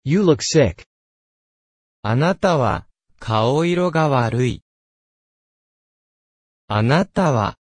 [0.03, 0.83] You look sick.
[2.01, 2.87] あなたは、
[3.19, 4.63] 顔色が悪い。
[6.67, 7.57] あなたは、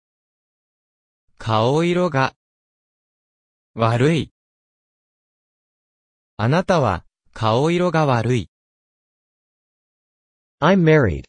[1.38, 2.34] 顔色が、
[3.74, 4.32] 悪い。
[6.36, 8.50] あなたは、顔色が悪い。
[10.60, 11.24] I'm married.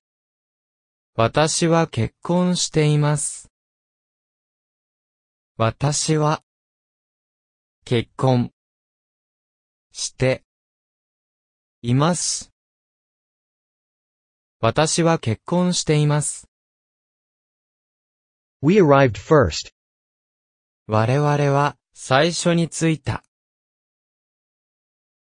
[1.15, 3.49] 私は結婚しています。
[5.55, 6.44] 私は、
[7.87, 8.51] 結婚、
[9.91, 10.43] して、
[11.83, 12.51] います。
[14.59, 16.49] 私は結婚しています。
[18.63, 19.71] We arrived first.
[20.87, 23.23] 我々は、最初に着いた。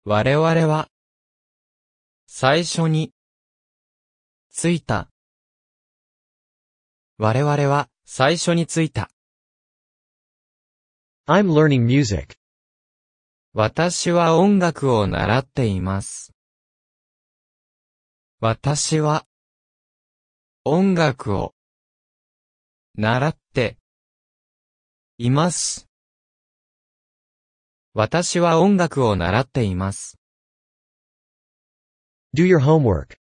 [0.06, 0.88] 我々は、
[2.26, 3.12] 最初に、
[4.50, 5.10] 着いた。
[7.18, 9.10] 我々は、最初に着いた。
[11.26, 12.38] I'm learning music.
[13.58, 16.34] 私は音楽を習っています。
[18.38, 19.24] 私は、
[20.66, 21.54] 音楽を、
[22.96, 23.78] 習って、
[25.16, 25.88] います。
[27.94, 30.18] 私は音楽を習っています。
[32.36, 33.16] Do your homework.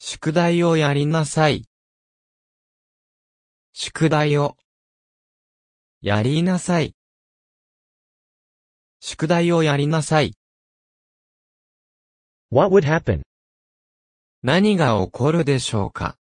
[0.00, 1.68] 宿題をやりなさい。
[3.72, 4.56] 宿題を、
[6.00, 6.96] やりなさい。
[9.04, 10.36] 宿題をやりなさい。
[12.52, 13.22] What would happen?
[14.44, 16.16] 何が起こるでしょうか？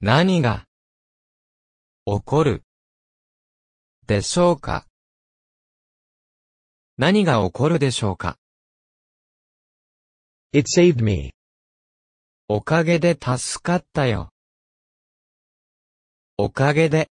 [0.00, 0.66] 何が
[2.06, 2.62] 起こる？
[4.06, 4.86] でしょうか？
[6.96, 8.38] 何が起こるでしょうか
[10.52, 11.32] ？It saved me.
[12.46, 14.30] おかげで助かったよ。
[16.36, 17.10] おかげで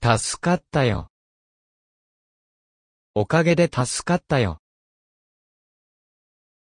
[0.00, 1.09] 助かったよ。
[3.20, 4.62] おかげで助かったよ。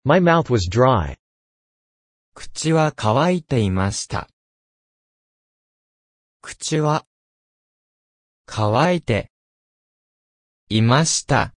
[0.04, 1.16] My mouth was dry.
[2.34, 4.28] 口は乾いていました。
[6.42, 7.06] 口は
[8.44, 9.30] 乾いて
[10.68, 11.54] いました。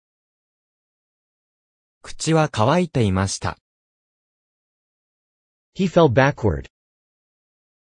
[2.03, 3.57] 口は乾いていました。
[5.75, 6.69] He fell backward.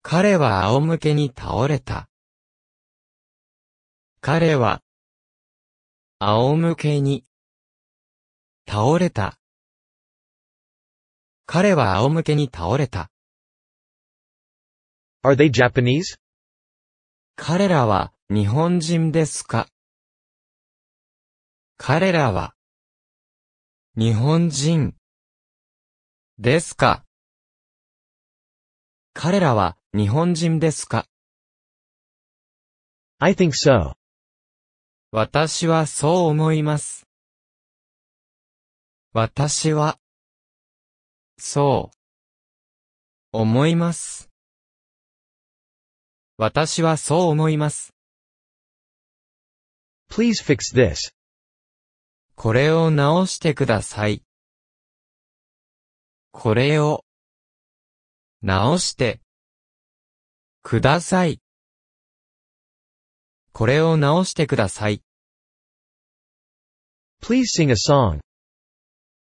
[0.03, 2.11] 彼は仰向けに倒れた。
[4.21, 4.83] 彼は
[6.21, 7.23] 仰向けに
[8.67, 9.39] 倒れた。
[11.47, 13.13] 彼は仰向けに倒れた。
[15.23, 16.19] Are they Japanese?
[17.37, 19.69] 彼らは日本人ですか？
[21.77, 22.57] 彼らは
[23.97, 24.97] 日本人
[26.37, 27.05] ですか？
[29.15, 31.07] 彼らは日本人ですか
[33.21, 33.98] ？I think so.
[35.11, 37.07] 私はそう思います。
[39.15, 39.99] 私は、
[41.39, 41.97] そう、
[43.33, 44.29] 思います。
[46.37, 47.95] 私はそう思います。
[50.11, 51.15] Please fix this.
[52.35, 54.23] これを直してください。
[56.33, 57.07] これを
[58.43, 59.23] 直して
[60.63, 61.41] ください。
[63.59, 65.03] これを直してください。
[67.21, 68.21] Please sing a song.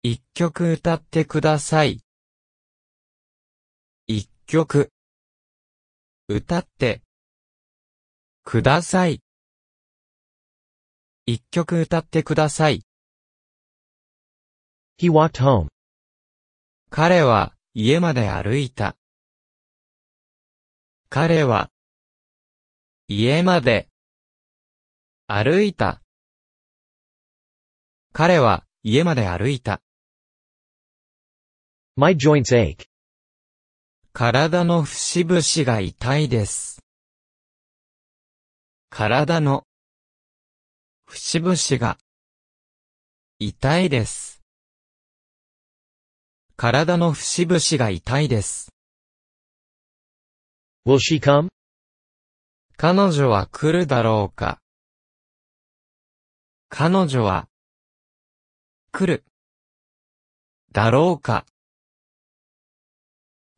[0.03, 2.03] 一曲歌ってください。
[4.05, 4.91] 一曲
[6.27, 7.01] 歌って
[8.43, 9.23] ください。
[11.25, 12.83] 一曲歌ってください。
[14.99, 15.65] He walked home.
[16.91, 18.95] 彼は家まで歩いた。
[21.09, 21.71] 彼は
[23.07, 23.90] 家まで
[25.33, 26.01] 歩いた。
[28.11, 29.81] 彼は家まで歩いた。
[31.95, 32.87] My joints ache.
[34.11, 36.83] 体の節々が痛いです。
[38.89, 39.63] 体の
[41.05, 41.97] 節々が
[43.39, 44.41] 痛いです。
[46.57, 48.73] 体の節々が痛いです。
[50.85, 51.47] Will she come?
[52.75, 54.61] 彼女は来るだろうか
[56.73, 57.49] 彼女は
[58.93, 59.25] 来る
[60.71, 61.45] だろうか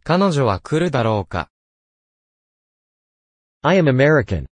[0.04, 1.52] 彼女は来るだろうか
[3.62, 4.48] I am American.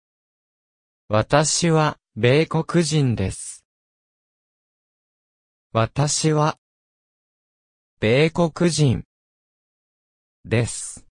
[1.08, 3.64] 私は米国人です。
[5.72, 6.58] 私は
[8.00, 9.04] 米国人
[10.46, 11.06] です。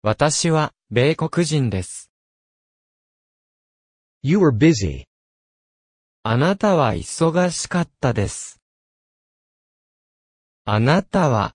[0.00, 2.10] 私は米国人です。
[4.22, 5.04] You were busy.
[6.26, 8.58] あなたは忙しかったです。
[10.64, 11.54] あなたは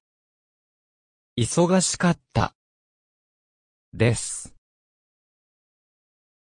[1.35, 2.53] 忙しかった
[3.93, 4.53] です。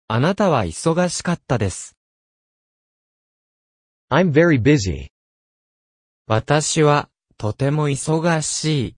[0.08, 1.96] あなたは忙しかったです。
[4.10, 5.08] I'm very busy.
[6.26, 7.08] 私は
[7.38, 8.96] とても忙しい。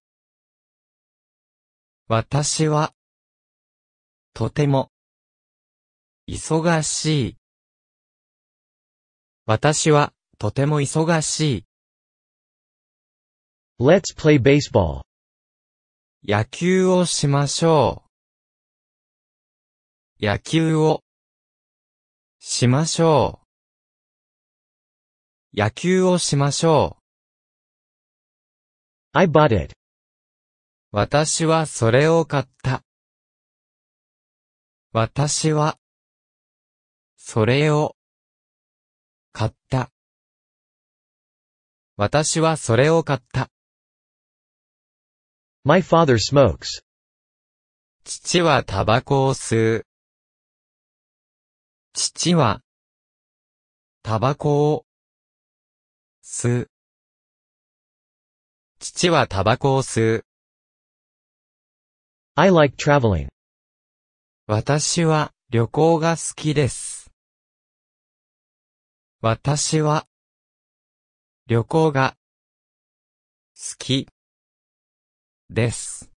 [2.09, 2.93] 私は
[4.33, 4.91] とても
[6.29, 7.44] 忙しい。
[9.47, 11.65] 私はとても忙しい。
[13.79, 15.03] Let's play baseball.
[16.27, 18.05] 野球をしましょ
[20.21, 20.25] う。
[20.25, 21.03] 野球を
[22.39, 23.41] しましょ
[25.55, 25.61] う。
[25.61, 27.03] 野球をしましょう。
[29.13, 29.75] I bought it.
[30.91, 32.83] 私はそれを買った。
[34.93, 35.77] 私は、
[37.17, 37.95] それを、
[39.37, 39.91] 買った。
[41.97, 43.51] 私はそれを買った。
[45.65, 46.85] My father smokes.
[48.05, 49.87] 父はタバコを吸う。
[51.95, 52.61] 父は、
[54.05, 54.85] タバコを、
[56.23, 56.71] 吸う。
[58.79, 60.25] 父はタバコを吸う。
[62.37, 63.29] I like traveling.
[64.47, 67.04] 私は旅行が好きです。
[69.27, 70.07] 私は
[71.47, 72.15] 旅行が
[73.55, 74.07] 好き
[75.49, 76.11] です。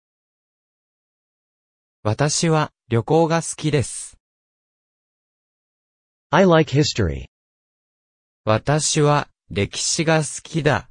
[2.03, 4.19] 私は旅行が好きです。
[6.31, 7.27] I like history.
[8.45, 10.91] 私は歴史が好きだ。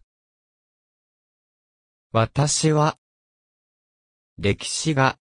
[2.14, 2.98] 私は
[4.38, 5.18] 歴史が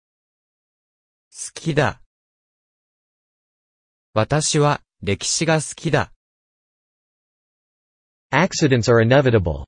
[1.29, 2.01] 好きだ。
[4.15, 6.11] 私は歴史が好きだ。
[8.31, 9.65] Accidents are inevitable.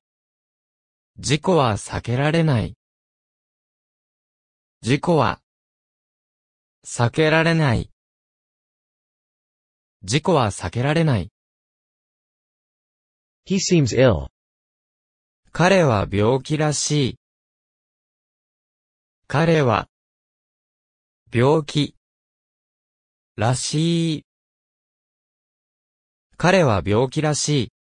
[1.18, 2.76] 事故は避けられない。
[4.82, 5.42] 事故は
[6.86, 7.90] 避けられない。
[10.04, 11.32] 事故は避けられない。
[13.48, 14.28] He seems ill.
[15.52, 17.20] 彼は病気らしい。
[19.28, 19.88] 彼は
[21.34, 21.96] 病気
[23.38, 24.26] らしい。
[26.38, 27.71] 彼は病気らしい。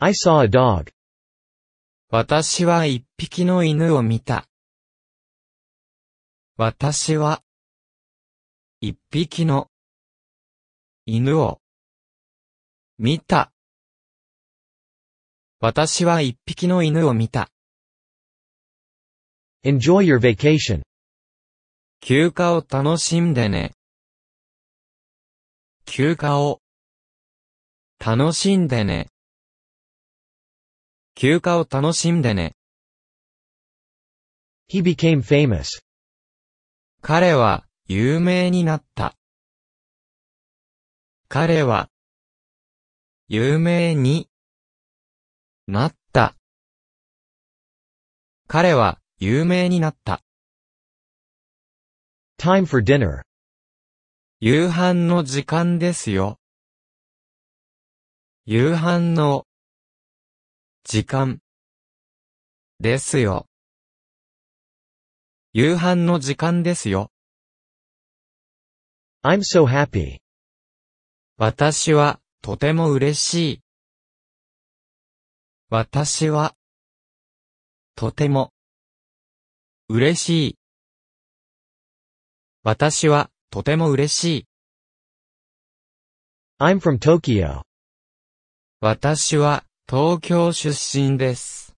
[0.00, 0.92] I saw a dog.
[2.08, 4.46] 私は一匹の犬を見た。
[6.56, 7.42] 私は
[8.80, 9.68] 一匹の
[11.04, 11.60] 犬を
[13.00, 13.50] 見た。
[15.58, 17.50] 私は一匹の犬を見た。
[19.64, 20.82] Enjoy your vacation.
[22.00, 23.72] 休暇を楽しんでね。
[25.86, 26.60] 休暇を
[27.98, 29.08] 楽しんでね。
[31.20, 32.54] 休暇を楽しんでね。
[34.70, 35.82] He became famous.
[37.02, 39.16] 彼は有名になった。
[41.28, 41.88] 彼は、
[43.26, 44.28] 有名に
[45.66, 46.36] なった。
[48.46, 50.22] 彼は有名になった。
[52.38, 53.22] Time for dinner.
[54.38, 56.38] 夕飯の時間ですよ。
[58.46, 59.47] 夕飯の
[60.90, 61.40] 時間
[62.80, 63.46] ですよ。
[65.52, 67.12] 夕飯の時間ですよ。
[69.22, 70.20] I'm so happy.
[71.36, 73.62] 私はとても嬉しい。
[75.68, 76.54] 私は
[77.94, 78.54] とても
[79.90, 80.58] 嬉しい。
[82.62, 84.46] 私はとても嬉しい。
[86.58, 87.60] I'm from Tokyo.
[88.80, 91.74] 私は東京出身です。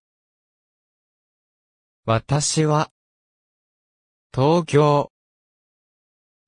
[2.05, 2.91] 私は
[4.35, 5.12] 東京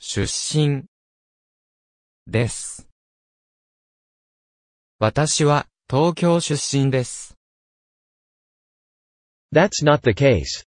[0.00, 0.86] 出身
[2.26, 2.88] です。
[4.98, 7.36] 私は東京出身です。
[9.54, 10.66] That's not the case.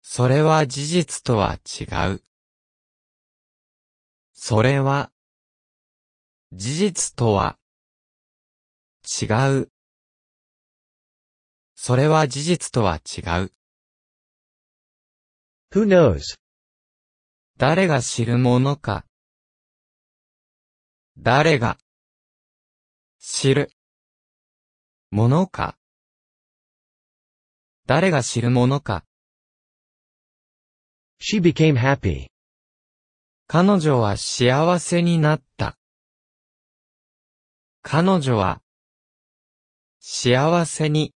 [0.00, 1.84] それは事実とは違
[2.14, 2.22] う。
[4.32, 5.10] それは
[6.54, 7.58] 事実とは
[9.20, 9.26] 違
[9.60, 9.73] う。
[11.86, 13.52] それは事実とは違う。
[15.70, 16.34] Who knows?
[17.58, 19.04] 誰が知るものか。
[21.18, 21.76] 誰が
[23.18, 23.70] 知る
[25.10, 25.76] ものか。
[27.84, 29.04] 誰が知るものか。
[31.20, 32.28] She became happy.
[33.46, 35.76] 彼女は幸せになった。
[37.82, 38.62] 彼女は
[40.00, 41.12] 幸せに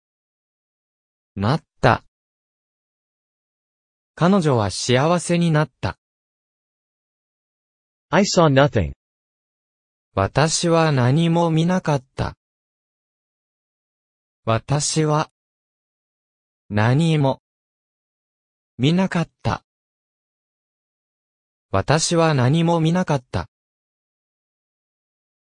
[1.35, 2.03] なった。
[4.15, 5.97] 彼女は幸せになった。
[8.09, 8.93] I saw nothing.
[10.15, 12.35] 私は何も見なかった。
[14.45, 15.29] 私は
[16.69, 17.41] 何も
[18.77, 19.63] 見なかった。
[21.71, 23.47] 私は何も見なかった。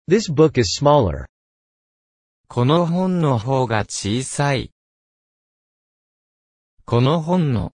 [0.09, 1.25] This book is smaller.
[2.49, 4.74] この本の方が小さい。
[6.87, 7.73] この本の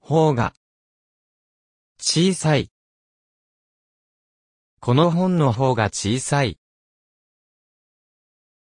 [0.00, 0.54] 方が
[2.00, 2.70] 小さい。
[4.80, 6.58] この本の方が小さい。